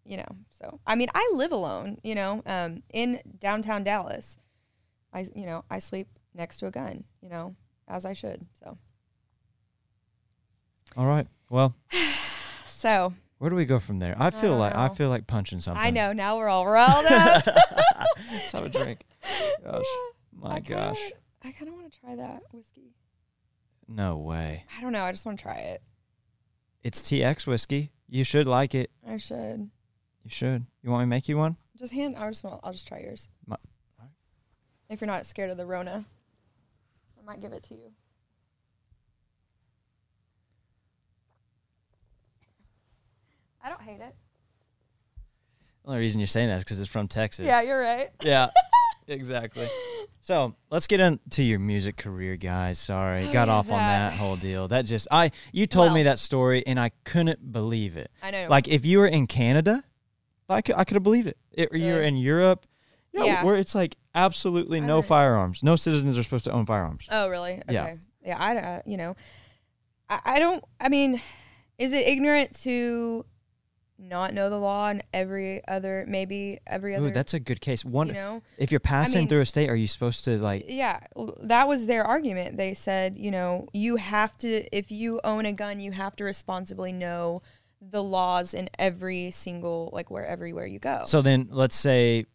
You 0.05 0.17
know, 0.17 0.35
so 0.51 0.79
I 0.85 0.93
mean, 0.93 1.07
I 1.15 1.31
live 1.33 1.51
alone, 1.51 1.97
you 2.03 2.13
know, 2.13 2.43
um, 2.45 2.83
in 2.93 3.19
downtown 3.39 3.83
Dallas. 3.83 4.37
I, 5.11 5.25
you 5.33 5.47
know, 5.47 5.65
I 5.71 5.79
sleep 5.79 6.07
next 6.35 6.57
to 6.57 6.67
a 6.67 6.71
gun, 6.71 7.03
you 7.19 7.29
know, 7.29 7.55
as 7.87 8.05
I 8.05 8.13
should. 8.13 8.45
So, 8.59 8.77
All 10.95 11.07
right. 11.07 11.25
Well, 11.49 11.73
so 12.83 13.13
where 13.37 13.49
do 13.49 13.55
we 13.55 13.63
go 13.65 13.79
from 13.79 13.99
there? 13.99 14.13
I 14.19 14.29
feel 14.29 14.51
don't 14.51 14.59
like 14.59 14.75
I 14.75 14.89
feel 14.89 15.07
like 15.09 15.25
punching 15.25 15.61
something. 15.61 15.81
I 15.81 15.89
know 15.89 16.11
now 16.11 16.37
we're 16.37 16.49
all 16.49 16.65
riled 16.67 17.05
up. 17.05 17.45
Let's 18.31 18.51
have 18.51 18.65
a 18.65 18.69
drink. 18.69 19.05
Gosh, 19.63 19.85
my 20.33 20.55
I 20.55 20.59
gosh. 20.59 20.99
wanna- 20.99 21.15
I 21.45 21.51
kind 21.51 21.67
of 21.69 21.75
want 21.75 21.91
to 21.93 21.99
try 21.99 22.15
that 22.15 22.41
whiskey. 22.53 22.93
No 23.87 24.17
way. 24.17 24.63
I 24.77 24.81
don't 24.81 24.91
know. 24.93 25.03
I 25.03 25.11
just 25.11 25.25
want 25.25 25.37
to 25.39 25.43
try 25.43 25.55
it. 25.57 25.81
It's 26.83 27.01
TX 27.01 27.47
whiskey. 27.47 27.91
You 28.09 28.23
should 28.23 28.47
like 28.47 28.73
it. 28.75 28.91
I 29.07 29.17
should 29.17 29.69
You 30.23 30.29
should. 30.29 30.65
You 30.81 30.89
want 30.91 31.01
me 31.01 31.05
to 31.05 31.09
make 31.09 31.27
you 31.29 31.37
one? 31.37 31.55
just 31.77 31.91
hand. 31.93 32.15
I 32.17 32.27
just 32.29 32.43
want. 32.43 32.59
I'll 32.63 32.71
just 32.73 32.87
try 32.87 32.99
yours. 32.99 33.29
My-. 33.45 33.57
If 34.89 34.99
you're 35.01 35.07
not 35.07 35.25
scared 35.25 35.49
of 35.49 35.57
the 35.57 35.65
Rona, 35.65 36.05
I 37.19 37.25
might 37.25 37.41
give 37.41 37.51
it 37.53 37.63
to 37.63 37.73
you. 37.75 37.91
I 43.63 43.69
don't 43.69 43.81
hate 43.81 44.01
it. 44.01 44.15
The 45.83 45.89
only 45.89 45.99
reason 45.99 46.19
you're 46.19 46.27
saying 46.27 46.49
that 46.49 46.57
is 46.57 46.63
because 46.63 46.79
it's 46.79 46.89
from 46.89 47.07
Texas. 47.07 47.45
Yeah, 47.45 47.61
you're 47.61 47.79
right. 47.81 48.09
Yeah, 48.21 48.49
exactly. 49.07 49.67
So 50.21 50.55
let's 50.69 50.87
get 50.87 50.99
into 51.01 51.43
your 51.43 51.59
music 51.59 51.97
career, 51.97 52.37
guys. 52.37 52.79
Sorry, 52.79 53.27
got 53.33 53.49
off 53.49 53.69
on 53.69 53.79
that. 53.79 54.11
that 54.11 54.17
whole 54.17 54.37
deal. 54.37 54.67
That 54.69 54.85
just 54.85 55.07
I 55.11 55.31
you 55.51 55.67
told 55.67 55.93
me 55.93 56.03
that 56.03 56.19
story 56.19 56.63
and 56.65 56.79
I 56.79 56.91
couldn't 57.03 57.51
believe 57.51 57.97
it. 57.97 58.09
I 58.21 58.31
know. 58.31 58.47
Like 58.49 58.67
if 58.69 58.85
you 58.85 58.99
were 58.99 59.07
in 59.07 59.27
Canada, 59.27 59.83
I 60.47 60.61
could 60.61 60.75
I 60.75 60.85
could 60.85 60.95
have 60.95 61.03
believed 61.03 61.27
it. 61.27 61.37
it 61.51 61.69
or 61.73 61.77
you're 61.77 62.01
in 62.01 62.15
Europe, 62.15 62.65
yeah, 63.11 63.23
Yeah. 63.25 63.43
where 63.43 63.55
it's 63.55 63.75
like 63.75 63.97
absolutely 64.15 64.77
I 64.77 64.81
no 64.81 64.87
don't- 65.01 65.05
firearms. 65.07 65.63
No 65.63 65.75
citizens 65.75 66.17
are 66.17 66.23
supposed 66.23 66.45
to 66.45 66.51
own 66.51 66.65
firearms. 66.65 67.07
oh, 67.11 67.27
really? 67.27 67.55
Okay. 67.63 67.73
Yeah. 67.73 67.95
Yeah. 68.25 68.37
I 68.39 68.55
uh, 68.55 68.81
you 68.85 68.95
know, 68.95 69.17
I, 70.09 70.19
I 70.25 70.39
don't. 70.39 70.63
I 70.79 70.87
mean, 70.87 71.21
is 71.77 71.91
it 71.91 72.07
ignorant 72.07 72.57
to 72.61 73.25
not 74.03 74.33
know 74.33 74.49
the 74.49 74.57
law 74.59 74.87
and 74.89 75.03
every 75.13 75.65
other 75.67 76.05
maybe 76.07 76.59
every 76.67 76.95
other? 76.95 77.07
Ooh, 77.07 77.11
that's 77.11 77.33
a 77.33 77.39
good 77.39 77.61
case. 77.61 77.83
One, 77.85 78.07
you 78.07 78.13
know. 78.13 78.41
if 78.57 78.71
you're 78.71 78.79
passing 78.79 79.21
mean- 79.21 79.27
through 79.29 79.41
a 79.41 79.45
state, 79.45 79.69
are 79.69 79.75
you 79.75 79.87
supposed 79.87 80.25
to 80.25 80.37
like? 80.37 80.65
yeah 80.67 80.99
that 81.41 81.67
was 81.67 81.85
their 81.85 82.03
argument 82.03 82.57
they 82.57 82.73
said 82.73 83.17
you 83.17 83.31
know 83.31 83.67
you 83.73 83.95
have 83.97 84.37
to 84.37 84.63
if 84.75 84.91
you 84.91 85.19
own 85.23 85.45
a 85.45 85.53
gun 85.53 85.79
you 85.79 85.91
have 85.91 86.15
to 86.15 86.23
responsibly 86.23 86.91
know 86.91 87.41
the 87.81 88.01
laws 88.03 88.53
in 88.53 88.69
every 88.79 89.29
single 89.31 89.89
like 89.93 90.09
where 90.11 90.25
everywhere 90.25 90.65
you 90.65 90.79
go 90.79 91.03
So 91.05 91.21
then, 91.21 91.47
let's 91.51 91.75
say, 91.75 92.25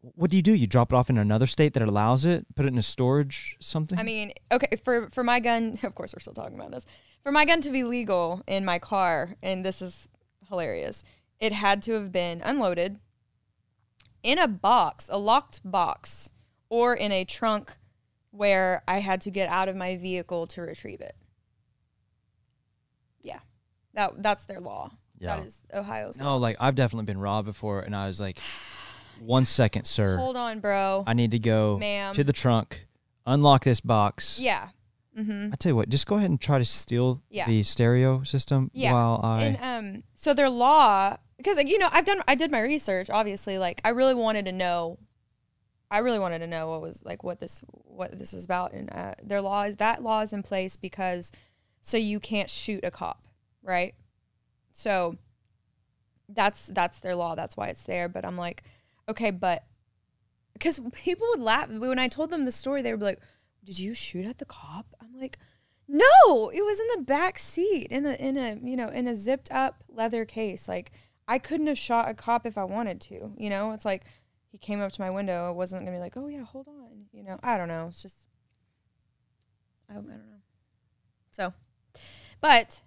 what 0.00 0.30
do 0.30 0.36
you 0.36 0.42
do? 0.42 0.54
You 0.54 0.68
drop 0.68 0.92
it 0.92 0.94
off 0.94 1.10
in 1.10 1.18
another 1.18 1.46
state 1.48 1.74
that 1.74 1.82
allows 1.82 2.24
it, 2.24 2.46
put 2.54 2.64
it 2.64 2.68
in 2.68 2.78
a 2.78 2.82
storage 2.82 3.56
something. 3.60 3.98
i 3.98 4.02
mean 4.04 4.32
okay 4.52 4.76
for 4.76 5.08
for 5.10 5.24
my 5.24 5.40
gun 5.40 5.76
of 5.82 5.94
course 5.94 6.14
we're 6.14 6.20
still 6.20 6.34
talking 6.34 6.54
about 6.54 6.70
this 6.70 6.86
for 7.22 7.32
my 7.32 7.44
gun 7.44 7.60
to 7.62 7.70
be 7.70 7.82
legal 7.82 8.42
in 8.46 8.64
my 8.64 8.78
car 8.78 9.34
and 9.42 9.64
this 9.64 9.82
is 9.82 10.06
hilarious 10.48 11.04
it 11.40 11.52
had 11.52 11.82
to 11.82 11.92
have 11.92 12.10
been 12.12 12.40
unloaded 12.42 12.98
in 14.22 14.38
a 14.38 14.48
box 14.48 15.08
a 15.12 15.18
locked 15.18 15.60
box 15.64 16.30
or 16.68 16.94
in 16.94 17.12
a 17.12 17.24
trunk 17.24 17.76
where 18.30 18.82
i 18.88 18.98
had 19.00 19.20
to 19.20 19.30
get 19.30 19.48
out 19.48 19.68
of 19.68 19.76
my 19.76 19.96
vehicle 19.96 20.46
to 20.46 20.60
retrieve 20.62 21.00
it 21.00 21.14
yeah 23.22 23.38
that 23.94 24.22
that's 24.22 24.44
their 24.46 24.60
law 24.60 24.90
Yeah. 25.18 25.36
that 25.36 25.46
is 25.46 25.60
ohio's 25.72 26.18
law. 26.18 26.24
no, 26.24 26.36
like 26.38 26.56
I've 26.60 26.74
definitely 26.74 27.06
been 27.06 27.18
robbed 27.18 27.46
before, 27.46 27.80
and 27.80 27.94
I 27.96 28.06
was 28.08 28.20
like, 28.20 28.38
one 29.20 29.46
second, 29.46 29.86
sir. 29.86 30.16
hold 30.18 30.36
on 30.36 30.60
bro 30.60 31.04
I 31.06 31.14
need 31.14 31.30
to 31.30 31.38
go 31.38 31.78
Ma'am. 31.78 32.14
to 32.14 32.22
the 32.24 32.32
trunk, 32.34 32.86
unlock 33.26 33.64
this 33.64 33.80
box. 33.80 34.38
yeah 34.38 34.68
mm-hmm 35.16 35.50
I 35.52 35.56
tell 35.56 35.70
you 35.70 35.76
what, 35.76 35.88
just 35.88 36.06
go 36.06 36.16
ahead 36.16 36.30
and 36.30 36.40
try 36.40 36.58
to 36.58 36.64
steal 36.64 37.22
Yeah. 37.30 37.46
the 37.46 37.62
stereo 37.62 38.22
system 38.24 38.70
Yeah. 38.74 38.92
while 38.92 39.20
I. 39.22 39.42
and 39.44 39.58
um 39.96 40.02
so 40.14 40.34
their 40.34 40.50
law 40.50 41.16
because 41.36 41.56
like, 41.56 41.68
you 41.68 41.78
know 41.78 41.88
i've 41.92 42.04
done 42.04 42.20
i 42.28 42.34
did 42.34 42.50
my 42.50 42.60
research 42.60 43.08
obviously 43.10 43.58
like 43.58 43.80
i 43.84 43.90
really 43.90 44.14
wanted 44.14 44.44
to 44.46 44.52
know 44.52 44.98
i 45.90 45.98
really 45.98 46.18
wanted 46.18 46.38
to 46.40 46.46
know 46.46 46.68
what 46.70 46.80
was 46.82 47.02
like 47.04 47.22
what 47.22 47.40
this 47.40 47.60
what 47.68 48.18
this 48.18 48.32
is 48.32 48.44
about 48.44 48.72
and 48.72 48.90
uh, 48.92 49.12
their 49.22 49.40
law 49.40 49.62
is 49.62 49.76
that 49.76 50.02
law 50.02 50.20
is 50.20 50.32
in 50.32 50.42
place 50.42 50.76
because 50.76 51.32
so 51.82 51.96
you 51.96 52.18
can't 52.20 52.50
shoot 52.50 52.80
a 52.84 52.90
cop 52.90 53.22
right 53.62 53.94
so 54.72 55.16
that's 56.28 56.66
that's 56.68 56.98
their 57.00 57.14
law 57.14 57.34
that's 57.34 57.56
why 57.56 57.68
it's 57.68 57.84
there 57.84 58.08
but 58.08 58.24
i'm 58.24 58.36
like 58.36 58.62
okay 59.08 59.30
but 59.30 59.64
because 60.54 60.80
people 60.92 61.26
would 61.30 61.40
laugh 61.40 61.68
when 61.68 61.98
i 61.98 62.08
told 62.08 62.30
them 62.30 62.44
the 62.44 62.50
story 62.50 62.82
they 62.82 62.90
would 62.90 63.00
be 63.00 63.06
like 63.06 63.20
did 63.62 63.78
you 63.78 63.94
shoot 63.94 64.24
at 64.26 64.38
the 64.38 64.44
cop 64.44 64.86
i'm 65.16 65.20
like 65.20 65.38
no, 65.88 66.50
it 66.52 66.62
was 66.62 66.80
in 66.80 66.86
the 66.96 67.02
back 67.04 67.38
seat 67.38 67.88
in 67.90 68.06
a 68.06 68.14
in 68.14 68.36
a 68.36 68.58
you 68.62 68.76
know 68.76 68.88
in 68.88 69.06
a 69.06 69.14
zipped 69.14 69.50
up 69.52 69.84
leather 69.88 70.24
case. 70.24 70.68
Like 70.68 70.90
I 71.28 71.38
couldn't 71.38 71.68
have 71.68 71.78
shot 71.78 72.08
a 72.08 72.14
cop 72.14 72.44
if 72.44 72.58
I 72.58 72.64
wanted 72.64 73.00
to. 73.02 73.32
You 73.36 73.50
know, 73.50 73.72
it's 73.72 73.84
like 73.84 74.04
he 74.50 74.58
came 74.58 74.80
up 74.80 74.92
to 74.92 75.00
my 75.00 75.10
window. 75.10 75.46
I 75.46 75.50
wasn't 75.50 75.82
gonna 75.82 75.96
be 75.96 76.00
like, 76.00 76.16
oh 76.16 76.26
yeah, 76.26 76.42
hold 76.42 76.66
on. 76.66 77.06
You 77.12 77.22
know, 77.22 77.38
I 77.42 77.56
don't 77.56 77.68
know. 77.68 77.86
It's 77.88 78.02
just 78.02 78.26
I, 79.88 79.92
I 79.92 79.96
don't 79.96 80.08
know. 80.08 80.40
So, 81.30 81.52
but 82.40 82.82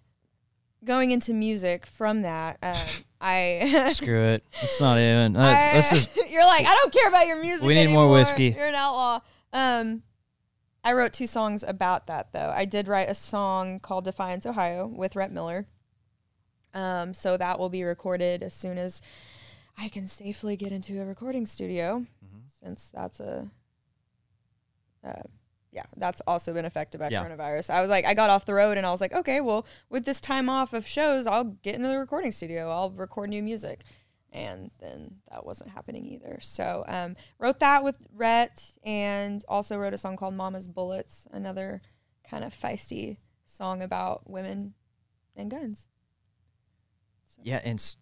going 0.84 1.12
into 1.12 1.34
music 1.34 1.86
from 1.86 2.24
that, 2.24 2.58
um, 2.62 2.76
I. 3.22 3.94
Screw 3.94 4.24
it. 4.24 4.44
It's 4.62 4.82
not 4.82 4.98
even. 4.98 5.34
Let's, 5.34 5.90
let's 5.92 6.08
just. 6.14 6.30
you're 6.30 6.46
like 6.46 6.66
I 6.66 6.74
don't 6.74 6.92
care 6.92 7.08
about 7.08 7.28
your 7.28 7.42
music. 7.42 7.66
We 7.66 7.76
need 7.76 7.88
more 7.88 8.10
whiskey. 8.10 8.50
You're 8.50 8.68
an 8.68 8.76
outlaw. 8.76 9.22
Um, 9.54 10.04
I 10.90 10.94
wrote 10.94 11.14
two 11.14 11.28
songs 11.28 11.64
about 11.64 12.08
that 12.08 12.34
though. 12.34 12.52
I 12.56 12.66
did 12.66 12.88
write 12.88 13.10
a 13.10 13.14
song 13.14 13.80
called 13.80 14.06
Defiance, 14.06 14.48
Ohio 14.48 14.88
with 14.88 15.16
Rhett 15.16 15.32
Miller. 15.32 15.68
Um, 16.74 17.14
so 17.14 17.38
that 17.38 17.60
will 17.60 17.70
be 17.70 17.84
recorded 17.84 18.42
as 18.42 18.56
soon 18.56 18.78
as 18.80 19.02
I 19.78 19.88
can 19.90 20.08
safely 20.08 20.56
get 20.58 20.72
into 20.72 21.00
a 21.02 21.06
recording 21.06 21.46
studio, 21.46 22.06
Mm-hmm. 22.26 22.40
since 22.48 22.90
that's 22.94 23.20
a, 23.20 23.50
uh, 25.06 25.22
yeah, 25.72 25.84
that's 25.96 26.22
also 26.26 26.54
been 26.54 26.66
affected 26.66 26.98
by 27.00 27.10
Yeah. 27.10 27.24
coronavirus. 27.24 27.70
I 27.70 27.82
was 27.82 27.90
like, 27.92 28.06
I 28.06 28.16
got 28.16 28.32
off 28.32 28.46
the 28.46 28.56
road 28.56 28.78
and 28.78 28.86
I 28.88 28.92
was 28.92 29.00
like, 29.02 29.14
okay, 29.14 29.42
well, 29.42 29.66
with 29.90 30.06
this 30.06 30.20
time 30.20 30.50
off 30.50 30.74
of 30.74 30.88
shows, 30.88 31.28
I'll 31.28 31.44
get 31.44 31.76
into 31.76 31.88
the 31.88 32.00
recording 32.00 32.32
studio. 32.32 32.72
I'll 32.72 32.90
record 32.90 33.30
new 33.30 33.44
music. 33.44 33.84
And 34.32 34.70
then 34.80 35.16
that 35.32 35.46
wasn't 35.46 35.72
happening 35.72 36.06
either. 36.06 36.38
So 36.42 36.84
um, 36.88 37.16
wrote 37.40 37.60
that 37.62 37.84
with 37.84 37.98
Rhett 38.14 38.72
and 38.84 39.44
also 39.48 39.78
wrote 39.78 39.94
a 39.94 39.98
song 39.98 40.18
called 40.18 40.36
Mama's 40.36 40.68
Bullets, 40.68 41.28
another 41.32 41.82
kind 42.30 42.44
of 42.44 42.54
feisty 42.54 43.18
song 43.46 43.82
about 43.82 44.30
women 44.30 44.76
and 45.36 45.50
guns. 45.50 45.88
So. 47.26 47.42
Yeah, 47.44 47.60
and 47.64 47.80
s- 47.80 47.98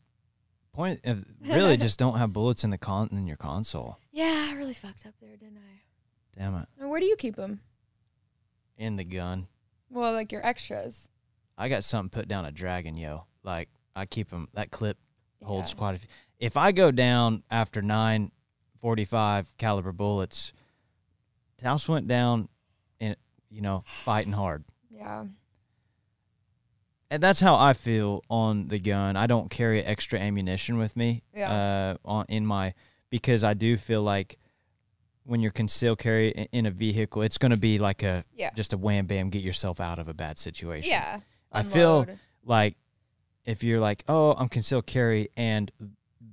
point 0.73 0.99
of 1.05 1.25
really 1.45 1.77
just 1.77 1.97
don't 1.97 2.17
have 2.17 2.33
bullets 2.33 2.63
in 2.63 2.69
the 2.69 2.77
con 2.77 3.09
in 3.11 3.25
your 3.25 3.37
console. 3.37 3.99
Yeah, 4.11 4.47
I 4.49 4.55
really 4.55 4.73
fucked 4.73 5.05
up 5.05 5.13
there, 5.21 5.37
didn't 5.37 5.57
I? 5.57 6.39
Damn 6.39 6.55
it. 6.55 6.67
Where 6.77 6.99
do 6.99 7.05
you 7.05 7.15
keep 7.15 7.35
them? 7.35 7.61
In 8.77 8.95
the 8.95 9.03
gun. 9.03 9.47
Well, 9.89 10.11
like 10.13 10.31
your 10.31 10.45
extras. 10.45 11.09
I 11.57 11.69
got 11.69 11.83
something 11.83 12.09
put 12.09 12.27
down 12.27 12.45
a 12.45 12.51
dragon, 12.51 12.95
yo. 12.95 13.25
Like 13.43 13.69
I 13.95 14.05
keep 14.05 14.29
them. 14.29 14.49
That 14.53 14.71
clip 14.71 14.97
holds 15.43 15.71
Yeah. 15.71 15.77
quite 15.77 15.95
a 15.95 15.99
few. 15.99 16.09
If 16.39 16.55
I 16.57 16.71
go 16.71 16.91
down 16.91 17.43
after 17.49 17.81
nine 17.81 18.31
forty-five 18.79 19.55
caliber 19.57 19.91
bullets, 19.91 20.53
Taos 21.57 21.87
went 21.89 22.07
down, 22.07 22.49
in 22.99 23.15
you 23.49 23.61
know 23.61 23.83
fighting 24.03 24.33
hard, 24.33 24.63
Yeah. 24.91 25.25
and 27.09 27.23
that's 27.23 27.39
how 27.39 27.55
I 27.55 27.73
feel 27.73 28.21
on 28.29 28.67
the 28.67 28.79
gun. 28.79 29.15
I 29.15 29.27
don't 29.27 29.49
carry 29.49 29.81
extra 29.83 30.19
ammunition 30.19 30.77
with 30.77 30.95
me. 30.95 31.23
Yeah. 31.33 31.51
Uh, 31.51 31.95
on 32.05 32.25
in 32.29 32.45
my 32.45 32.73
because 33.09 33.43
I 33.43 33.53
do 33.53 33.77
feel 33.77 34.03
like 34.03 34.37
when 35.23 35.39
you're 35.41 35.51
concealed 35.51 35.97
carry 35.99 36.37
i- 36.37 36.47
in 36.51 36.65
a 36.65 36.71
vehicle, 36.71 37.21
it's 37.21 37.37
going 37.37 37.51
to 37.51 37.59
be 37.59 37.79
like 37.79 38.03
a 38.03 38.23
Yeah. 38.35 38.51
just 38.55 38.73
a 38.73 38.77
wham 38.77 39.07
bam 39.07 39.29
get 39.29 39.43
yourself 39.43 39.79
out 39.79 39.99
of 39.99 40.07
a 40.07 40.13
bad 40.13 40.37
situation. 40.37 40.89
Yeah. 40.89 41.19
I 41.51 41.63
feel 41.63 42.05
like 42.43 42.75
if 43.47 43.63
you're 43.63 43.79
like, 43.79 44.03
oh, 44.07 44.33
I'm 44.37 44.49
concealed 44.49 44.85
carry, 44.85 45.29
and 45.35 45.71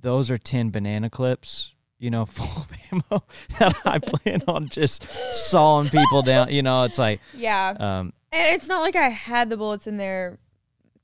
those 0.01 0.29
are 0.29 0.37
ten 0.37 0.69
banana 0.69 1.09
clips, 1.09 1.73
you 1.97 2.11
know, 2.11 2.25
full 2.27 2.63
of 2.63 2.71
ammo 2.91 3.23
that 3.59 3.75
I 3.85 3.97
plan 3.99 4.43
on 4.47 4.69
just 4.69 5.03
sawing 5.33 5.89
people 5.89 6.21
down. 6.21 6.51
You 6.51 6.61
know, 6.61 6.83
it's 6.83 6.99
like, 6.99 7.21
Yeah. 7.33 7.75
um, 7.79 8.13
And 8.31 8.53
it's 8.55 8.67
not 8.67 8.81
like 8.81 8.95
I 8.95 9.09
had 9.09 9.49
the 9.49 9.57
bullets 9.57 9.87
in 9.87 9.97
there. 9.97 10.37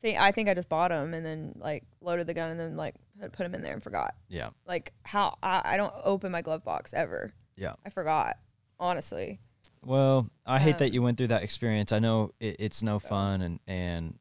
I 0.03 0.31
think 0.31 0.49
I 0.49 0.55
just 0.55 0.67
bought 0.67 0.89
them 0.89 1.13
and 1.13 1.23
then 1.23 1.53
like 1.59 1.83
loaded 2.01 2.25
the 2.27 2.33
gun 2.33 2.49
and 2.49 2.59
then 2.59 2.75
like 2.75 2.95
put 3.21 3.37
them 3.37 3.53
in 3.53 3.61
there 3.61 3.73
and 3.73 3.83
forgot. 3.83 4.15
yeah, 4.29 4.49
Like 4.67 4.93
how 5.03 5.37
I, 5.43 5.61
I 5.63 5.77
don't 5.77 5.93
open 6.03 6.31
my 6.31 6.41
glove 6.41 6.63
box 6.63 6.91
ever. 6.93 7.33
Yeah. 7.55 7.73
I 7.85 7.89
forgot. 7.91 8.37
Honestly. 8.79 9.39
Well, 9.83 10.27
I 10.45 10.57
hate 10.59 10.79
that 10.79 10.87
Um, 10.87 10.93
you 10.93 11.01
went 11.03 11.17
through 11.17 11.27
that 11.27 11.43
experience. 11.43 11.91
I 11.91 11.99
know 11.99 12.31
it, 12.39 12.55
it's 12.59 12.81
no 12.83 12.97
fun, 12.99 13.41
and 13.41 13.59
and 13.67 14.17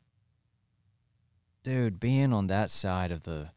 dude, 1.62 2.00
being 2.00 2.32
on 2.32 2.46
that 2.48 2.70
side 2.70 3.10
of 3.12 3.22
the 3.24 3.50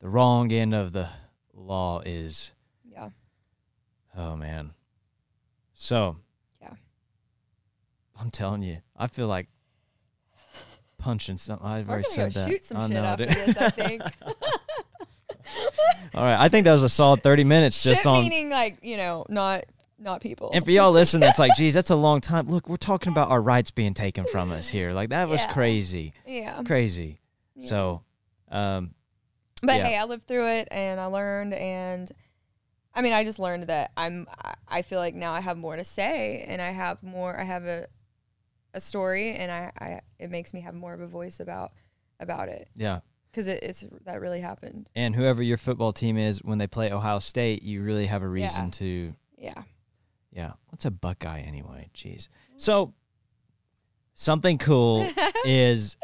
the 0.00 0.08
wrong 0.08 0.52
end 0.52 0.74
of 0.74 0.92
the 0.92 1.08
law 1.54 2.00
is 2.04 2.52
Yeah. 2.84 3.10
oh 4.16 4.36
man. 4.36 4.72
So 5.72 6.16
Yeah. 6.60 6.74
I'm 8.20 8.30
telling 8.30 8.62
you, 8.62 8.78
I 8.96 9.06
feel 9.06 9.26
like 9.28 9.48
punching 10.98 11.36
something. 11.38 11.66
I've 11.66 11.88
already 11.88 12.08
said 12.08 12.32
that. 12.32 12.48
shoot 12.48 12.64
some 12.64 12.76
I 12.78 12.82
shit 12.82 12.90
know, 12.92 13.04
after 13.04 13.24
dude. 13.26 13.36
this. 13.36 13.56
I 13.58 13.70
think. 13.70 14.02
All 16.14 16.22
right, 16.22 16.38
I 16.38 16.48
think 16.48 16.64
that 16.64 16.72
was 16.72 16.82
a 16.82 16.88
solid 16.88 17.22
30 17.22 17.44
minutes 17.44 17.82
just 17.82 18.00
shit 18.02 18.06
on. 18.06 18.22
meaning 18.24 18.48
like 18.50 18.78
you 18.82 18.96
know 18.96 19.26
not 19.28 19.64
not 19.98 20.20
people. 20.20 20.50
And 20.52 20.64
for 20.64 20.70
y'all 20.70 20.92
listening, 20.92 21.20
that's 21.20 21.38
like, 21.38 21.52
geez, 21.56 21.72
that's 21.74 21.90
a 21.90 21.96
long 21.96 22.20
time. 22.20 22.48
Look, 22.48 22.68
we're 22.68 22.76
talking 22.76 23.10
about 23.12 23.30
our 23.30 23.40
rights 23.40 23.70
being 23.70 23.94
taken 23.94 24.26
from 24.26 24.50
us 24.52 24.68
here. 24.68 24.92
Like 24.92 25.10
that 25.10 25.28
was 25.28 25.40
Yeah. 25.42 25.52
crazy, 25.52 26.12
Yeah. 26.26 26.62
crazy. 26.64 27.20
Yeah. 27.56 27.68
So, 27.68 28.02
um, 28.50 28.94
But 29.62 29.76
Yeah. 29.76 29.86
hey, 29.88 29.96
I 29.98 30.04
lived 30.04 30.24
through 30.24 30.46
it 30.48 30.68
and 30.70 31.00
I 31.00 31.06
learned 31.06 31.54
and 31.54 32.10
I 32.94 33.02
mean, 33.02 33.12
I 33.12 33.24
just 33.24 33.38
learned 33.38 33.64
that 33.64 33.90
I'm 33.96 34.26
I- 34.68 34.82
feel 34.82 34.98
like 35.00 35.14
now 35.14 35.32
I 35.32 35.40
have 35.40 35.56
more 35.56 35.74
to 35.76 35.84
say 35.84 36.44
and 36.46 36.60
I 36.62 36.70
have 36.70 37.02
more 37.02 37.36
I 37.38 37.44
have 37.44 37.64
a 37.64 37.86
a 38.72 38.80
story 38.80 39.32
and 39.34 39.50
I, 39.52 39.70
I 39.78 40.00
it 40.18 40.30
makes 40.30 40.52
me 40.52 40.60
have 40.62 40.74
more 40.74 40.92
of 40.94 41.00
a 41.00 41.06
voice 41.06 41.38
about 41.40 41.72
about 42.20 42.48
it 42.48 42.68
yeah. 42.74 43.00
cuz 43.32 43.46
it, 43.46 43.62
it's 43.62 43.84
that 44.04 44.20
really 44.20 44.40
happened. 44.40 44.90
And 44.94 45.14
whoever 45.14 45.42
your 45.42 45.56
football 45.58 45.92
team 45.92 46.16
is 46.18 46.42
when 46.42 46.58
they 46.58 46.66
play 46.66 46.92
Ohio 46.92 47.18
State, 47.20 47.62
you 47.62 47.82
really 47.82 48.06
have 48.06 48.22
a 48.22 48.28
reason 48.28 48.64
Yeah. 48.66 48.70
to, 48.72 49.14
Yeah. 49.38 49.62
yeah. 50.32 50.52
What's 50.68 50.84
a 50.84 50.90
Buckeye 50.90 51.40
anyway? 51.40 51.88
Jeez. 51.94 52.28
So, 52.56 52.94
something 54.14 54.58
cool 54.58 55.08
is 55.44 55.96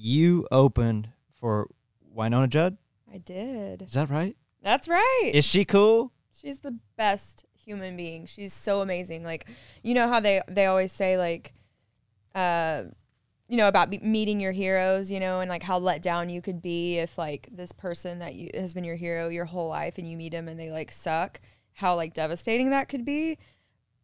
you 0.00 0.48
opened 0.50 1.10
for 1.38 1.68
Wynonna 2.16 2.48
Judd. 2.48 2.78
I 3.12 3.18
did. 3.18 3.82
Is 3.82 3.92
that 3.92 4.08
right? 4.08 4.36
That's 4.62 4.88
right. 4.88 5.30
Is 5.32 5.44
she 5.44 5.64
cool? 5.64 6.12
She's 6.32 6.60
the 6.60 6.78
best 6.96 7.44
human 7.52 7.96
being. 7.96 8.26
She's 8.26 8.52
so 8.52 8.80
amazing. 8.80 9.24
Like, 9.24 9.46
you 9.82 9.94
know 9.94 10.08
how 10.08 10.20
they 10.20 10.40
they 10.48 10.66
always 10.66 10.92
say 10.92 11.18
like, 11.18 11.52
uh, 12.34 12.84
you 13.48 13.56
know 13.56 13.68
about 13.68 13.90
be- 13.90 13.98
meeting 13.98 14.40
your 14.40 14.52
heroes. 14.52 15.10
You 15.12 15.20
know, 15.20 15.40
and 15.40 15.50
like 15.50 15.62
how 15.62 15.78
let 15.78 16.02
down 16.02 16.30
you 16.30 16.40
could 16.40 16.62
be 16.62 16.98
if 16.98 17.18
like 17.18 17.48
this 17.52 17.72
person 17.72 18.20
that 18.20 18.34
you 18.34 18.50
has 18.54 18.72
been 18.72 18.84
your 18.84 18.96
hero 18.96 19.28
your 19.28 19.44
whole 19.44 19.68
life 19.68 19.98
and 19.98 20.10
you 20.10 20.16
meet 20.16 20.32
them 20.32 20.48
and 20.48 20.58
they 20.58 20.70
like 20.70 20.90
suck. 20.92 21.40
How 21.74 21.94
like 21.94 22.14
devastating 22.14 22.70
that 22.70 22.88
could 22.88 23.04
be. 23.04 23.38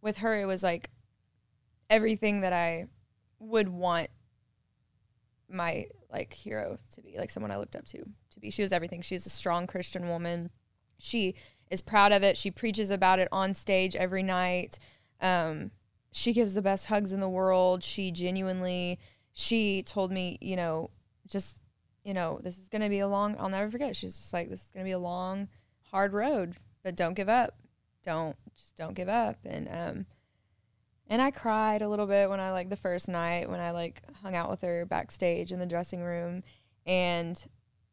With 0.03 0.19
her, 0.19 0.39
it 0.41 0.47
was 0.47 0.63
like 0.63 0.91
everything 1.89 2.43
that 2.43 2.53
I 2.53 2.87
would 3.39 3.69
want 3.69 4.09
my 5.49 5.87
like 6.13 6.33
hero 6.33 6.79
to 6.93 7.03
be, 7.03 7.17
like 7.19 7.31
someone 7.31 7.51
I 7.51 7.57
looked 7.57 7.77
up 7.77 7.85
to 7.87 7.99
to 7.99 8.41
be. 8.41 8.51
She 8.51 8.63
was 8.63 8.73
everything. 8.73 9.03
She's 9.03 9.27
a 9.27 9.31
strong 9.31 9.67
Christian 9.67 10.09
woman. 10.09 10.51
She 10.99 11.35
is 11.71 11.81
proud 11.81 12.13
of 12.13 12.23
it. 12.23 12.37
She 12.37 12.51
preaches 12.51 12.91
about 12.91 13.19
it 13.19 13.29
on 13.33 13.55
stage 13.55 13.97
every 13.97 14.23
night. 14.23 14.79
Um, 15.21 15.71
she 16.13 16.33
gives 16.33 16.55
the 16.55 16.63
best 16.63 16.87
hugs 16.87 17.13
in 17.13 17.21
the 17.21 17.29
world. 17.29 17.85
She 17.85 18.11
genuinely, 18.11 18.99
she 19.33 19.83
told 19.83 20.11
me, 20.11 20.39
you 20.41 20.57
know, 20.57 20.91
just, 21.27 21.61
you 22.05 22.15
know, 22.15 22.41
this 22.43 22.59
is 22.59 22.69
going 22.69 22.83
to 22.83 22.89
be 22.89 23.01
a 23.01 23.09
long, 23.09 23.37
I'll 23.39 23.49
never 23.49 23.71
forget. 23.71 23.97
She's 23.97 24.17
just 24.17 24.33
like, 24.33 24.49
this 24.49 24.65
is 24.65 24.71
going 24.73 24.85
to 24.85 24.89
be 24.89 24.93
a 24.93 24.99
long, 24.99 25.49
hard 25.91 26.13
road, 26.13 26.57
but 26.83 26.97
don't 26.97 27.15
give 27.15 27.29
up. 27.29 27.59
Don't, 28.03 28.37
just 28.57 28.77
don't 28.77 28.95
give 28.95 29.09
up. 29.09 29.39
And, 29.45 29.69
um, 29.71 30.07
and 31.09 31.23
I 31.23 31.31
cried 31.31 31.83
a 31.83 31.89
little 31.89 32.07
bit 32.07 32.29
when 32.29 32.41
I 32.41 32.51
like 32.51 32.69
the 32.69 32.77
first 32.77 33.09
night 33.09 33.49
when 33.49 33.61
I 33.61 33.71
like 33.71 34.03
hung 34.23 34.35
out 34.35 34.51
with 34.51 34.61
her 34.63 34.85
backstage 34.87 35.53
in 35.53 35.61
the 35.61 35.67
dressing 35.67 36.03
room. 36.03 36.43
And 36.85 37.43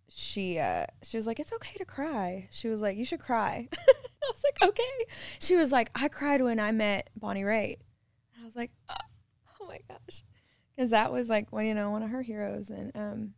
she 0.10 0.60
uh 0.60 0.86
she 1.02 1.18
was 1.18 1.28
like 1.28 1.40
it's 1.40 1.54
okay 1.54 1.78
to 1.78 1.86
cry. 1.86 2.48
She 2.52 2.68
was 2.68 2.82
like 2.82 2.98
you 2.98 3.06
should 3.06 3.20
cry. 3.20 3.68
I 3.78 4.32
was 4.32 4.44
like 4.44 4.70
okay. 4.70 5.06
She 5.40 5.56
was 5.56 5.72
like 5.72 5.90
i 5.96 6.08
cried 6.08 6.42
when 6.42 6.60
i 6.60 6.72
met 6.72 7.10
bonnie 7.16 7.44
raitt. 7.44 7.78
I 8.40 8.44
was 8.44 8.56
like 8.56 8.72
oh, 8.90 8.96
oh 9.62 9.68
my 9.68 9.80
gosh. 9.88 10.24
Because 10.76 10.90
that 10.90 11.12
was 11.12 11.30
like 11.30 11.52
well 11.52 11.64
you 11.64 11.74
know 11.74 11.92
one 11.92 12.04
of 12.04 12.10
her 12.10 12.22
heroes. 12.22 12.70
And 12.70 12.92
um 12.96 13.34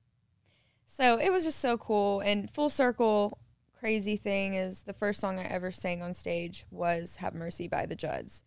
so 0.85 1.17
it 1.17 1.31
was 1.31 1.43
just 1.43 1.59
so 1.59 1.77
cool. 1.77 2.21
And 2.21 2.49
full 2.49 2.69
circle 2.69 3.39
crazy 3.77 4.15
thing 4.15 4.55
is 4.55 4.83
the 4.83 4.93
first 4.93 5.19
song 5.19 5.37
i 5.37 5.43
ever 5.43 5.69
sang 5.69 6.01
on 6.01 6.13
stage 6.13 6.65
was 6.71 7.17
have 7.17 7.35
mercy 7.35 7.67
by 7.67 7.85
the 7.85 7.95
judds. 7.95 8.43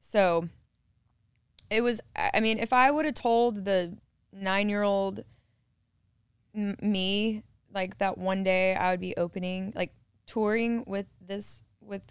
So 0.00 0.48
it 1.70 1.80
was 1.80 2.00
i 2.14 2.40
mean 2.40 2.58
if 2.58 2.72
i 2.72 2.90
would 2.90 3.04
have 3.04 3.14
told 3.14 3.64
the 3.64 3.96
nine 4.32 4.68
year 4.68 4.82
old 4.82 5.20
m- 6.54 6.76
me 6.80 7.42
like 7.72 7.98
that 7.98 8.16
one 8.18 8.42
day 8.42 8.74
I 8.74 8.90
would 8.90 9.00
be 9.00 9.16
opening 9.16 9.72
like 9.76 9.92
touring 10.26 10.84
with 10.86 11.06
this 11.20 11.62
with 11.80 12.02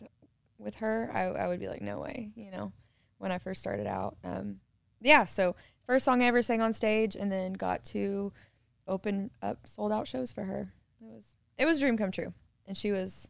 with 0.58 0.76
her 0.76 1.10
I, 1.14 1.24
I 1.44 1.48
would 1.48 1.60
be 1.60 1.68
like 1.68 1.82
no 1.82 2.00
way 2.00 2.32
you 2.36 2.52
know 2.52 2.72
when 3.18 3.32
I 3.32 3.40
first 3.40 3.62
started 3.62 3.88
out. 3.88 4.18
Um 4.24 4.58
yeah 5.02 5.26
so 5.26 5.56
first 5.86 6.06
song 6.06 6.22
I 6.22 6.28
ever 6.28 6.42
sang 6.42 6.62
on 6.62 6.74
stage 6.74 7.16
and 7.16 7.32
then 7.32 7.54
got 7.54 7.84
to 7.86 8.32
open 8.88 9.32
up 9.42 9.60
sold 9.66 9.92
out 9.92 10.08
shows 10.08 10.32
for 10.32 10.44
her. 10.44 10.74
It 11.02 11.06
was 11.06 11.36
it 11.58 11.66
was 11.66 11.80
dream 11.80 11.98
come 11.98 12.12
true. 12.12 12.34
And 12.68 12.78
she 12.78 12.92
was 12.92 13.30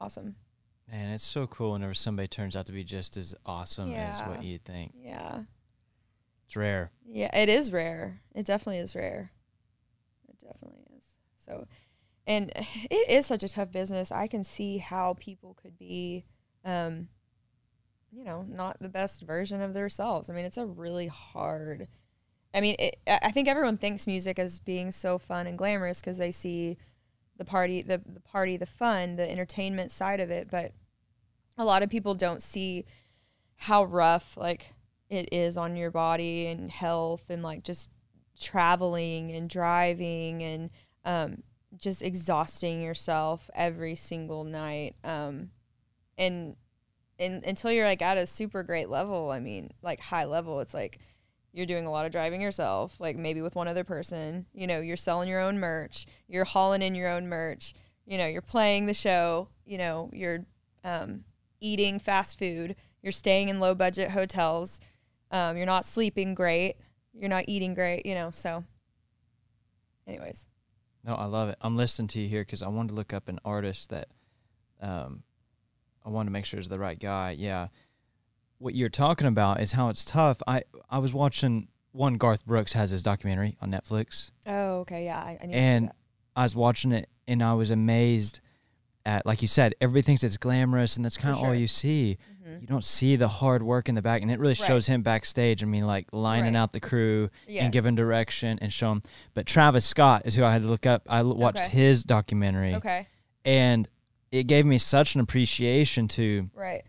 awesome 0.00 0.36
Man, 0.90 1.10
it's 1.10 1.24
so 1.24 1.46
cool 1.46 1.72
whenever 1.72 1.94
somebody 1.94 2.28
turns 2.28 2.56
out 2.56 2.66
to 2.66 2.72
be 2.72 2.84
just 2.84 3.16
as 3.16 3.34
awesome 3.44 3.92
as 3.92 4.20
what 4.20 4.42
you 4.42 4.58
think. 4.58 4.92
yeah 4.96 5.40
It's 6.46 6.56
rare. 6.56 6.92
Yeah, 7.06 7.36
it 7.36 7.48
is 7.48 7.70
rare. 7.72 8.22
It 8.34 8.46
definitely 8.46 8.78
is 8.78 8.94
rare. 8.94 9.32
It 10.28 10.38
definitely 10.38 10.82
is. 10.96 11.04
So, 11.36 11.66
and 12.26 12.50
it 12.90 13.08
is 13.10 13.26
such 13.26 13.42
a 13.42 13.48
tough 13.48 13.70
business. 13.70 14.10
I 14.10 14.26
can 14.28 14.44
see 14.44 14.78
how 14.78 15.14
people 15.18 15.54
could 15.60 15.78
be, 15.78 16.24
um, 16.64 17.08
you 18.10 18.24
know, 18.24 18.46
not 18.48 18.78
the 18.80 18.88
best 18.88 19.22
version 19.22 19.60
of 19.60 19.74
themselves. 19.74 20.30
I 20.30 20.32
mean, 20.32 20.46
it's 20.46 20.56
a 20.56 20.64
really 20.66 21.08
hard. 21.08 21.88
I 22.54 22.62
mean, 22.62 22.76
it, 22.78 22.96
I 23.06 23.18
I 23.24 23.30
think 23.30 23.46
everyone 23.46 23.76
thinks 23.76 24.06
music 24.06 24.38
as 24.38 24.58
being 24.58 24.90
so 24.90 25.18
fun 25.18 25.46
and 25.46 25.58
glamorous 25.58 26.00
because 26.00 26.16
they 26.16 26.30
see 26.30 26.78
the 27.38 27.44
party, 27.44 27.82
the 27.82 28.02
the 28.04 28.20
party, 28.20 28.56
the 28.56 28.66
fun, 28.66 29.16
the 29.16 29.30
entertainment 29.30 29.90
side 29.90 30.20
of 30.20 30.30
it. 30.30 30.50
But 30.50 30.72
a 31.56 31.64
lot 31.64 31.82
of 31.82 31.90
people 31.90 32.14
don't 32.14 32.42
see 32.42 32.84
how 33.56 33.84
rough 33.84 34.36
like 34.36 34.74
it 35.10 35.28
is 35.32 35.56
on 35.56 35.76
your 35.76 35.90
body 35.90 36.46
and 36.46 36.70
health 36.70 37.30
and 37.30 37.42
like 37.42 37.64
just 37.64 37.90
traveling 38.40 39.30
and 39.32 39.50
driving 39.50 40.42
and 40.42 40.70
um, 41.04 41.42
just 41.76 42.02
exhausting 42.02 42.82
yourself 42.82 43.50
every 43.54 43.94
single 43.94 44.44
night 44.44 44.94
um, 45.02 45.50
and 46.16 46.56
and 47.18 47.44
until 47.44 47.72
you're 47.72 47.84
like 47.84 48.02
at 48.02 48.16
a 48.16 48.26
super 48.26 48.62
great 48.62 48.88
level 48.88 49.30
i 49.30 49.40
mean 49.40 49.70
like 49.82 49.98
high 49.98 50.24
level 50.24 50.60
it's 50.60 50.74
like 50.74 50.98
you're 51.52 51.66
doing 51.66 51.86
a 51.86 51.90
lot 51.90 52.06
of 52.06 52.12
driving 52.12 52.40
yourself 52.40 52.96
like 53.00 53.16
maybe 53.16 53.40
with 53.40 53.54
one 53.54 53.68
other 53.68 53.84
person 53.84 54.46
you 54.52 54.66
know 54.66 54.80
you're 54.80 54.96
selling 54.96 55.28
your 55.28 55.40
own 55.40 55.58
merch 55.58 56.06
you're 56.28 56.44
hauling 56.44 56.82
in 56.82 56.94
your 56.94 57.08
own 57.08 57.28
merch 57.28 57.74
you 58.06 58.18
know 58.18 58.26
you're 58.26 58.42
playing 58.42 58.86
the 58.86 58.94
show 58.94 59.48
you 59.64 59.78
know 59.78 60.10
you're 60.12 60.44
um, 60.84 61.24
eating 61.60 61.98
fast 61.98 62.38
food 62.38 62.76
you're 63.02 63.12
staying 63.12 63.48
in 63.48 63.60
low 63.60 63.74
budget 63.74 64.10
hotels 64.10 64.78
um, 65.30 65.56
you're 65.56 65.66
not 65.66 65.84
sleeping 65.84 66.34
great 66.34 66.76
you're 67.12 67.28
not 67.28 67.44
eating 67.48 67.74
great 67.74 68.04
you 68.06 68.14
know 68.14 68.30
so 68.30 68.64
anyways 70.06 70.46
No, 71.04 71.14
I 71.14 71.24
love 71.24 71.48
it. 71.48 71.56
I'm 71.60 71.76
listening 71.76 72.08
to 72.08 72.20
you 72.20 72.28
here 72.28 72.42
because 72.42 72.62
I 72.62 72.68
wanted 72.68 72.88
to 72.88 72.94
look 72.94 73.12
up 73.12 73.28
an 73.28 73.38
artist 73.44 73.90
that 73.90 74.08
um, 74.80 75.22
I 76.04 76.10
wanted 76.10 76.26
to 76.26 76.32
make 76.32 76.44
sure 76.44 76.60
is 76.60 76.68
the 76.68 76.78
right 76.78 76.98
guy. 76.98 77.36
Yeah. 77.38 77.68
What 78.58 78.74
you're 78.74 78.88
talking 78.88 79.26
about 79.26 79.60
is 79.60 79.72
how 79.72 79.88
it's 79.88 80.04
tough. 80.04 80.42
I, 80.46 80.62
I 80.90 80.98
was 80.98 81.12
watching 81.14 81.68
one, 81.92 82.14
Garth 82.14 82.44
Brooks 82.44 82.72
has 82.74 82.90
his 82.90 83.02
documentary 83.02 83.56
on 83.60 83.70
Netflix. 83.70 84.30
oh 84.46 84.80
okay 84.80 85.04
yeah 85.04 85.18
i, 85.18 85.38
I 85.40 85.46
And 85.46 85.90
I 86.36 86.42
was 86.44 86.54
watching 86.54 86.92
it 86.92 87.08
and 87.26 87.42
I 87.42 87.54
was 87.54 87.70
amazed 87.70 88.40
at, 89.06 89.24
like 89.26 89.42
you 89.42 89.48
said, 89.48 89.74
everybody 89.80 90.02
thinks 90.02 90.22
it's 90.22 90.36
glamorous 90.36 90.96
and 90.96 91.04
that's 91.04 91.16
kind 91.16 91.34
of 91.34 91.42
all 91.42 91.54
you 91.54 91.66
see. 91.66 92.18
Mhm. 92.46 92.60
You 92.60 92.66
don't 92.66 92.84
see 92.84 93.16
the 93.16 93.26
hard 93.28 93.62
work 93.62 93.88
in 93.88 93.94
the 93.94 94.02
back. 94.02 94.20
And 94.22 94.30
it 94.30 94.38
really 94.38 94.50
Right. 94.52 94.66
shows 94.68 94.86
him 94.86 95.02
backstage. 95.02 95.62
I 95.62 95.66
mean, 95.66 95.86
like 95.86 96.08
lining 96.12 96.54
Right. 96.54 96.60
out 96.60 96.72
the 96.72 96.80
crew 96.80 97.30
yes. 97.46 97.62
and 97.64 97.72
giving 97.72 97.94
direction 97.94 98.58
and 98.60 98.72
showing. 98.72 99.02
But 99.34 99.46
Travis 99.46 99.86
Scott 99.86 100.22
is 100.26 100.34
who 100.34 100.44
I 100.44 100.52
had 100.52 100.62
to 100.62 100.68
look 100.68 100.84
up. 100.84 101.02
I 101.08 101.20
l- 101.20 101.34
watched 101.36 101.66
Okay. 101.66 101.76
his 101.76 102.04
documentary 102.04 102.74
okay 102.74 103.06
and 103.44 103.88
it 104.30 104.44
gave 104.46 104.66
me 104.66 104.76
such 104.78 105.14
an 105.14 105.20
appreciation 105.22 106.06
to 106.08 106.50
Right. 106.54 106.84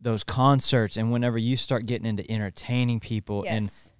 Those 0.00 0.24
concerts 0.24 0.96
and 0.96 1.12
whenever 1.12 1.36
you 1.38 1.56
start 1.56 1.86
getting 1.86 2.06
into 2.06 2.28
entertaining 2.30 3.00
people 3.00 3.44
and 3.46 3.64
Yes. 3.66 3.94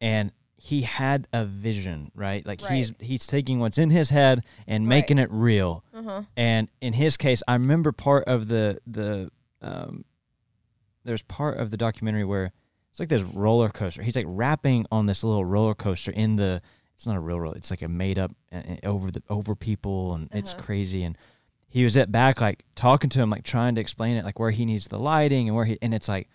and 0.00 0.32
he 0.56 0.82
had 0.82 1.26
a 1.32 1.44
vision, 1.44 2.10
right? 2.14 2.46
Like 2.46 2.60
he's 2.60 2.90
Right. 2.92 3.00
he's 3.02 3.26
taking 3.26 3.58
what's 3.60 3.78
in 3.78 3.90
his 3.90 4.10
head 4.10 4.44
and 4.66 4.84
Right. 4.84 4.96
making 4.96 5.18
it 5.18 5.28
real. 5.30 5.84
uh 5.92 6.02
huh. 6.02 6.22
And 6.36 6.68
in 6.80 6.92
his 6.92 7.16
case, 7.16 7.42
I 7.48 7.54
remember 7.54 7.92
part 7.92 8.24
of 8.28 8.48
the 8.48 8.78
the 8.86 9.30
um, 9.60 10.04
there's 11.04 11.22
part 11.22 11.58
of 11.58 11.70
the 11.70 11.76
documentary 11.76 12.24
where 12.24 12.52
it's 12.90 13.00
like 13.00 13.08
this 13.08 13.22
roller 13.22 13.68
coaster. 13.70 14.02
He's 14.02 14.16
like 14.16 14.26
rapping 14.28 14.86
on 14.92 15.06
this 15.06 15.24
little 15.24 15.44
roller 15.44 15.74
coaster 15.74 16.10
in 16.10 16.36
the. 16.36 16.62
It's 16.94 17.06
not 17.06 17.16
a 17.16 17.20
real 17.20 17.40
roller. 17.40 17.56
It's 17.56 17.70
like 17.70 17.82
a 17.82 17.88
made 17.88 18.18
up 18.18 18.30
uh, 18.52 18.56
uh, 18.56 18.76
over 18.86 19.10
the 19.10 19.22
over 19.28 19.54
people, 19.56 20.14
and 20.14 20.28
it's 20.32 20.52
Uh-huh. 20.52 20.62
crazy. 20.62 21.02
And 21.02 21.16
he 21.72 21.84
was 21.84 21.96
at 21.96 22.12
back 22.12 22.40
like 22.40 22.64
talking 22.74 23.08
to 23.10 23.20
him, 23.20 23.30
like 23.30 23.44
trying 23.44 23.74
to 23.76 23.80
explain 23.80 24.16
it, 24.16 24.24
like 24.24 24.38
where 24.38 24.50
he 24.50 24.64
needs 24.66 24.88
the 24.88 24.98
lighting 24.98 25.48
and 25.48 25.56
where 25.56 25.64
he. 25.64 25.78
And 25.80 25.94
it's 25.94 26.06
like 26.08 26.28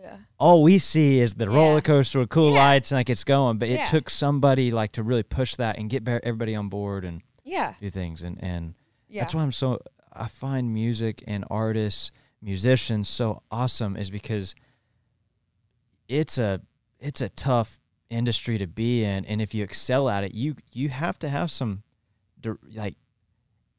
Yeah. 0.00 0.18
all 0.38 0.62
we 0.62 0.78
see 0.78 1.18
is 1.18 1.34
the 1.34 1.50
roller 1.50 1.80
coaster 1.80 2.20
with 2.20 2.28
cool 2.28 2.52
Yeah. 2.52 2.60
lights 2.64 2.92
and 2.92 2.98
like 3.00 3.10
it's 3.10 3.24
going. 3.24 3.58
But 3.58 3.68
it 3.68 3.78
Yeah. 3.80 3.84
took 3.86 4.08
somebody 4.08 4.70
like 4.70 4.92
to 4.92 5.02
really 5.02 5.24
push 5.24 5.56
that 5.56 5.78
and 5.78 5.90
get 5.90 6.06
everybody 6.08 6.54
on 6.54 6.68
board 6.68 7.04
and 7.04 7.22
Yeah. 7.44 7.74
do 7.80 7.90
things. 7.90 8.22
And 8.22 8.42
and 8.42 8.74
Yeah. 9.08 9.22
that's 9.22 9.34
why 9.34 9.42
I'm 9.42 9.52
so 9.52 9.80
I 10.12 10.28
find 10.28 10.72
music 10.72 11.24
and 11.26 11.44
artists, 11.50 12.10
musicians 12.40 13.08
so 13.08 13.42
awesome 13.50 13.96
is 13.96 14.10
because 14.10 14.54
it's 16.08 16.38
a 16.38 16.60
it's 17.00 17.20
a 17.20 17.28
tough 17.30 17.80
industry 18.10 18.58
to 18.58 18.66
be 18.66 19.02
in 19.04 19.24
and 19.24 19.40
if 19.40 19.54
you 19.54 19.64
excel 19.64 20.08
at 20.08 20.22
it, 20.22 20.34
you 20.34 20.54
you 20.72 20.88
have 20.90 21.18
to 21.18 21.28
have 21.28 21.50
some 21.50 21.82
like 22.74 22.96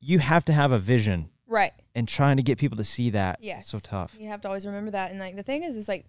you 0.04 0.20
have 0.20 0.43
to 0.45 0.54
have 0.54 0.72
a 0.72 0.78
vision 0.78 1.30
right. 1.47 1.74
and 1.95 2.08
trying 2.08 2.38
to 2.38 2.43
get 2.43 2.58
people 2.58 2.78
to 2.78 2.84
see 2.84 3.10
that 3.12 3.39
yeah, 3.41 3.60
so 3.60 3.80
tough. 3.80 4.16
You 4.20 4.28
have 4.28 4.41
to 4.41 4.47
always 4.47 4.66
remember 4.66 4.91
that. 4.91 5.12
And 5.12 5.20
like 5.20 5.36
the 5.36 5.43
thing 5.43 5.64
is, 5.64 5.76
is 5.78 5.88
like 5.88 6.06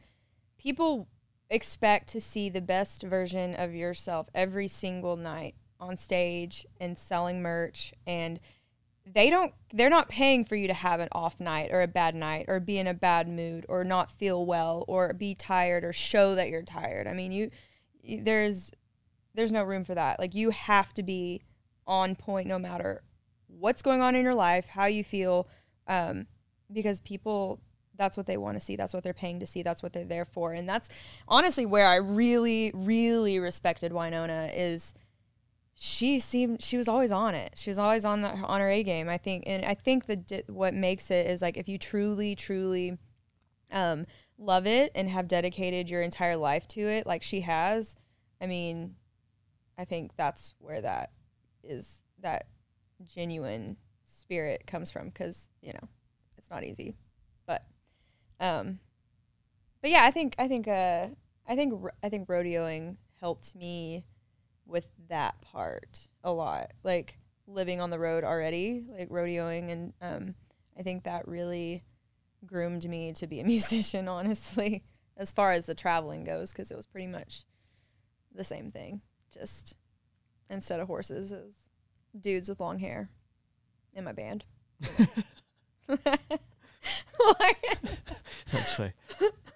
people 0.58 1.08
expect 1.48 2.08
to 2.08 2.20
see 2.20 2.48
the 2.48 2.60
best 2.60 3.02
version 3.02 3.54
of 3.54 3.74
yourself 3.74 4.28
every 4.34 4.66
single 4.66 5.16
night 5.16 5.54
on 5.78 5.96
stage 5.96 6.66
and 6.80 6.96
selling 6.96 7.42
merch 7.42 7.92
and 8.06 8.40
they 9.06 9.28
don't 9.28 9.52
they're 9.72 9.90
not 9.90 10.08
paying 10.08 10.44
for 10.44 10.56
you 10.56 10.66
to 10.66 10.72
have 10.72 10.98
an 10.98 11.08
off 11.12 11.38
night 11.38 11.70
or 11.70 11.82
a 11.82 11.86
bad 11.86 12.14
night 12.14 12.46
or 12.48 12.58
be 12.58 12.78
in 12.78 12.86
a 12.86 12.94
bad 12.94 13.28
mood 13.28 13.66
or 13.68 13.84
not 13.84 14.10
feel 14.10 14.46
well 14.46 14.84
or 14.88 15.12
be 15.12 15.34
tired 15.34 15.84
or 15.84 15.92
show 15.92 16.34
that 16.34 16.48
you're 16.48 16.62
tired. 16.62 17.06
I 17.06 17.12
mean, 17.12 17.30
you 17.30 17.50
you- 18.02 18.22
there's 18.22 18.72
there's 19.34 19.52
no 19.52 19.62
room 19.62 19.84
for 19.84 19.94
that. 19.94 20.18
Like 20.18 20.34
you 20.34 20.50
have 20.50 20.94
to 20.94 21.02
be 21.02 21.42
on 21.86 22.16
point 22.16 22.48
no 22.48 22.58
matter 22.58 23.02
what's 23.64 23.80
going 23.80 24.02
on 24.02 24.14
in 24.14 24.22
your 24.22 24.34
life, 24.34 24.66
how 24.66 24.84
you 24.84 25.02
feel 25.02 25.48
um 25.86 26.26
because 26.70 27.00
people 27.00 27.60
that's 27.96 28.16
what 28.16 28.26
they 28.26 28.36
want 28.36 28.58
to 28.58 28.60
see 28.60 28.76
that's 28.76 28.92
what 28.92 29.02
they're 29.02 29.14
paying 29.14 29.38
to 29.40 29.46
see 29.46 29.62
that's 29.62 29.82
what 29.82 29.92
they're 29.92 30.04
there 30.04 30.24
for 30.24 30.52
and 30.52 30.68
that's 30.68 30.88
honestly 31.28 31.66
where 31.66 31.86
i 31.86 31.96
really 31.96 32.72
really 32.74 33.38
respected 33.38 33.92
wynonna 33.92 34.50
is 34.56 34.94
she 35.74 36.18
seemed 36.18 36.62
she 36.62 36.76
was 36.76 36.88
always 36.88 37.10
on 37.10 37.34
it. 37.34 37.52
She 37.56 37.68
was 37.68 37.78
always 37.78 38.04
on 38.04 38.22
the 38.22 38.28
on 38.28 38.60
her 38.60 38.68
a 38.68 38.82
game 38.82 39.08
i 39.08 39.18
think 39.18 39.44
and 39.46 39.64
i 39.64 39.74
think 39.74 40.06
that 40.06 40.44
what 40.48 40.72
makes 40.72 41.10
it 41.10 41.26
is 41.26 41.42
like 41.42 41.56
if 41.56 41.68
you 41.68 41.78
truly 41.78 42.34
truly 42.36 42.96
um 43.72 44.06
love 44.38 44.66
it 44.66 44.92
and 44.94 45.08
have 45.10 45.26
dedicated 45.26 45.90
your 45.90 46.02
entire 46.02 46.36
life 46.36 46.66
to 46.68 46.80
it 46.80 47.06
like 47.06 47.22
she 47.22 47.40
has 47.40 47.96
i 48.40 48.46
mean 48.46 48.94
i 49.76 49.84
think 49.84 50.12
that's 50.16 50.54
where 50.58 50.80
that 50.80 51.10
is 51.64 52.02
that 52.20 52.46
genuine 53.06 53.76
spirit 54.04 54.66
comes 54.66 54.90
from 54.90 55.08
because 55.08 55.48
you 55.62 55.72
know 55.72 55.88
it's 56.36 56.50
not 56.50 56.64
easy. 56.64 56.96
But 57.46 57.62
um 58.40 58.78
but 59.84 59.90
yeah 59.90 60.04
i 60.04 60.10
think 60.10 60.34
i 60.38 60.48
think 60.48 60.66
uh 60.66 61.06
i 61.46 61.54
think 61.54 61.74
i 62.02 62.08
think 62.08 62.26
rodeoing 62.26 62.96
helped 63.20 63.54
me 63.54 64.06
with 64.66 64.88
that 65.10 65.38
part 65.42 66.08
a 66.24 66.32
lot 66.32 66.70
like 66.82 67.18
living 67.46 67.82
on 67.82 67.90
the 67.90 67.98
road 67.98 68.24
already 68.24 68.82
like 68.98 69.10
rodeoing 69.10 69.70
and 69.70 69.92
um 70.00 70.34
i 70.78 70.82
think 70.82 71.04
that 71.04 71.28
really 71.28 71.84
groomed 72.46 72.88
me 72.88 73.12
to 73.12 73.26
be 73.26 73.40
a 73.40 73.44
musician 73.54 74.08
honestly 74.08 74.82
as 75.18 75.34
far 75.34 75.52
as 75.52 75.66
the 75.66 75.74
traveling 75.74 76.24
goes 76.24 76.50
because 76.50 76.70
it 76.70 76.76
was 76.76 76.86
pretty 76.86 77.06
much 77.06 77.44
the 78.34 78.42
same 78.42 78.70
thing 78.70 79.02
just 79.30 79.76
instead 80.48 80.80
of 80.80 80.86
horses 80.86 81.30
it 81.30 81.44
was 81.44 81.63
dudes 82.20 82.48
with 82.48 82.60
long 82.60 82.78
hair 82.78 83.08
in 83.94 84.04
my 84.04 84.12
band 84.12 84.44
That's 88.52 88.78
right. 88.78 88.92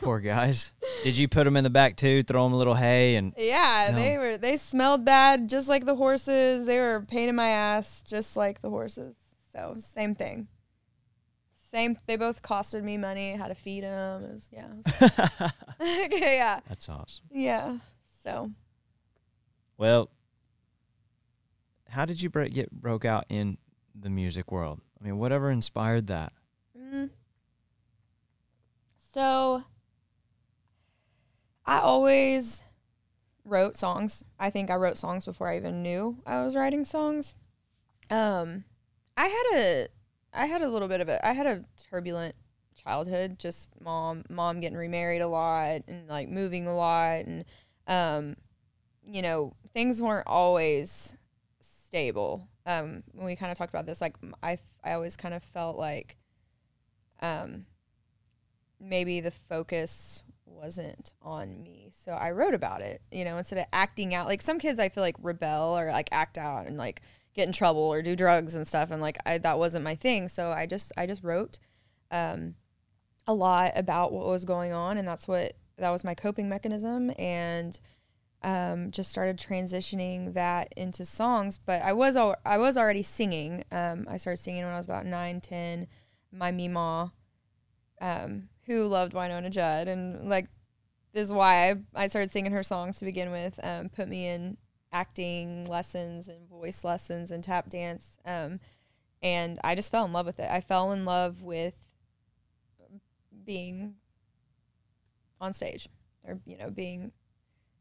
Poor 0.01 0.21
guys. 0.21 0.73
Did 1.05 1.17
you 1.17 1.29
put 1.29 1.45
them 1.45 1.57
in 1.57 1.65
the 1.65 1.71
back 1.71 1.97
too? 1.97 2.23
Throw 2.23 2.45
them 2.45 2.53
a 2.53 2.57
little 2.57 2.75
hay 2.75 3.17
and 3.17 3.33
Yeah, 3.37 3.89
No. 3.91 3.97
they 3.97 4.17
were 4.19 4.39
they 4.39 4.57
smelled 4.57 5.05
bad 5.05 5.49
just 5.49 5.69
like 5.69 5.85
the 5.87 5.95
horses. 5.97 6.67
They 6.67 6.79
were 6.79 6.97
a 6.97 7.03
pain 7.03 7.29
in 7.29 7.35
my 7.35 7.49
ass 7.49 8.03
just 8.07 8.37
like 8.37 8.61
the 8.63 8.71
horses. 8.71 9.17
So 9.53 9.75
same 9.79 10.15
thing. 10.15 10.49
Same. 11.71 11.99
They 12.07 12.17
both 12.17 12.43
costed 12.43 12.83
me 12.83 12.97
money. 12.97 13.33
How 13.33 13.49
to 13.49 13.55
feed 13.55 13.83
them? 13.85 14.25
It 14.25 14.33
was, 14.33 14.49
yeah. 14.53 14.67
it 14.67 15.03
was- 15.41 15.53
okay, 16.07 16.37
yeah, 16.37 16.61
that's 16.69 16.89
awesome. 16.89 17.25
yeah. 17.33 17.79
So 18.25 18.51
Well, 19.77 20.11
how 21.89 22.05
did 22.05 22.20
you 22.20 22.30
break, 22.30 22.55
get 22.55 22.70
broke 22.70 23.05
out 23.05 23.24
in 23.28 23.59
the 23.95 24.11
music 24.11 24.53
world? 24.53 24.80
I 25.01 25.05
mean, 25.05 25.18
whatever 25.18 25.51
inspired 25.51 26.07
that? 26.09 26.32
Mm. 26.78 27.11
So 29.12 29.64
I 31.64 31.78
always 31.80 32.64
wrote 33.45 33.76
songs. 33.76 34.24
I 34.39 34.51
think 34.51 34.70
I 34.70 34.76
wrote 34.76 34.99
songs 34.99 35.24
before 35.24 35.49
I 35.49 35.57
even 35.57 35.82
knew 35.82 36.18
I 36.26 36.43
was 36.43 36.55
writing 36.55 36.84
songs. 36.84 37.34
Um 38.11 38.64
I 39.16 39.26
had 39.26 39.59
a 39.59 39.89
I 40.32 40.47
had 40.47 40.62
a 40.62 40.68
little 40.68 40.89
bit 40.89 41.01
of 41.01 41.09
a 41.09 41.26
I 41.26 41.32
had 41.32 41.47
a 41.47 41.64
turbulent 41.91 42.34
childhood, 42.74 43.39
just 43.39 43.68
mom 43.80 44.24
mom 44.28 44.61
getting 44.61 44.78
remarried 44.78 45.22
a 45.22 45.28
lot 45.28 45.82
and 45.89 46.09
like 46.09 46.28
moving 46.28 46.66
a 46.66 46.76
lot 46.76 47.24
and 47.24 47.45
um 47.86 48.36
you 49.05 49.22
know, 49.22 49.55
things 49.72 50.03
weren't 50.03 50.26
always 50.26 51.16
stable. 51.89 52.47
Um 52.66 53.03
when 53.12 53.24
we 53.24 53.34
kind 53.34 53.51
of 53.51 53.57
talked 53.57 53.72
about 53.72 53.86
this 53.86 54.03
like 54.03 54.16
I 54.43 54.59
I 54.84 54.93
always 54.93 55.16
kind 55.16 55.32
of 55.32 55.43
felt 55.43 55.78
like 55.78 56.16
um, 57.20 57.66
maybe 58.80 59.20
the 59.20 59.30
focus 59.30 60.22
wasn't 60.47 61.12
on 61.22 61.62
me. 61.62 61.89
So 61.93 62.12
I 62.12 62.30
wrote 62.30 62.55
about 62.55 62.80
it, 62.80 63.01
you 63.11 63.24
know, 63.24 63.39
instead 63.39 63.59
of 63.59 63.66
acting 63.72 64.14
out. 64.14 64.26
Like 64.26 64.43
some 64.43 64.59
kids 64.59 64.78
I 64.78 64.89
feel 64.89 65.03
like 65.03 65.16
rebel 65.20 65.78
or 65.78 65.86
like 65.86 66.09
act 66.12 66.39
out 66.39 66.66
and 66.66 66.76
like 66.76 67.03
get 67.34 67.47
in 67.47 67.53
trouble 67.53 67.80
or 67.80 68.03
do 68.03 68.16
drugs 68.16 68.55
and 68.55 68.66
stuff 68.66 68.91
and 68.91 69.01
like 69.01 69.18
I 69.24 69.39
that 69.39 69.59
wasn't 69.59 69.84
my 69.84 69.95
thing. 69.95 70.28
So 70.28 70.51
I 70.51 70.66
just 70.66 70.93
I 70.97 71.07
just 71.07 71.24
wrote 71.24 71.59
um 72.11 72.55
a 73.26 73.34
lot 73.34 73.72
about 73.74 74.12
what 74.12 74.26
was 74.26 74.45
going 74.45 74.72
on 74.72 74.97
and 74.99 75.07
that's 75.07 75.28
what 75.28 75.57
that 75.76 75.91
was 75.91 76.05
my 76.05 76.14
coping 76.14 76.49
mechanism 76.49 77.12
and 77.18 77.78
um, 78.43 78.91
just 78.91 79.11
started 79.11 79.39
transitioning 79.39 80.34
that 80.34 80.72
into 80.76 81.05
songs. 81.05 81.59
But 81.59 81.82
I 81.82 81.93
was 81.93 82.16
al- 82.16 82.36
I 82.45 82.59
was 82.59 82.76
already 82.78 83.03
singing. 83.03 83.64
Um, 83.72 84.07
I 84.09 84.16
started 84.16 84.43
singing 84.43 84.64
when 84.64 84.72
I 84.72 84.76
was 84.76 84.86
about 84.86 85.07
nine, 85.07 85.41
ten. 85.41 85.86
My 86.30 86.53
Mima, 86.53 87.12
um, 88.01 88.49
who 88.66 88.84
loved 88.84 89.14
Wynonna 89.14 89.51
Judd, 89.51 89.89
and 89.89 90.28
like 90.28 90.47
this 91.12 91.24
is 91.24 91.32
why 91.32 91.70
I, 91.70 92.05
I 92.05 92.07
started 92.09 92.30
singing 92.30 92.53
her 92.53 92.62
songs 92.62 92.99
to 92.99 93.05
begin 93.05 93.30
with. 93.30 93.59
Um, 93.62 93.89
put 93.89 94.09
me 94.09 94.26
in 94.26 94.59
acting 94.93 95.64
lessons 95.64 96.28
and 96.28 96.49
voice 96.49 96.84
lessons 96.84 97.30
and 97.30 97.43
tap 97.43 97.70
dance. 97.70 98.18
Um, 98.24 98.61
and 99.22 99.59
I 99.64 99.74
just 99.74 99.91
fell 99.91 100.05
in 100.05 100.12
love 100.12 100.26
with 100.26 100.39
it. 100.39 100.49
I 100.51 100.61
fell 100.61 100.93
in 100.93 101.05
love 101.05 101.43
with 101.43 101.74
being 103.45 103.95
on 105.41 105.55
stage 105.55 105.89
or 106.24 106.39
you 106.45 106.59
know 106.59 106.68
being 106.68 107.12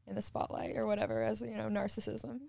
in 0.07 0.15
the 0.15 0.21
spotlight 0.21 0.77
or 0.77 0.87
whatever 0.87 1.21
as 1.23 1.41
you 1.41 1.55
know 1.55 1.69
narcissism. 1.69 2.39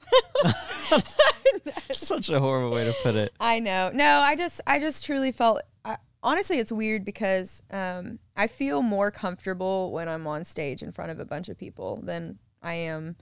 Such 1.93 2.31
a 2.31 2.41
horrible 2.41 2.71
way 2.71 2.85
to 2.85 2.95
put 3.03 3.17
it. 3.17 3.33
i 3.41 3.59
know. 3.59 3.91
No 3.93 4.21
i 4.21 4.37
just 4.37 4.61
i 4.67 4.79
just 4.79 5.05
truly 5.05 5.33
felt 5.33 5.63
I, 5.85 5.97
honestly 6.23 6.59
it's 6.59 6.71
weird 6.73 7.05
because 7.05 7.63
um, 7.71 8.19
i 8.37 8.47
feel 8.47 8.83
more 8.83 9.11
comfortable 9.11 9.93
when 9.93 10.09
i'm 10.09 10.27
on 10.27 10.45
stage 10.45 10.83
in 10.83 10.93
front 10.93 11.11
of 11.11 11.19
a 11.19 11.25
bunch 11.25 11.49
of 11.49 11.59
people 11.59 12.01
than 12.03 12.39
i 12.63 12.75
am 12.75 13.17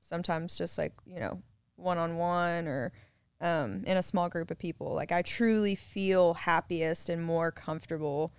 sometimes 0.00 0.56
just 0.56 0.76
like 0.78 0.92
you 1.06 1.20
know 1.20 1.40
one-on-one 1.76 2.66
or 2.66 2.92
um, 3.40 3.84
in 3.86 3.98
a 3.98 4.02
small 4.02 4.30
group 4.30 4.50
of 4.50 4.58
people. 4.58 4.94
Like 4.94 5.12
i 5.12 5.22
truly 5.22 5.74
feel 5.74 6.34
happiest 6.34 7.08
and 7.08 7.22
more 7.22 7.50
comfortable 7.50 8.32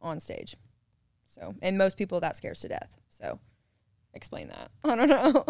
on 0.00 0.20
stage. 0.20 0.56
So 1.24 1.54
and 1.62 1.78
most 1.78 1.96
people 1.96 2.20
that 2.20 2.36
scares 2.36 2.60
to 2.60 2.68
death. 2.68 2.98
So 3.08 3.38
explain 4.14 4.48
that 4.48 4.70
i 4.84 4.94
don't 4.94 5.08
know 5.08 5.44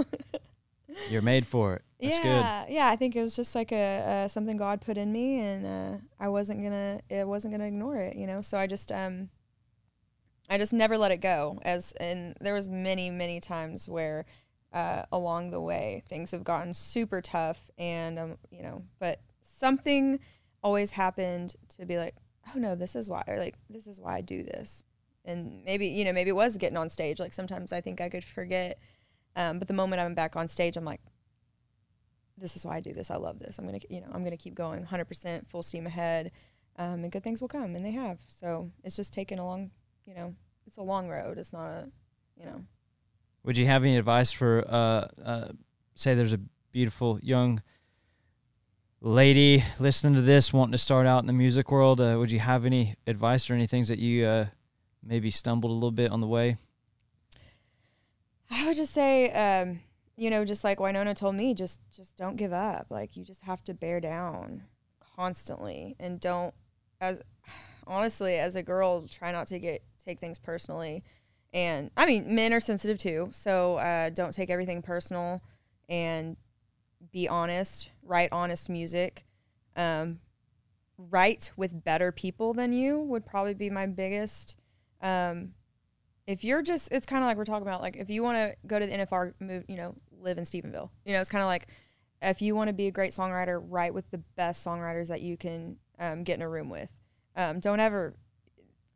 You're 1.10 1.22
made 1.22 1.46
for 1.46 1.74
it. 1.74 1.82
That's 2.00 2.18
good. 2.18 2.26
yeah, 2.26 2.64
yeah. 2.68 2.88
I 2.88 2.96
think 2.96 3.16
it 3.16 3.20
was 3.20 3.36
just 3.36 3.54
like 3.54 3.72
a, 3.72 4.24
uh, 4.24 4.28
something 4.28 4.56
God 4.56 4.80
put 4.80 4.96
in 4.96 5.12
me, 5.12 5.40
and 5.40 5.66
uh, 5.66 5.98
I 6.18 6.28
wasn't 6.28 6.62
gonna, 6.62 7.00
it 7.08 7.26
wasn't 7.26 7.54
gonna 7.54 7.66
ignore 7.66 7.96
it, 7.96 8.16
you 8.16 8.26
know. 8.26 8.42
So 8.42 8.58
I 8.58 8.66
just, 8.66 8.90
um, 8.90 9.30
I 10.50 10.58
just 10.58 10.72
never 10.72 10.98
let 10.98 11.12
it 11.12 11.18
go. 11.18 11.58
As 11.62 11.92
and 11.92 12.36
there 12.40 12.54
was 12.54 12.68
many, 12.68 13.10
many 13.10 13.40
times 13.40 13.88
where, 13.88 14.26
uh, 14.72 15.04
along 15.12 15.50
the 15.50 15.60
way, 15.60 16.02
things 16.08 16.30
have 16.32 16.44
gotten 16.44 16.74
super 16.74 17.20
tough, 17.20 17.70
and 17.78 18.18
um, 18.18 18.38
you 18.50 18.62
know, 18.62 18.82
but 18.98 19.20
something 19.42 20.18
always 20.62 20.90
happened 20.90 21.54
to 21.76 21.86
be 21.86 21.96
like, 21.98 22.16
oh 22.54 22.58
no, 22.58 22.74
this 22.74 22.96
is 22.96 23.08
why, 23.08 23.22
or 23.26 23.38
like 23.38 23.54
this 23.70 23.86
is 23.86 24.00
why 24.00 24.16
I 24.16 24.20
do 24.20 24.42
this, 24.42 24.84
and 25.24 25.64
maybe 25.64 25.86
you 25.86 26.04
know, 26.04 26.12
maybe 26.12 26.30
it 26.30 26.36
was 26.36 26.56
getting 26.56 26.76
on 26.76 26.88
stage. 26.88 27.18
Like 27.18 27.32
sometimes 27.32 27.72
I 27.72 27.80
think 27.80 28.00
I 28.00 28.08
could 28.08 28.24
forget. 28.24 28.78
Um, 29.34 29.58
but 29.58 29.68
the 29.68 29.74
moment 29.74 30.00
I'm 30.00 30.14
back 30.14 30.36
on 30.36 30.48
stage, 30.48 30.76
I'm 30.76 30.84
like, 30.84 31.00
this 32.36 32.56
is 32.56 32.66
why 32.66 32.76
I 32.76 32.80
do 32.80 32.92
this. 32.92 33.10
I 33.10 33.16
love 33.16 33.38
this. 33.38 33.58
I'm 33.58 33.66
gonna, 33.66 33.78
you 33.88 34.00
know, 34.00 34.08
I'm 34.12 34.24
gonna 34.24 34.36
keep 34.36 34.54
going 34.54 34.84
100% 34.84 35.48
full 35.48 35.62
steam 35.62 35.86
ahead, 35.86 36.32
um, 36.76 37.04
and 37.04 37.12
good 37.12 37.22
things 37.22 37.40
will 37.40 37.48
come, 37.48 37.74
and 37.76 37.84
they 37.84 37.92
have. 37.92 38.18
So 38.26 38.70
it's 38.84 38.96
just 38.96 39.12
taken 39.12 39.38
a 39.38 39.46
long, 39.46 39.70
you 40.04 40.14
know, 40.14 40.34
it's 40.66 40.76
a 40.76 40.82
long 40.82 41.08
road. 41.08 41.38
It's 41.38 41.52
not 41.52 41.66
a, 41.66 41.88
you 42.36 42.46
know. 42.46 42.64
Would 43.44 43.56
you 43.56 43.66
have 43.66 43.82
any 43.82 43.96
advice 43.96 44.32
for, 44.32 44.64
uh, 44.68 45.08
uh, 45.24 45.48
say, 45.94 46.14
there's 46.14 46.32
a 46.32 46.40
beautiful 46.70 47.18
young 47.22 47.62
lady 49.00 49.64
listening 49.80 50.14
to 50.14 50.20
this, 50.20 50.52
wanting 50.52 50.72
to 50.72 50.78
start 50.78 51.06
out 51.06 51.22
in 51.22 51.26
the 51.26 51.32
music 51.32 51.70
world? 51.70 52.00
Uh, 52.00 52.16
would 52.18 52.30
you 52.30 52.38
have 52.38 52.64
any 52.64 52.94
advice 53.06 53.50
or 53.50 53.54
any 53.54 53.66
things 53.66 53.88
that 53.88 53.98
you 53.98 54.24
uh, 54.24 54.46
maybe 55.02 55.30
stumbled 55.30 55.70
a 55.70 55.74
little 55.74 55.90
bit 55.90 56.10
on 56.10 56.20
the 56.20 56.26
way? 56.26 56.56
I 58.50 58.66
would 58.66 58.76
just 58.76 58.92
say, 58.92 59.30
um, 59.30 59.80
you 60.16 60.30
know, 60.30 60.44
just 60.44 60.64
like 60.64 60.78
Wynonna 60.78 61.16
told 61.16 61.34
me, 61.34 61.54
just 61.54 61.80
just 61.94 62.16
don't 62.16 62.36
give 62.36 62.52
up. 62.52 62.86
Like 62.90 63.16
you 63.16 63.24
just 63.24 63.42
have 63.42 63.64
to 63.64 63.74
bear 63.74 64.00
down 64.00 64.62
constantly, 65.16 65.96
and 65.98 66.20
don't 66.20 66.54
as 67.00 67.20
honestly 67.86 68.38
as 68.38 68.56
a 68.56 68.62
girl, 68.62 69.06
try 69.08 69.32
not 69.32 69.46
to 69.48 69.58
get 69.58 69.82
take 70.04 70.20
things 70.20 70.38
personally. 70.38 71.02
And 71.54 71.90
I 71.96 72.06
mean, 72.06 72.34
men 72.34 72.52
are 72.52 72.60
sensitive 72.60 72.98
too, 72.98 73.28
so 73.32 73.76
uh, 73.76 74.10
don't 74.10 74.32
take 74.32 74.50
everything 74.50 74.82
personal, 74.82 75.40
and 75.88 76.36
be 77.10 77.28
honest. 77.28 77.90
Write 78.02 78.30
honest 78.32 78.68
music. 78.68 79.24
Um, 79.76 80.20
write 80.96 81.50
with 81.56 81.84
better 81.84 82.12
people 82.12 82.54
than 82.54 82.72
you 82.72 82.98
would 82.98 83.26
probably 83.26 83.54
be 83.54 83.70
my 83.70 83.86
biggest. 83.86 84.56
Um, 85.02 85.54
if 86.26 86.44
you're 86.44 86.62
just 86.62 86.90
it's 86.92 87.06
kind 87.06 87.22
of 87.22 87.26
like 87.26 87.36
we're 87.36 87.44
talking 87.44 87.66
about 87.66 87.82
like 87.82 87.96
if 87.96 88.08
you 88.08 88.22
want 88.22 88.36
to 88.38 88.56
go 88.66 88.78
to 88.78 88.86
the 88.86 88.92
NFR 88.92 89.34
move 89.40 89.64
you 89.68 89.76
know 89.76 89.94
live 90.20 90.38
in 90.38 90.44
Stephenville 90.44 90.90
you 91.04 91.12
know 91.12 91.20
it's 91.20 91.28
kind 91.28 91.42
of 91.42 91.48
like 91.48 91.66
if 92.22 92.40
you 92.40 92.54
want 92.54 92.68
to 92.68 92.72
be 92.72 92.86
a 92.86 92.90
great 92.90 93.12
songwriter 93.12 93.60
write 93.62 93.92
with 93.92 94.10
the 94.10 94.18
best 94.36 94.64
songwriters 94.64 95.08
that 95.08 95.20
you 95.20 95.36
can 95.36 95.76
um, 95.98 96.24
get 96.24 96.34
in 96.34 96.42
a 96.42 96.48
room 96.48 96.68
with. 96.68 96.88
Um, 97.36 97.60
don't 97.60 97.80
ever 97.80 98.14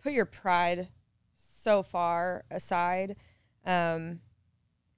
put 0.03 0.13
your 0.13 0.25
pride 0.25 0.89
so 1.35 1.83
far 1.83 2.45
aside 2.51 3.17
um, 3.65 4.21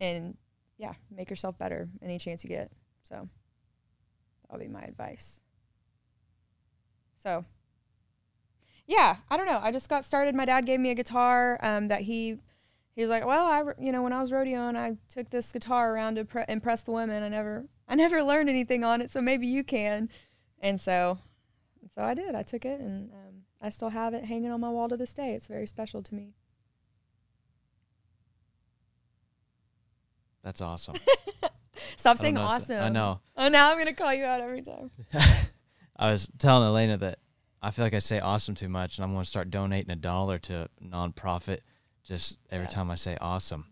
and 0.01 0.37
yeah 0.77 0.93
make 1.11 1.31
yourself 1.31 1.59
better 1.59 1.89
any 2.03 2.19
chance 2.19 2.45
you 2.45 2.49
get. 2.49 2.71
So 3.03 3.29
that'll 4.43 4.65
be 4.65 4.71
my 4.71 4.83
advice. 4.83 5.43
So 7.17 7.45
yeah, 8.89 9.17
I 9.31 9.37
don't 9.37 9.47
know. 9.47 9.61
I 9.63 9.71
just 9.71 9.89
got 9.89 10.05
started. 10.05 10.35
My 10.35 10.47
dad 10.47 10.65
gave 10.65 10.81
me 10.81 10.91
a 10.91 10.95
guitar 10.95 11.59
um, 11.63 11.89
that 11.89 12.01
he 12.01 12.39
he 12.97 13.03
was 13.03 13.11
like, 13.11 13.25
well, 13.25 13.45
I 13.45 13.63
you 13.79 13.93
know 13.93 14.03
when 14.03 14.15
I 14.15 14.21
was 14.21 14.33
rodeoing, 14.33 14.77
I 14.77 14.97
took 15.11 15.31
this 15.31 15.53
guitar 15.53 15.95
around 15.95 16.17
to 16.17 16.25
pre- 16.25 16.45
impress 16.49 16.81
the 16.81 16.93
women. 16.93 17.23
I 17.23 17.29
never 17.29 17.67
I 17.87 17.95
never 17.95 18.23
learned 18.31 18.49
anything 18.49 18.83
on 18.85 19.03
it, 19.03 19.11
so 19.11 19.21
maybe 19.21 19.47
you 19.47 19.63
can. 19.63 20.09
And 20.61 20.81
so 20.81 21.19
so 21.95 22.03
I 22.03 22.15
did. 22.15 22.35
I 22.35 22.43
took 22.43 22.65
it, 22.65 22.81
and 22.81 23.11
um, 23.13 23.43
I 23.61 23.69
still 23.69 23.91
have 23.91 24.15
it 24.15 24.25
hanging 24.25 24.51
on 24.51 24.61
my 24.61 24.71
wall 24.71 24.89
to 24.89 24.97
this 24.97 25.13
day. 25.13 25.35
It's 25.35 25.49
very 25.49 25.67
special 25.67 26.03
to 26.03 26.15
me. 26.15 26.33
That's 30.43 30.63
awesome. 30.63 30.95
Stop 31.99 32.17
saying 32.17 32.37
so- 32.37 32.43
awesome. 32.43 32.83
I 32.83 32.89
know. 32.89 33.21
Oh, 33.37 33.49
now 33.49 33.71
I'm 33.71 33.77
gonna 33.79 33.93
call 33.93 34.15
you 34.15 34.25
out 34.25 34.41
every 34.41 34.63
time. 34.63 34.91
I 35.97 36.11
was 36.11 36.29
telling 36.39 36.67
Elena 36.67 36.97
that 36.99 37.19
I 37.61 37.71
feel 37.73 37.85
like 37.85 37.95
I 37.95 37.99
say 37.99 38.21
awesome 38.21 38.55
too 38.55 38.69
much, 38.69 38.97
and 38.99 39.05
I'm 39.05 39.13
going 39.13 39.25
to 39.25 39.29
start 39.29 39.51
donating 39.51 39.91
a 39.91 39.97
dollar 39.97 40.39
to 40.39 40.69
a 40.81 40.85
nonprofit 40.85 41.59
just 42.05 42.39
every 42.51 42.67
Yeah. 42.67 42.71
time 42.71 42.91
I 42.91 42.95
say 42.95 43.17
awesome. 43.21 43.67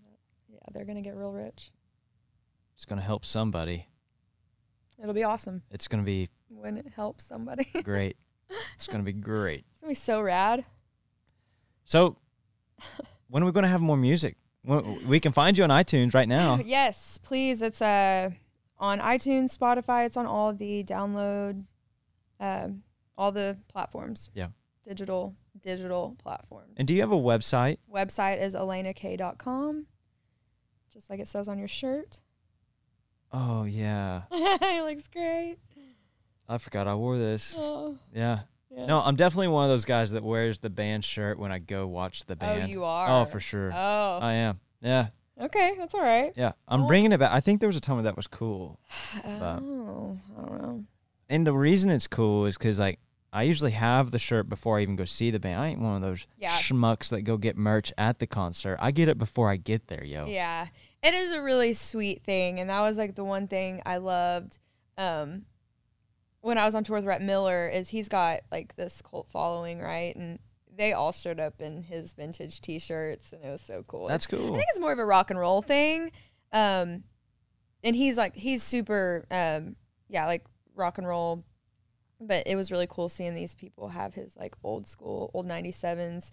Yeah, 0.53 0.59
they're 0.73 0.85
gonna 0.85 1.03
get 1.03 1.15
real 1.17 1.33
rich. 1.33 1.71
It's 2.75 2.85
going 2.85 2.99
to 2.99 3.05
help 3.05 3.25
somebody. 3.25 3.87
It'll 5.01 5.15
be 5.15 5.25
awesome 5.25 5.63
It's 5.71 5.89
going 5.89 6.03
to 6.03 6.07
be 6.07 6.29
when 6.49 6.77
it 6.77 6.87
helps 6.95 7.25
somebody. 7.25 7.65
great. 7.85 8.17
it's 8.77 8.87
going 8.87 8.99
to 8.99 9.05
be 9.05 9.13
great. 9.13 9.65
It's 9.73 9.81
gonna 9.81 9.91
be 9.91 9.95
so 9.95 10.21
rad. 10.21 10.65
So, 11.85 12.17
when 13.29 13.43
are 13.43 13.47
we 13.47 13.53
going 13.53 13.63
to 13.65 13.69
have 13.69 13.81
more 13.81 13.97
music? 13.97 14.37
When- 14.63 15.07
We 15.07 15.21
can 15.21 15.33
find 15.33 15.57
you 15.57 15.65
on 15.65 15.71
iTunes 15.71 16.13
right 16.15 16.29
now. 16.29 16.59
Yes, 16.65 17.19
please. 17.23 17.63
It's 17.63 17.81
uh 17.81 18.31
on 18.79 18.99
iTunes, 18.99 19.57
Spotify. 19.57 20.05
It's 20.07 20.17
on 20.19 20.27
all 20.27 20.53
the 20.53 20.85
download, 20.85 21.65
um, 22.41 22.83
all 23.17 23.33
the 23.33 23.57
platforms. 23.69 24.31
Yeah. 24.35 24.49
Digital 24.85 25.35
digital 25.61 26.17
platforms. 26.23 26.75
And 26.77 26.87
do 26.87 26.95
you 26.95 27.01
have 27.01 27.13
a 27.13 27.17
website? 27.17 27.79
Website 27.93 28.41
is 28.43 28.55
elenak.com, 28.55 29.87
just 30.93 31.11
like 31.11 31.21
it 31.21 31.29
says 31.29 31.49
on 31.49 31.59
your 31.59 31.69
shirt. 31.69 32.21
Oh, 33.33 33.65
yeah. 33.65 34.23
it 34.31 34.85
looks 34.85 35.09
great. 35.09 35.57
I 36.49 36.59
forgot 36.59 36.87
I 36.87 36.95
wore 36.95 37.19
this. 37.19 37.55
Oh, 37.59 37.99
Yeah. 38.15 38.41
yeah. 38.71 38.87
No, 38.87 39.01
I'm 39.01 39.17
definitely 39.17 39.49
one 39.49 39.65
of 39.65 39.71
those 39.71 39.85
guys 39.85 40.13
that 40.13 40.23
wears 40.23 40.61
the 40.61 40.71
band 40.71 41.05
shirt 41.05 41.39
when 41.39 41.51
I 41.51 41.59
go 41.59 41.89
watch 41.89 42.25
the 42.27 42.37
band. 42.37 42.53
Oh, 42.53 42.59
band. 42.61 42.71
you 42.71 42.85
oh, 42.85 42.87
are. 42.87 43.23
Oh, 43.23 43.25
for 43.25 43.41
sure. 43.41 43.73
Oh, 43.75 44.19
I 44.23 44.35
am. 44.35 44.61
Yeah. 44.81 45.09
okay. 45.41 45.75
That's 45.77 45.95
all 45.95 46.03
right. 46.03 46.33
Yeah. 46.37 46.53
I'm 46.69 46.81
Well- 46.81 46.89
bringing 46.89 47.11
it 47.13 47.19
back. 47.19 47.33
I 47.33 47.41
think 47.41 47.59
there 47.61 47.69
was 47.69 47.77
a 47.77 47.81
time 47.81 48.03
that 48.05 48.17
was 48.17 48.29
cool. 48.29 48.79
Oh, 49.25 50.19
I 50.39 50.41
don't 50.43 50.63
know. 50.63 50.85
And 51.29 51.45
the 51.45 51.53
reason 51.53 51.91
it's 51.91 52.07
cool 52.07 52.47
is 52.47 52.57
because, 52.57 52.79
like, 52.79 53.01
I 53.37 53.43
usually 53.43 53.73
have 53.73 54.11
the 54.13 54.19
shirt 54.19 54.49
before 54.49 54.79
I 54.79 54.83
even 54.83 54.97
go 54.97 55.05
see 55.05 55.31
the 55.31 55.39
band. 55.39 55.61
I 55.61 55.69
ain't 55.69 55.81
one 55.81 55.97
of 55.97 56.03
those 56.03 56.27
Yeah. 56.39 56.57
schmucks 56.57 57.11
that 57.11 57.23
go 57.23 57.37
get 57.37 57.57
merch 57.57 57.93
at 57.99 58.19
the 58.19 58.27
concert. 58.27 58.79
I 58.81 58.91
get 58.93 59.09
it 59.09 59.19
before 59.19 59.51
I 59.51 59.57
get 59.57 59.89
there, 59.89 60.03
yo. 60.03 60.25
Yeah. 60.27 60.69
It 61.03 61.13
is 61.15 61.33
a 61.33 61.43
really 61.43 61.73
sweet 61.75 62.23
thing. 62.25 62.59
And 62.59 62.71
that 62.71 62.81
was 62.81 62.97
like 62.97 63.15
the 63.15 63.25
one 63.25 63.47
thing 63.47 63.83
I 63.85 63.99
loved 63.99 64.59
um, 64.97 65.45
when 66.41 66.57
I 66.57 66.65
was 66.65 66.75
on 66.75 66.83
tour 66.85 66.97
with 66.97 67.05
Rhett 67.05 67.21
Miller 67.21 67.69
is 67.69 67.91
he's 67.91 68.09
got 68.09 68.41
like 68.51 68.75
this 68.77 69.03
cult 69.03 69.29
following, 69.29 69.81
right? 69.81 70.17
And 70.17 70.39
they 70.75 70.93
all 70.95 71.13
showed 71.13 71.39
up 71.39 71.61
in 71.61 71.83
his 71.83 72.15
vintage 72.15 72.61
t 72.63 72.79
shirts 72.79 73.33
and 73.33 73.45
it 73.45 73.51
was 73.51 73.61
so 73.61 73.83
cool. 73.87 74.09
That's 74.09 74.27
cool. 74.27 74.55
I 74.55 74.57
think 74.57 74.69
it's 74.71 74.79
more 74.81 74.93
of 74.93 74.99
a 74.99 75.05
rock 75.05 75.31
and 75.31 75.39
roll 75.39 75.61
thing. 75.61 76.11
Um, 76.53 77.05
and 77.85 77.95
he's 77.95 78.17
like, 78.17 78.35
he's 78.35 78.63
super, 78.63 79.27
um, 79.31 79.77
yeah, 80.09 80.25
like 80.27 80.45
rock 80.75 80.99
and 80.99 81.07
roll. 81.07 81.45
But 82.21 82.47
it 82.47 82.57
was 82.57 82.71
really 82.71 82.87
cool 82.89 83.09
seeing 83.09 83.35
these 83.35 83.55
people 83.55 83.89
have 83.89 84.15
his 84.15 84.37
like 84.37 84.57
old 84.63 84.87
school, 84.87 85.31
old 85.35 85.47
97s 85.47 86.31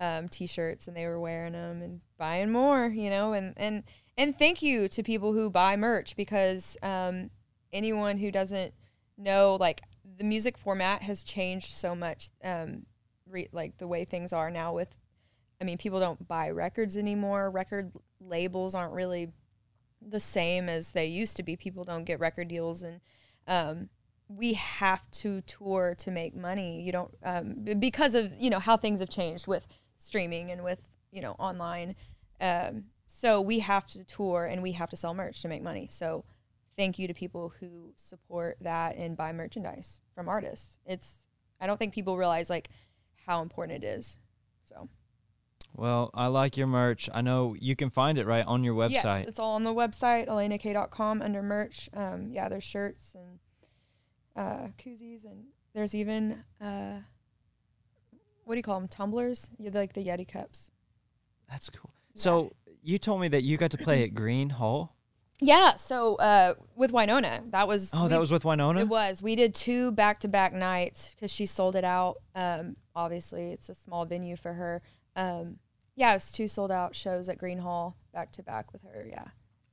um, 0.00 0.28
t-shirts 0.28 0.86
and 0.86 0.96
they 0.96 1.06
were 1.06 1.18
wearing 1.18 1.52
them 1.52 1.82
and 1.82 2.00
buying 2.18 2.50
more, 2.50 2.86
you 2.86 3.10
know, 3.10 3.32
and, 3.32 3.54
and, 3.56 3.82
and 4.16 4.38
thank 4.38 4.62
you 4.62 4.88
to 4.88 5.02
people 5.02 5.32
who 5.32 5.50
buy 5.50 5.76
merch 5.76 6.14
because 6.16 6.76
um, 6.82 7.30
anyone 7.72 8.18
who 8.18 8.30
doesn't 8.30 8.74
know, 9.18 9.56
like 9.58 9.82
the 10.18 10.24
music 10.24 10.56
format 10.56 11.02
has 11.02 11.24
changed 11.24 11.74
so 11.74 11.94
much, 11.94 12.30
um, 12.44 12.86
re- 13.28 13.48
like 13.52 13.78
the 13.78 13.88
way 13.88 14.04
things 14.04 14.32
are 14.32 14.50
now 14.50 14.72
with 14.72 14.96
I 15.60 15.64
mean, 15.64 15.78
people 15.78 16.00
don't 16.00 16.26
buy 16.26 16.50
records 16.50 16.96
anymore. 16.96 17.50
Record 17.50 17.92
labels 18.20 18.74
aren't 18.74 18.92
really 18.92 19.30
the 20.06 20.20
same 20.20 20.68
as 20.68 20.92
they 20.92 21.06
used 21.06 21.36
to 21.36 21.42
be. 21.42 21.56
People 21.56 21.84
don't 21.84 22.04
get 22.04 22.20
record 22.20 22.48
deals, 22.48 22.82
and 22.82 23.00
um, 23.46 23.88
we 24.28 24.54
have 24.54 25.10
to 25.10 25.40
tour 25.42 25.94
to 25.98 26.10
make 26.10 26.34
money. 26.34 26.82
You 26.82 26.92
don't 26.92 27.14
um, 27.22 27.54
b- 27.62 27.74
because 27.74 28.14
of 28.14 28.32
you 28.38 28.50
know 28.50 28.58
how 28.58 28.76
things 28.76 29.00
have 29.00 29.10
changed 29.10 29.46
with 29.46 29.66
streaming 29.98 30.50
and 30.50 30.64
with 30.64 30.92
you 31.10 31.20
know 31.20 31.32
online. 31.38 31.94
Um, 32.40 32.84
so 33.06 33.40
we 33.40 33.60
have 33.60 33.86
to 33.88 34.04
tour 34.04 34.46
and 34.46 34.62
we 34.62 34.72
have 34.72 34.90
to 34.90 34.96
sell 34.96 35.14
merch 35.14 35.42
to 35.42 35.48
make 35.48 35.62
money. 35.62 35.88
So 35.90 36.24
thank 36.76 36.98
you 36.98 37.06
to 37.06 37.14
people 37.14 37.52
who 37.60 37.92
support 37.96 38.56
that 38.60 38.96
and 38.96 39.16
buy 39.16 39.32
merchandise 39.32 40.00
from 40.14 40.28
artists. 40.28 40.78
It's 40.86 41.26
I 41.60 41.66
don't 41.66 41.78
think 41.78 41.94
people 41.94 42.16
realize 42.16 42.50
like 42.50 42.70
how 43.26 43.42
important 43.42 43.84
it 43.84 43.86
is. 43.86 44.18
So. 44.64 44.88
Well, 45.76 46.10
I 46.14 46.28
like 46.28 46.56
your 46.56 46.68
merch. 46.68 47.10
I 47.12 47.20
know 47.20 47.56
you 47.58 47.74
can 47.74 47.90
find 47.90 48.16
it 48.16 48.26
right 48.26 48.46
on 48.46 48.62
your 48.62 48.74
website. 48.74 48.92
Yes, 48.92 49.24
it's 49.26 49.40
all 49.40 49.54
on 49.54 49.64
the 49.64 49.74
website, 49.74 50.28
elenak.com 50.28 51.20
under 51.20 51.42
merch. 51.42 51.90
Um, 51.92 52.30
yeah, 52.30 52.48
there's 52.48 52.62
shirts 52.62 53.16
and 53.16 53.40
uh, 54.36 54.68
koozies, 54.78 55.24
and 55.24 55.44
there's 55.74 55.94
even 55.94 56.44
uh, 56.60 56.98
what 58.44 58.54
do 58.54 58.58
you 58.58 58.62
call 58.62 58.78
them? 58.78 58.88
Tumblers, 58.88 59.50
yeah, 59.58 59.70
like 59.72 59.92
the 59.94 60.04
Yeti 60.04 60.26
cups. 60.30 60.70
That's 61.50 61.70
cool. 61.70 61.90
So 62.14 62.52
you 62.82 62.98
told 62.98 63.20
me 63.20 63.28
that 63.28 63.42
you 63.42 63.56
got 63.56 63.70
to 63.72 63.78
play 63.78 64.04
at 64.04 64.14
Gruene 64.14 64.52
Hall. 64.52 64.94
Yeah. 65.40 65.74
So 65.76 66.14
uh, 66.16 66.54
with 66.76 66.92
Wynonna, 66.92 67.50
that 67.50 67.66
was 67.66 67.90
Oh, 67.92 68.04
we- 68.04 68.08
that 68.10 68.20
was 68.20 68.30
with 68.30 68.44
Wynonna. 68.44 68.80
It 68.80 68.88
was. 68.88 69.22
We 69.22 69.34
did 69.34 69.54
two 69.54 69.90
back 69.92 70.20
to 70.20 70.28
back 70.28 70.52
nights 70.52 71.14
because 71.14 71.30
she 71.30 71.46
sold 71.46 71.74
it 71.76 71.84
out. 71.84 72.16
Um, 72.34 72.76
obviously, 72.94 73.50
it's 73.50 73.68
a 73.68 73.74
small 73.74 74.04
venue 74.04 74.36
for 74.36 74.52
her. 74.52 74.82
Um, 75.16 75.56
yeah, 75.96 76.10
it 76.12 76.14
was 76.14 76.30
two 76.32 76.46
sold 76.48 76.70
out 76.70 76.94
shows 76.94 77.28
at 77.28 77.38
Gruene 77.38 77.60
Hall 77.60 77.96
back 78.12 78.30
to 78.32 78.42
back 78.42 78.72
with 78.72 78.82
her. 78.82 79.06
Yeah. 79.08 79.24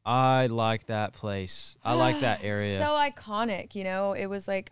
I 0.05 0.47
like 0.47 0.87
that 0.87 1.13
place. 1.13 1.77
I 1.83 1.93
like 1.93 2.21
that 2.21 2.39
area. 2.43 2.79
So 2.79 2.85
iconic, 2.85 3.75
you 3.75 3.83
know. 3.83 4.13
It 4.13 4.25
was 4.27 4.47
like, 4.47 4.71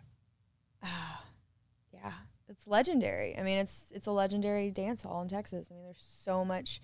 ah, 0.82 1.22
yeah, 1.92 2.12
it's 2.48 2.66
legendary. 2.66 3.36
I 3.38 3.42
mean, 3.42 3.58
it's 3.58 3.92
it's 3.94 4.06
a 4.06 4.12
legendary 4.12 4.70
dance 4.70 5.02
hall 5.02 5.22
in 5.22 5.28
Texas. 5.28 5.68
I 5.70 5.74
mean, 5.74 5.84
there's 5.84 6.02
so 6.02 6.44
much 6.44 6.80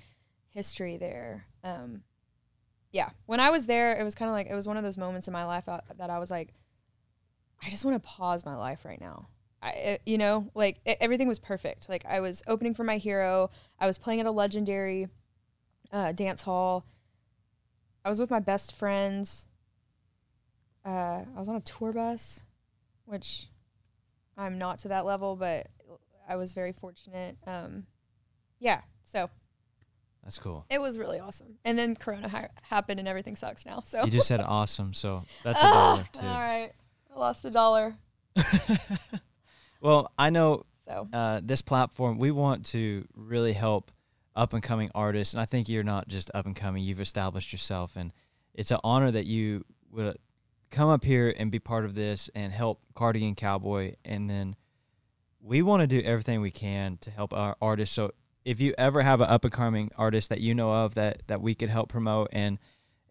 history 0.48 0.96
there. 0.96 1.46
Um, 1.64 2.02
yeah, 2.92 3.10
when 3.26 3.40
I 3.40 3.50
was 3.50 3.66
there, 3.66 3.98
it 3.98 4.04
was 4.04 4.14
kind 4.14 4.28
of 4.28 4.32
like 4.32 4.46
it 4.48 4.54
was 4.54 4.66
one 4.68 4.76
of 4.76 4.84
those 4.84 4.96
moments 4.96 5.26
in 5.26 5.32
my 5.32 5.44
life 5.44 5.68
uh, 5.68 5.80
that 5.98 6.10
I 6.10 6.18
was 6.18 6.30
like, 6.30 6.54
I 7.62 7.68
just 7.70 7.84
want 7.84 8.00
to 8.00 8.08
pause 8.08 8.44
my 8.44 8.56
life 8.56 8.84
right 8.84 9.00
now. 9.00 9.28
I, 9.62 9.98
you 10.06 10.18
know, 10.18 10.50
like 10.54 10.78
e- 10.86 10.94
everything 11.00 11.26
was 11.26 11.38
perfect. 11.38 11.88
Like 11.88 12.04
I 12.06 12.20
was 12.20 12.42
opening 12.46 12.74
for 12.74 12.84
my 12.84 12.98
hero. 12.98 13.50
I 13.80 13.86
was 13.86 13.98
playing 13.98 14.20
at 14.20 14.26
a 14.26 14.30
legendary 14.30 15.08
uh, 15.92 16.12
dance 16.12 16.42
hall. 16.42 16.84
I 18.06 18.08
was 18.08 18.20
with 18.20 18.30
my 18.30 18.38
best 18.38 18.72
friends. 18.72 19.48
Uh, 20.84 21.24
I 21.34 21.38
was 21.38 21.48
on 21.48 21.56
a 21.56 21.60
tour 21.60 21.92
bus, 21.92 22.44
which 23.04 23.48
I'm 24.36 24.58
not 24.58 24.78
to 24.80 24.88
that 24.88 25.04
level, 25.04 25.34
but 25.34 25.66
I 26.28 26.36
was 26.36 26.54
very 26.54 26.70
fortunate. 26.70 27.36
Um, 27.48 27.88
yeah, 28.60 28.82
so 29.02 29.28
That's 30.22 30.38
cool. 30.38 30.66
it 30.70 30.80
was 30.80 31.00
really 31.00 31.18
awesome. 31.18 31.58
And 31.64 31.76
then 31.76 31.96
Corona 31.96 32.28
ha- 32.28 32.46
happened, 32.62 33.00
and 33.00 33.08
everything 33.08 33.34
sucks 33.34 33.66
now. 33.66 33.80
So 33.84 34.04
You 34.04 34.12
just 34.12 34.28
said 34.28 34.40
awesome, 34.40 34.94
so 34.94 35.24
that's 35.42 35.60
a 35.60 35.64
dollar 35.66 36.06
too. 36.12 36.20
All 36.20 36.40
right, 36.40 36.70
I 37.12 37.18
lost 37.18 37.44
a 37.44 37.50
dollar. 37.50 37.96
well, 39.80 40.12
I 40.16 40.30
know 40.30 40.64
So 40.86 41.08
uh, 41.12 41.40
this 41.42 41.60
platform, 41.60 42.18
we 42.18 42.30
want 42.30 42.66
to 42.66 43.04
really 43.16 43.52
help 43.52 43.90
up 44.36 44.52
and 44.52 44.62
coming 44.62 44.90
artists. 44.94 45.34
And 45.34 45.40
I 45.40 45.46
think 45.46 45.68
you're 45.68 45.82
not 45.82 46.08
just 46.08 46.30
up 46.34 46.46
and 46.46 46.54
coming, 46.54 46.84
you've 46.84 47.00
established 47.00 47.52
yourself. 47.52 47.96
And 47.96 48.12
it's 48.54 48.70
an 48.70 48.78
honor 48.84 49.10
that 49.10 49.26
you 49.26 49.64
would 49.90 50.18
come 50.70 50.88
up 50.88 51.04
here 51.04 51.34
and 51.36 51.50
be 51.50 51.58
part 51.58 51.84
of 51.84 51.94
this 51.94 52.30
and 52.34 52.52
help 52.52 52.80
Cardigan 52.94 53.34
Cowboy. 53.34 53.94
And 54.04 54.28
then 54.28 54.56
we 55.40 55.62
want 55.62 55.80
to 55.80 55.86
do 55.86 56.00
everything 56.00 56.40
we 56.40 56.50
can 56.50 56.98
to 56.98 57.10
help 57.10 57.32
our 57.32 57.56
artists. 57.60 57.94
So 57.94 58.12
if 58.44 58.60
you 58.60 58.74
ever 58.78 59.02
have 59.02 59.20
an 59.20 59.28
up 59.28 59.44
and 59.44 59.52
coming 59.52 59.90
artist 59.96 60.28
that 60.28 60.40
you 60.40 60.54
know 60.54 60.72
of 60.72 60.94
that, 60.94 61.22
that 61.26 61.40
we 61.40 61.54
could 61.54 61.70
help 61.70 61.88
promote 61.88 62.28
and 62.32 62.58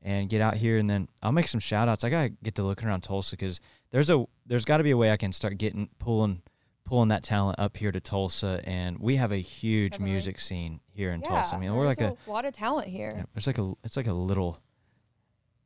and 0.02 0.30
get 0.30 0.40
out 0.40 0.56
here 0.56 0.78
and 0.78 0.88
then 0.88 1.10
I'll 1.24 1.32
make 1.32 1.48
some 1.48 1.60
shout 1.60 1.90
outs. 1.90 2.04
I 2.04 2.10
gotta 2.12 2.30
get 2.30 2.54
to 2.56 2.64
looking 2.64 2.88
around 2.88 3.02
Tulsa 3.02 3.32
because 3.36 3.60
there's 3.90 4.12
a 4.12 4.26
there's 4.46 4.64
got 4.64 4.78
to 4.78 4.84
be 4.84 4.92
a 4.92 4.98
way 4.98 5.12
I 5.12 5.18
can 5.18 5.34
start 5.34 5.58
getting 5.58 5.90
pulling 5.98 6.44
pulling 6.86 7.10
that 7.10 7.24
talent 7.24 7.60
up 7.60 7.76
here 7.78 7.92
to 7.92 8.00
Tulsa, 8.00 8.62
and 8.64 8.98
we 9.00 9.16
have 9.18 9.32
a 9.32 9.38
huge 9.38 9.94
Definitely. 9.94 10.12
music 10.14 10.40
scene 10.40 10.80
here 10.92 11.12
in 11.12 11.22
yeah, 11.22 11.28
Tulsa. 11.28 11.56
I 11.56 11.60
mean, 11.60 11.74
we're 11.76 11.86
like 11.86 12.00
a, 12.00 12.16
a 12.28 12.32
lot 12.32 12.46
of 12.46 12.54
talent 12.54 12.88
here. 12.88 13.12
yeah, 13.16 13.24
it's 13.36 13.48
like 13.48 13.58
a 13.58 13.74
it's 13.84 13.98
like 13.98 14.08
a 14.08 14.14
little 14.14 14.60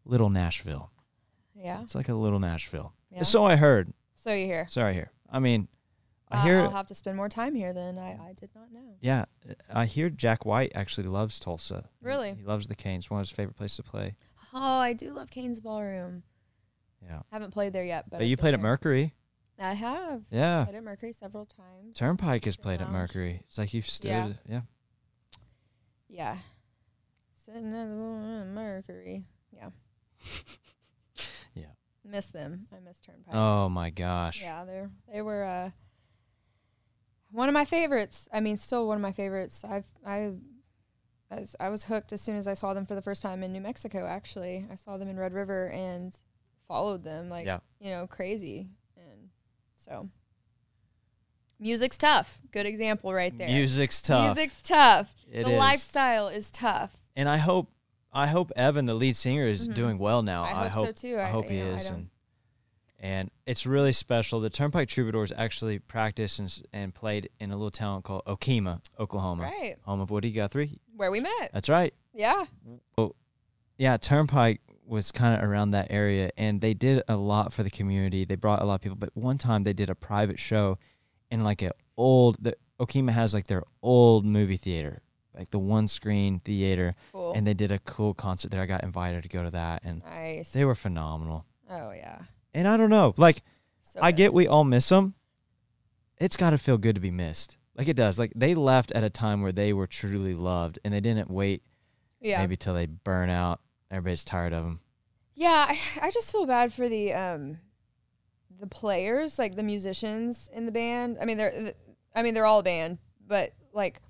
little 0.06 0.30
Nashville. 0.30 0.92
Yeah. 1.54 1.82
It's 1.82 1.94
like 1.96 2.10
a 2.10 2.14
little 2.14 2.40
Nashville. 2.40 2.94
Yeah. 3.12 3.24
So 3.24 3.46
I 3.46 3.58
heard. 3.58 3.94
So 4.16 4.34
you 4.34 4.46
hear? 4.46 4.66
Here. 4.72 4.86
I 4.86 4.94
hear. 4.94 5.12
I 5.30 5.40
mean, 5.40 5.68
I 6.32 6.38
Uh, 6.38 6.44
hear. 6.44 6.62
I'll 6.62 6.72
have 6.72 6.88
to 6.88 6.96
spend 6.96 7.18
more 7.18 7.28
time 7.30 7.54
here 7.54 7.74
than 7.74 7.98
I, 7.98 8.12
I 8.30 8.34
did 8.34 8.50
not 8.56 8.72
know. 8.72 8.96
yeah, 9.02 9.26
I 9.70 9.86
hear 9.86 10.10
Jack 10.10 10.46
White 10.46 10.72
actually 10.74 11.08
loves 11.08 11.38
Tulsa. 11.40 11.90
Really? 12.02 12.36
he, 12.36 12.44
loves 12.44 12.68
the 12.68 12.76
Cain's. 12.76 13.10
One 13.10 13.20
of 13.20 13.28
his 13.28 13.36
favorite 13.36 13.56
places 13.58 13.78
to 13.78 13.84
play. 13.84 14.16
Oh, 14.54 14.58
I 14.80 14.94
do 14.94 15.12
love 15.12 15.30
Cain's 15.30 15.60
Ballroom. 15.60 16.24
Yeah, 17.06 17.20
I 17.20 17.36
Haven't 17.36 17.52
played 17.52 17.74
there 17.74 17.86
yet, 17.86 18.10
but, 18.10 18.18
but, 18.20 18.28
you 18.28 18.36
played 18.38 18.54
at. 18.54 18.60
Mercury. 18.60 19.14
I 19.60 19.74
have. 19.74 20.24
Yeah, 20.32 20.64
Played 20.66 20.78
at 20.78 20.84
Mercury 20.84 21.14
several 21.14 21.46
times. 21.46 21.96
Turnpike 21.98 22.46
has 22.46 22.56
played 22.56 22.82
at. 22.82 22.90
Mercury. 22.92 23.42
It's 23.48 23.58
like 23.58 23.74
you've 23.74 23.90
stood. 23.90 24.10
Yeah. 24.10 24.32
yeah. 24.48 24.62
Yeah. 26.10 26.38
Sitting 27.46 27.74
at 27.74 27.88
the 27.88 28.46
Mercury. 28.54 29.26
Yeah. 29.54 29.70
Yeah. 31.56 31.66
Miss 32.06 32.28
them. 32.28 32.68
I 32.72 32.80
miss 32.80 33.02
Turnpike. 33.02 33.34
Oh 33.36 33.68
my 33.70 33.90
gosh. 33.90 34.42
Yeah, 34.42 34.64
they 34.64 34.86
they 35.12 35.22
were 35.22 35.44
uh, 35.44 35.70
one 37.32 37.50
of 37.50 37.54
my 37.54 37.66
favorites. 37.66 38.28
I 38.32 38.40
mean, 38.40 38.56
still 38.58 38.88
one 38.88 38.96
of 38.96 39.02
my 39.02 39.12
favorites. 39.12 39.64
I've 39.68 39.88
I 40.06 40.34
as 41.32 41.56
I 41.60 41.70
was 41.70 41.84
hooked 41.84 42.14
as 42.14 42.22
soon 42.22 42.38
as 42.38 42.48
I 42.48 42.54
saw 42.54 42.74
them 42.74 42.86
for 42.86 42.96
the 42.96 43.02
first 43.02 43.22
time 43.22 43.44
in 43.44 43.52
New 43.52 43.62
Mexico. 43.62 44.06
Actually, 44.06 44.66
I 44.72 44.76
saw 44.76 44.98
them 44.98 45.10
in 45.10 45.18
Red 45.20 45.34
River 45.34 45.70
and 45.70 46.18
followed 46.68 47.04
them 47.04 47.30
like 47.30 47.46
Yeah. 47.46 47.60
you 47.80 47.90
know 47.92 48.08
crazy, 48.08 48.70
so 49.80 50.10
music's 51.60 51.98
tough. 51.98 52.40
Good 52.52 52.66
example 52.66 53.14
right 53.14 53.36
there. 53.38 53.48
Music's 53.48 54.02
tough. 54.02 54.36
Music's 54.38 54.62
tough. 54.62 55.10
It 55.32 55.44
the 55.46 55.52
is. 55.52 55.58
lifestyle 55.60 56.28
is 56.28 56.50
tough. 56.52 56.94
and 57.16 57.28
I 57.30 57.38
hope 57.38 57.70
I 58.12 58.26
hope 58.28 58.52
Evan, 58.56 58.86
the 58.86 58.96
lead 58.96 59.16
singer, 59.16 59.46
is 59.46 59.70
Mhm. 59.70 59.74
doing 59.76 59.98
well 60.00 60.24
now. 60.24 60.44
I 60.44 60.68
hope 60.68 60.88
so, 60.88 60.92
too. 60.94 61.16
I, 61.18 61.26
I- 61.26 61.30
hope 61.30 61.48
he 61.50 61.60
know, 61.60 61.66
is, 61.76 61.90
and 61.90 62.10
and 63.02 63.32
it's 63.46 63.66
really 63.68 63.92
special. 63.94 64.40
The 64.40 64.50
Turnpike 64.50 64.90
Troubadours 64.90 65.32
actually 65.38 65.78
practiced 65.80 66.40
and, 66.40 66.62
and 66.74 66.94
played 66.96 67.30
in 67.40 67.52
a 67.52 67.56
little 67.56 67.70
town 67.72 68.02
called 68.02 68.24
Okemah, 68.26 68.82
Oklahoma, 69.00 69.44
That's 69.44 69.54
right. 69.62 69.76
home 69.84 70.02
of 70.02 70.10
Woody 70.10 70.32
Guthrie. 70.32 70.80
Where 70.98 71.12
we 71.12 71.20
met. 71.20 71.52
That's 71.54 71.70
right. 71.70 71.94
Yeah. 72.14 72.46
Oh, 72.98 73.16
yeah, 73.78 73.96
Turnpike 73.98 74.60
was 74.90 75.12
kind 75.12 75.36
of 75.42 75.48
around 75.48 75.72
that 75.72 75.88
area, 75.90 76.32
and 76.38 76.60
they 76.62 76.74
did 76.74 77.04
a 77.08 77.16
lot 77.16 77.54
for 77.54 77.64
the 77.64 77.70
community. 77.70 78.26
They 78.26 78.36
brought 78.36 78.62
a 78.62 78.66
lot 78.66 78.76
of 78.76 78.82
people. 78.82 78.98
But 78.98 79.16
one 79.16 79.38
time 79.38 79.64
they 79.64 79.74
did 79.74 79.90
a 79.90 79.96
private 79.96 80.40
show 80.40 80.78
in 81.30 81.44
like 81.44 81.62
an 81.62 81.72
old. 81.96 82.38
The 82.42 82.56
Okemah 82.80 83.12
has 83.12 83.34
like 83.34 83.48
their 83.48 83.64
old 83.84 84.26
movie 84.26 84.58
theater, 84.58 85.02
like 85.38 85.52
the 85.52 85.60
one 85.60 85.88
screen 85.88 86.40
theater, 86.40 86.96
Cool. 87.14 87.34
and 87.34 87.46
they 87.46 87.54
did 87.54 87.72
a 87.72 87.80
cool 87.80 88.14
concert 88.14 88.52
there. 88.52 88.62
I 88.62 88.66
got 88.66 88.84
invited 88.84 89.24
to 89.24 89.30
go 89.30 89.44
to 89.44 89.52
that, 89.52 89.84
and 89.84 90.02
nice. 90.04 90.52
they 90.54 90.66
were 90.66 90.76
phenomenal. 90.76 91.46
Oh 91.70 91.92
yeah. 91.92 92.20
And 92.54 92.68
I 92.68 92.76
don't 92.78 92.90
know, 92.90 93.14
like 93.18 93.44
So 93.84 94.00
I 94.02 94.12
get 94.12 94.34
we 94.34 94.48
all 94.48 94.64
miss 94.64 94.90
them. 94.90 95.14
It's 96.18 96.36
got 96.36 96.50
to 96.50 96.58
feel 96.58 96.78
good 96.78 96.96
to 96.96 97.02
be 97.02 97.12
missed. 97.12 97.58
Like 97.78 97.88
it 97.88 97.96
does. 97.96 98.18
Like 98.20 98.34
they 98.36 98.56
left 98.56 98.92
at 98.94 99.04
a 99.04 99.10
time 99.10 99.42
where 99.42 99.52
they 99.52 99.72
were 99.72 99.88
truly 99.88 100.34
loved, 100.34 100.80
and 100.84 100.94
they 100.94 101.00
didn't 101.00 101.30
wait 101.30 101.62
Yeah. 102.20 102.40
maybe 102.40 102.58
till 102.58 102.74
they 102.74 102.88
burn 102.88 103.30
out. 103.30 103.62
Everybody's 103.92 104.24
tired 104.24 104.54
of 104.54 104.64
them. 104.64 104.82
Yeah, 105.36 105.68
I, 105.70 105.80
I 106.08 106.12
just 106.12 106.32
feel 106.32 106.46
bad 106.46 106.74
for 106.74 106.90
the 106.90 107.14
um 107.14 107.58
the 108.60 108.68
players, 108.68 109.40
like 109.40 109.56
the 109.56 109.64
musicians 109.64 110.50
in 110.54 110.66
the 110.66 110.72
band. 110.72 111.18
I 111.22 111.26
mean, 111.26 111.38
they're 111.38 111.74
I 112.16 112.24
mean, 112.24 112.34
they're 112.34 112.46
all 112.46 112.60
a 112.60 112.64
band, 112.64 112.98
but 113.26 113.54
like 113.74 114.02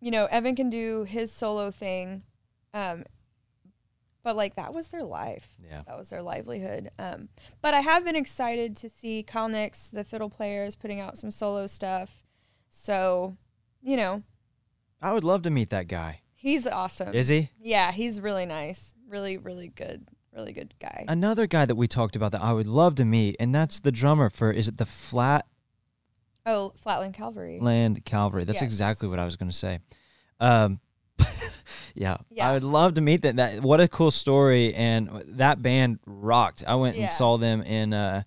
you 0.00 0.10
know, 0.10 0.26
Evan 0.26 0.54
can 0.56 0.68
do 0.70 1.04
his 1.04 1.32
solo 1.32 1.70
thing 1.70 2.22
um 2.74 3.04
but 4.22 4.34
like 4.36 4.56
that 4.56 4.74
was 4.74 4.88
their 4.88 5.04
life. 5.04 5.54
Yeah. 5.64 5.82
That 5.86 5.96
was 5.96 6.10
their 6.10 6.22
livelihood. 6.22 6.90
Um 6.98 7.28
but 7.62 7.74
I 7.74 7.80
have 7.80 8.04
been 8.04 8.16
excited 8.16 8.76
to 8.76 8.88
see 8.88 9.22
Kyle 9.22 9.48
Nix, 9.48 9.88
the 9.88 10.04
fiddle 10.04 10.30
player, 10.30 10.64
is 10.64 10.74
putting 10.76 11.00
out 11.00 11.16
some 11.16 11.30
solo 11.30 11.66
stuff. 11.66 12.24
So, 12.68 13.36
you 13.82 13.96
know, 13.96 14.24
I 15.00 15.12
would 15.12 15.24
love 15.24 15.42
to 15.42 15.50
meet 15.50 15.70
that 15.70 15.86
guy. 15.88 16.20
he's 16.34 16.66
awesome. 16.66 17.14
Is 17.14 17.28
he? 17.28 17.50
yeah, 17.60 17.92
he's 17.92 18.20
really 18.20 18.46
nice. 18.46 18.94
Really, 19.08 19.36
really 19.38 19.68
good. 19.68 20.08
Really 20.34 20.52
good 20.52 20.74
guy. 20.80 21.04
Another 21.08 21.46
guy 21.46 21.64
that 21.64 21.76
we 21.76 21.88
talked 21.88 22.14
about 22.16 22.32
that 22.32 22.42
I 22.42 22.52
would 22.52 22.66
love 22.66 22.94
to 22.96 23.04
meet, 23.04 23.36
and 23.40 23.54
that's 23.54 23.80
the 23.80 23.90
drummer 23.92 24.28
for 24.28 24.50
is 24.52 24.68
it 24.68 24.76
the 24.76 24.84
Flat? 24.86 25.46
Oh, 26.44 26.72
Flatland 26.76 27.14
Calvary. 27.14 27.58
Land 27.60 28.04
Calvary? 28.04 28.44
That's 28.44 28.56
Yes. 28.56 28.62
exactly 28.70 29.08
what 29.08 29.18
I 29.18 29.24
was 29.24 29.36
going 29.36 29.50
to 29.50 29.56
say. 29.56 29.78
Um, 30.38 30.80
yeah, 31.94 32.18
Yeah. 32.30 32.50
I 32.50 32.52
would 32.52 32.64
love 32.64 32.94
to 32.94 33.00
meet 33.00 33.22
that. 33.22 33.36
That 33.36 33.62
what 33.62 33.80
a 33.80 33.88
cool 33.88 34.10
story, 34.10 34.74
and 34.74 35.08
that 35.28 35.62
band 35.62 36.00
rocked. 36.06 36.62
I 36.66 36.74
went 36.74 36.96
Yeah. 36.96 37.04
and 37.04 37.10
saw 37.10 37.36
them 37.38 37.62
in 37.62 37.94
uh, 37.94 38.22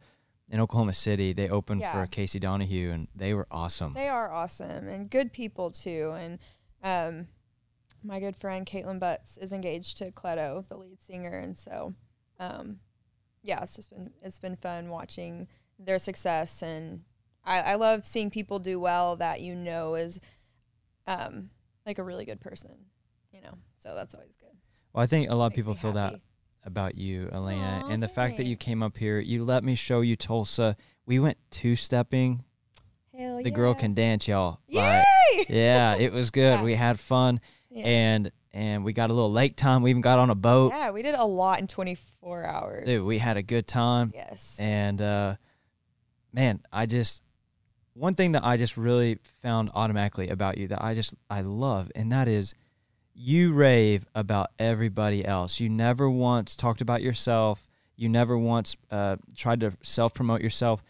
in 0.50 0.60
Oklahoma 0.60 0.94
City. 0.94 1.32
They 1.34 1.48
opened 1.48 1.82
Yeah. 1.82 1.92
for 1.94 2.08
Casey 2.08 2.40
Donahew, 2.40 2.92
and 2.92 3.08
they 3.16 3.34
were 3.36 3.48
awesome. 3.52 3.94
They 3.94 4.10
are 4.10 4.32
awesome 4.32 4.88
and 4.88 5.10
good 5.10 5.32
people 5.32 5.70
too. 5.70 6.14
And 6.18 6.40
um, 6.84 7.28
my 8.04 8.20
good 8.20 8.36
friend 8.36 8.66
Kaitlin 8.66 9.00
Butts 9.00 9.38
is 9.38 9.52
engaged 9.52 9.98
to 9.98 10.12
Cleto, 10.12 10.68
the 10.70 10.78
lead 10.78 11.02
singer, 11.02 11.38
and 11.38 11.58
so 11.58 11.94
um, 12.40 12.78
yeah, 13.44 13.62
it's 13.62 13.76
just 13.76 13.90
been 13.90 14.12
it's 14.22 14.40
been 14.40 14.56
fun 14.56 14.90
watching 14.90 15.48
their 15.78 16.00
success, 16.00 16.62
and 16.62 17.02
I, 17.44 17.62
I 17.62 17.76
love 17.76 18.06
seeing 18.06 18.30
people 18.30 18.60
do 18.60 18.80
well 18.80 19.16
that 19.18 19.42
you 19.42 19.56
know 19.56 19.96
is 19.96 20.20
um, 21.08 21.50
like 21.86 21.98
a 21.98 22.04
really 22.04 22.26
good 22.26 22.42
person, 22.42 22.72
you 23.32 23.42
know. 23.42 23.54
So 23.78 23.96
that's 23.96 24.14
always 24.16 24.36
good. 24.36 24.58
well, 24.94 25.04
I 25.04 25.08
think 25.08 25.30
a 25.30 25.36
lot 25.36 25.48
of 25.48 25.54
people 25.54 25.76
feel 25.76 25.94
that 25.94 26.16
about 26.66 26.98
you, 26.98 27.30
Elena, 27.32 27.84
Aw, 27.86 27.90
and 27.90 28.04
the 28.04 28.08
fact 28.10 28.38
that 28.38 28.46
you 28.46 28.56
came 28.56 28.84
up 28.84 28.98
here. 28.98 29.20
You 29.20 29.46
let 29.46 29.64
me 29.64 29.76
show 29.76 30.02
you 30.02 30.16
Tulsa. 30.16 30.76
We 31.06 31.20
went 31.20 31.38
two 31.50 31.76
stepping. 31.76 32.44
Hell 33.18 33.42
The 33.42 33.52
girl 33.52 33.74
can 33.74 33.94
dance, 33.94 34.28
y'all. 34.28 34.60
Yay! 34.68 35.04
Like, 35.38 35.50
yeah, 35.50 35.96
it 35.96 36.12
was 36.14 36.32
good. 36.32 36.40
Yeah. 36.60 36.64
We 36.64 36.76
had 36.76 37.00
fun. 37.00 37.40
Yeah. 37.70 37.86
And 37.86 38.32
and 38.52 38.84
we 38.84 38.94
got 38.94 39.10
a 39.10 39.14
little 39.14 39.32
lake 39.32 39.56
time. 39.56 39.84
We 39.84 39.92
even 39.92 40.02
got 40.02 40.20
on 40.20 40.30
a 40.30 40.36
boat. 40.36 40.72
Yeah, 40.76 40.92
we 40.92 41.02
did 41.02 41.16
a 41.16 41.26
lot 41.26 41.60
in 41.60 41.68
24 41.68 42.46
hours. 42.46 42.86
Dude, 42.86 43.06
we 43.06 43.20
had 43.20 43.38
a 43.38 43.44
good 43.44 43.68
time. 43.68 44.12
yes. 44.16 44.58
And 44.60 45.02
uh, 45.02 45.36
man, 46.34 46.62
I 46.72 46.86
just 46.86 47.22
one 47.94 48.16
thing 48.16 48.32
that 48.32 48.44
I 48.44 48.58
just 48.58 48.78
really 48.78 49.20
found 49.42 49.70
automatically 49.76 50.30
about 50.30 50.58
you 50.58 50.68
that 50.70 50.84
I 50.84 50.96
just 50.96 51.14
I 51.30 51.42
love, 51.42 51.92
and 51.96 52.12
that 52.12 52.28
is 52.28 52.54
you 53.14 53.52
rave 53.52 54.08
about 54.16 54.50
everybody 54.58 55.26
else. 55.26 55.60
You 55.60 55.70
never 55.70 56.10
once 56.10 56.56
talked 56.56 56.82
about 56.82 57.02
yourself. 57.02 57.68
You 57.98 58.08
never 58.08 58.38
once 58.38 58.78
uh, 58.90 59.18
tried 59.36 59.60
to 59.60 59.74
self 59.84 60.14
promote 60.14 60.42
yourself. 60.42 60.82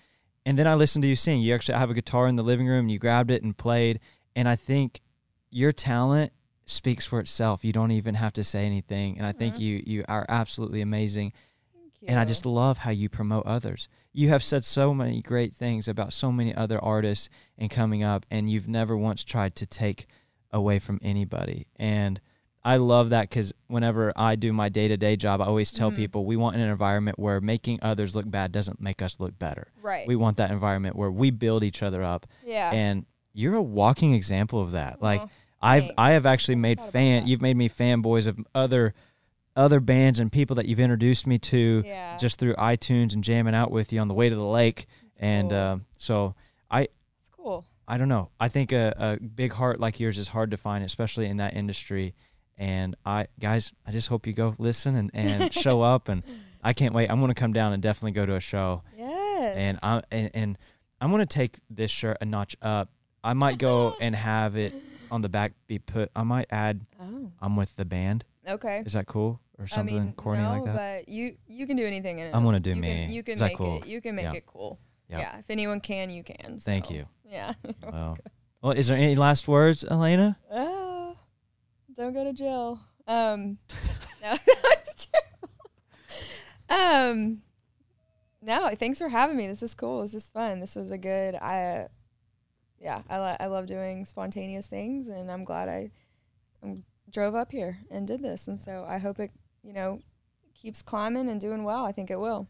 And 0.46 0.58
then 0.58 0.68
I 0.68 0.76
listened 0.76 1.02
to 1.04 1.08
you 1.08 1.16
sing. 1.16 1.42
You 1.42 1.56
actually 1.56 1.78
have 1.80 1.90
a 1.90 1.94
guitar 1.96 2.28
in 2.28 2.36
the 2.36 2.44
living 2.44 2.68
room. 2.68 2.82
And 2.82 2.92
you 2.92 3.00
grabbed 3.00 3.32
it 3.32 3.42
and 3.42 3.58
played. 3.58 4.00
And 4.36 4.48
I 4.48 4.56
think 4.56 5.02
your 5.50 5.72
talent 5.72 6.32
speaks 6.70 7.06
for 7.06 7.20
itself. 7.20 7.66
You 7.66 7.74
don't 7.74 7.92
even 7.92 8.16
have 8.16 8.34
to 8.34 8.44
say 8.44 8.66
anything. 8.66 9.18
And 9.18 9.26
I 9.26 9.32
think 9.32 9.56
Mhm. 9.56 9.60
you 9.60 9.84
you 9.86 10.06
are 10.08 10.26
absolutely 10.30 10.82
amazing. 10.82 11.34
Thank 11.74 12.12
And 12.12 12.20
I 12.20 12.26
just 12.26 12.46
love 12.46 12.80
how 12.80 12.92
you 12.92 13.10
promote 13.10 13.46
others. 13.46 13.90
You 14.14 14.30
have 14.30 14.44
said 14.44 14.64
so 14.64 14.94
many 14.94 15.22
great 15.22 15.54
things 15.54 15.88
about 15.88 16.14
so 16.14 16.32
many 16.32 16.54
other 16.56 16.80
artists 16.84 17.30
and 17.58 17.70
coming 17.70 18.04
up, 18.04 18.26
and 18.32 18.50
you've 18.50 18.68
never 18.68 18.96
once 18.96 19.24
tried 19.24 19.56
to 19.58 19.66
take 19.66 20.08
away 20.52 20.80
from 20.80 21.00
anybody. 21.04 21.68
And 21.76 22.22
I 22.64 22.78
love 22.78 23.10
that 23.10 23.30
because 23.30 23.54
whenever 23.68 24.12
I 24.16 24.36
do 24.36 24.52
my 24.54 24.70
day 24.70 24.88
to 24.88 24.98
day 24.98 25.16
job, 25.16 25.42
I 25.42 25.46
always 25.46 25.72
tell 25.72 25.92
Mhm. 25.92 25.96
people 25.96 26.26
we 26.26 26.36
want 26.38 26.56
an 26.56 26.62
environment 26.62 27.18
where 27.20 27.40
making 27.42 27.80
others 27.82 28.16
look 28.16 28.30
bad 28.30 28.52
doesn't 28.52 28.80
make 28.82 29.02
us 29.02 29.20
look 29.20 29.38
better. 29.40 29.72
right. 29.82 30.08
We 30.08 30.16
want 30.16 30.38
that 30.38 30.52
environment 30.52 30.96
where 30.96 31.12
we 31.12 31.32
build 31.32 31.64
each 31.64 31.82
other 31.82 32.04
up. 32.04 32.28
yeah. 32.46 32.70
And 32.72 33.06
you're 33.34 33.56
a 33.56 33.62
walking 33.62 34.14
example 34.14 34.60
of 34.62 34.72
that. 34.72 35.02
Like, 35.02 35.22
Well, 35.22 35.30
I've 35.62 35.84
Thanks. 35.84 35.96
I 35.98 36.12
have 36.12 36.26
actually 36.26 36.56
made 36.56 36.80
fan. 36.80 37.24
that. 37.24 37.28
You've 37.30 37.42
made 37.42 37.58
me 37.58 37.70
fanboys 37.70 38.28
of 38.28 38.40
other 38.56 38.94
other 39.56 39.80
bands 39.80 40.20
and 40.20 40.32
people 40.32 40.56
that 40.56 40.68
you've 40.68 40.80
introduced 40.80 41.28
me 41.28 41.38
to 41.38 41.84
yeah. 41.86 42.16
just 42.18 42.40
through 42.40 42.54
iTunes 42.56 43.14
and 43.14 43.24
jamming 43.24 43.54
out 43.56 43.72
with 43.72 43.92
you 43.92 44.00
on 44.00 44.08
the 44.08 44.14
way 44.14 44.30
to 44.30 44.36
the 44.36 44.46
lake. 44.46 44.86
It's 45.12 45.20
And 45.20 45.50
cool. 45.50 45.60
um, 45.60 45.86
so 45.98 46.36
I. 46.72 46.82
it's 46.84 47.30
cool. 47.36 47.66
I 47.88 47.98
don't 47.98 48.08
know. 48.08 48.30
I 48.40 48.48
think 48.50 48.72
a, 48.72 48.94
a 49.20 49.24
big 49.24 49.52
heart 49.52 49.80
like 49.80 50.00
yours 50.00 50.18
is 50.20 50.28
hard 50.30 50.52
to 50.52 50.58
find, 50.58 50.84
especially 50.86 51.26
in 51.26 51.38
that 51.38 51.56
industry. 51.56 52.14
And 52.58 52.96
I 53.06 53.28
guys, 53.40 53.72
I 53.86 53.92
just 53.92 54.08
hope 54.10 54.28
you 54.28 54.34
go 54.34 54.54
listen 54.60 54.96
and, 54.96 55.12
and 55.14 55.54
show 55.66 55.82
up. 55.82 56.08
And 56.08 56.24
I 56.64 56.74
can't 56.74 56.94
wait. 56.94 57.10
I'm 57.10 57.20
gonna 57.20 57.34
come 57.34 57.52
down 57.52 57.74
and 57.74 57.82
definitely 57.82 58.12
go 58.12 58.26
to 58.26 58.36
a 58.36 58.40
show. 58.40 58.84
Yes. 58.98 59.56
And 59.58 59.80
I 59.82 60.02
and, 60.12 60.30
and 60.34 60.58
I'm 61.02 61.10
gonna 61.12 61.26
take 61.26 61.58
this 61.70 61.90
shirt 61.92 62.18
a 62.22 62.26
notch 62.26 62.56
up. 62.62 62.90
I 63.24 63.34
might 63.34 63.58
go 63.58 63.96
and 64.02 64.16
have 64.16 64.56
it 64.56 64.74
on 65.12 65.22
the 65.22 65.30
back 65.30 65.54
be 65.68 65.80
put. 65.80 66.12
I 66.16 66.24
might 66.24 66.48
add 66.50 66.82
oh, 67.02 67.32
I'm 67.42 67.56
with 67.56 67.76
the 67.76 67.86
band. 67.86 68.26
okay. 68.48 68.84
Is 68.86 68.94
that 68.94 69.08
cool 69.08 69.40
or 69.58 69.68
something 69.68 69.98
I 69.98 70.02
mean, 70.02 70.14
corny 70.14 70.42
no, 70.44 70.50
like 70.50 70.66
that? 70.66 70.76
but 70.76 71.10
you 71.10 71.36
you 71.48 71.68
can 71.68 71.76
do 71.78 71.86
anything 71.86 72.20
in 72.20 72.28
it. 72.28 72.36
I'm 72.36 72.44
gonna 72.44 72.60
do 72.60 72.72
you 72.72 72.76
me. 72.78 73.06
Can, 73.06 73.12
you 73.12 73.24
can 73.24 73.34
Is 73.34 73.42
make 73.42 73.58
cool? 73.58 73.82
it. 73.82 73.88
You 73.88 74.02
can 74.02 74.16
make 74.16 74.24
Yeah. 74.24 74.34
it 74.34 74.46
cool. 74.46 74.80
Yeah. 75.10 75.20
Yeah. 75.20 75.40
If 75.40 75.50
anyone 75.50 75.82
can, 75.82 76.10
you 76.10 76.24
can. 76.24 76.60
Thank 76.60 76.90
you. 76.92 77.06
Yeah. 77.26 77.54
Well, 77.92 78.18
well, 78.62 78.74
is 78.74 78.88
there 78.88 78.98
any 78.98 79.16
last 79.16 79.48
words, 79.48 79.86
Elena? 79.90 80.38
Ah, 80.52 81.14
don't 81.96 82.14
go 82.14 82.26
to 82.26 82.34
jail. 82.34 82.80
Um, 83.08 83.58
no, 84.22 84.36
that's 84.64 85.08
terrible. 85.08 85.50
Um, 86.70 87.42
no, 88.42 88.70
thanks 88.76 89.00
for 89.00 89.10
having 89.10 89.38
me. 89.38 89.48
This 89.48 89.64
is 89.64 89.74
cool. 89.74 90.02
This 90.02 90.14
is 90.14 90.30
fun. 90.30 90.60
This 90.60 90.76
was 90.76 90.92
a 90.92 90.98
good. 90.98 91.36
I, 91.36 91.88
yeah, 92.80 93.02
I 93.10 93.20
li- 93.20 93.38
I 93.40 93.46
love 93.48 93.68
doing 93.68 94.06
spontaneous 94.06 94.68
things, 94.68 95.10
and 95.10 95.32
I'm 95.32 95.44
glad 95.44 95.70
I, 95.70 95.92
um 96.64 96.84
drove 97.12 97.34
up 97.36 97.52
here 97.52 97.80
and 97.90 98.08
did 98.08 98.22
this. 98.22 98.48
And 98.48 98.62
so 98.62 98.86
I 98.88 99.00
hope 99.00 99.20
it, 99.20 99.32
you 99.64 99.74
know, 99.74 100.00
keeps 100.54 100.84
climbing 100.84 101.28
and 101.28 101.42
doing 101.42 101.64
well. 101.64 101.86
I 101.86 101.92
think 101.92 102.12
it 102.12 102.20
will. 102.20 102.48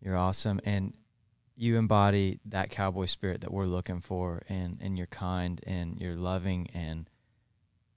You're 0.00 0.16
awesome, 0.16 0.60
and 0.64 0.94
you 1.56 1.76
embody 1.76 2.40
that 2.46 2.70
cowboy 2.70 3.06
spirit 3.06 3.42
that 3.42 3.52
we're 3.52 3.66
looking 3.66 4.00
for, 4.00 4.42
and 4.48 4.78
and 4.80 4.96
you're 4.96 5.06
kind 5.06 5.60
and 5.66 5.98
you're 6.00 6.16
loving, 6.16 6.68
and 6.72 7.10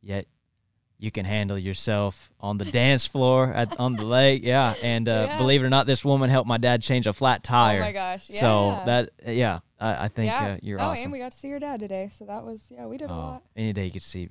yet 0.01 0.27
you 0.99 1.11
can 1.11 1.25
handle 1.25 1.57
yourself 1.57 2.31
on 2.39 2.57
the 2.57 2.65
dance 2.65 3.05
floor 3.05 3.51
at 3.53 3.77
on 3.79 3.95
the 3.95 4.03
lake. 4.05 4.41
Yeah, 4.43 4.73
and 4.81 5.09
uh, 5.09 5.25
Yeah. 5.29 5.37
believe 5.37 5.61
it 5.61 5.65
or 5.65 5.69
not, 5.69 5.85
this 5.85 6.05
woman 6.05 6.29
helped 6.29 6.47
my 6.47 6.57
dad 6.57 6.81
change 6.81 7.07
a 7.07 7.13
flat 7.13 7.43
tire 7.43 7.79
Oh 7.81 7.85
my 7.85 7.91
gosh! 7.91 8.29
Yeah. 8.29 8.39
So 8.39 8.81
that 8.85 9.09
yeah, 9.27 9.59
I, 9.79 10.05
I 10.05 10.07
think 10.07 10.31
yeah. 10.31 10.53
uh, 10.53 10.57
you're 10.61 10.79
awesome. 10.79 10.87
oh, 10.87 10.91
awesome. 10.91 11.03
and 11.05 11.11
we 11.11 11.19
got 11.19 11.31
to 11.31 11.37
see 11.37 11.47
your 11.49 11.59
dad 11.59 11.79
today. 11.81 12.09
So 12.11 12.25
that 12.25 12.43
was 12.45 12.71
yeah, 12.73 12.85
we 12.85 12.97
did 12.97 13.09
a 13.09 13.13
Oh, 13.13 13.17
lot. 13.17 13.43
any 13.55 13.73
day 13.73 13.85
you 13.85 13.91
could 13.91 14.01
see 14.01 14.29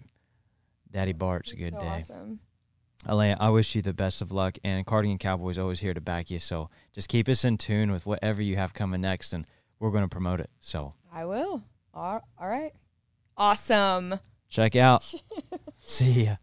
Daddy 0.90 1.12
Bart's 1.12 1.52
a 1.52 1.56
good 1.56 1.74
so 1.74 1.80
day. 1.80 1.86
Awesome. 1.86 2.40
Elena, 3.08 3.36
I 3.40 3.48
wish 3.50 3.74
you 3.74 3.82
the 3.82 3.92
best 3.92 4.22
of 4.22 4.30
luck, 4.30 4.58
and 4.62 4.86
Cardigan 4.86 5.18
Cowboys 5.18 5.58
always 5.58 5.80
here 5.80 5.92
to 5.92 6.00
back 6.00 6.30
you. 6.30 6.38
So 6.38 6.70
just 6.94 7.08
keep 7.08 7.28
us 7.28 7.44
in 7.44 7.58
tune 7.58 7.90
with 7.90 8.06
whatever 8.06 8.40
you 8.40 8.54
have 8.56 8.72
coming 8.74 9.00
next, 9.00 9.32
and 9.32 9.44
we're 9.80 9.90
going 9.90 10.04
to 10.04 10.08
promote 10.08 10.38
it. 10.38 10.50
So 10.60 10.94
I 11.12 11.24
will. 11.24 11.62
All 11.92 12.22
all 12.40 12.48
right. 12.48 12.72
Awesome. 13.36 14.20
check 14.48 14.76
out. 14.76 15.02
See 15.84 16.24
ya. 16.26 16.36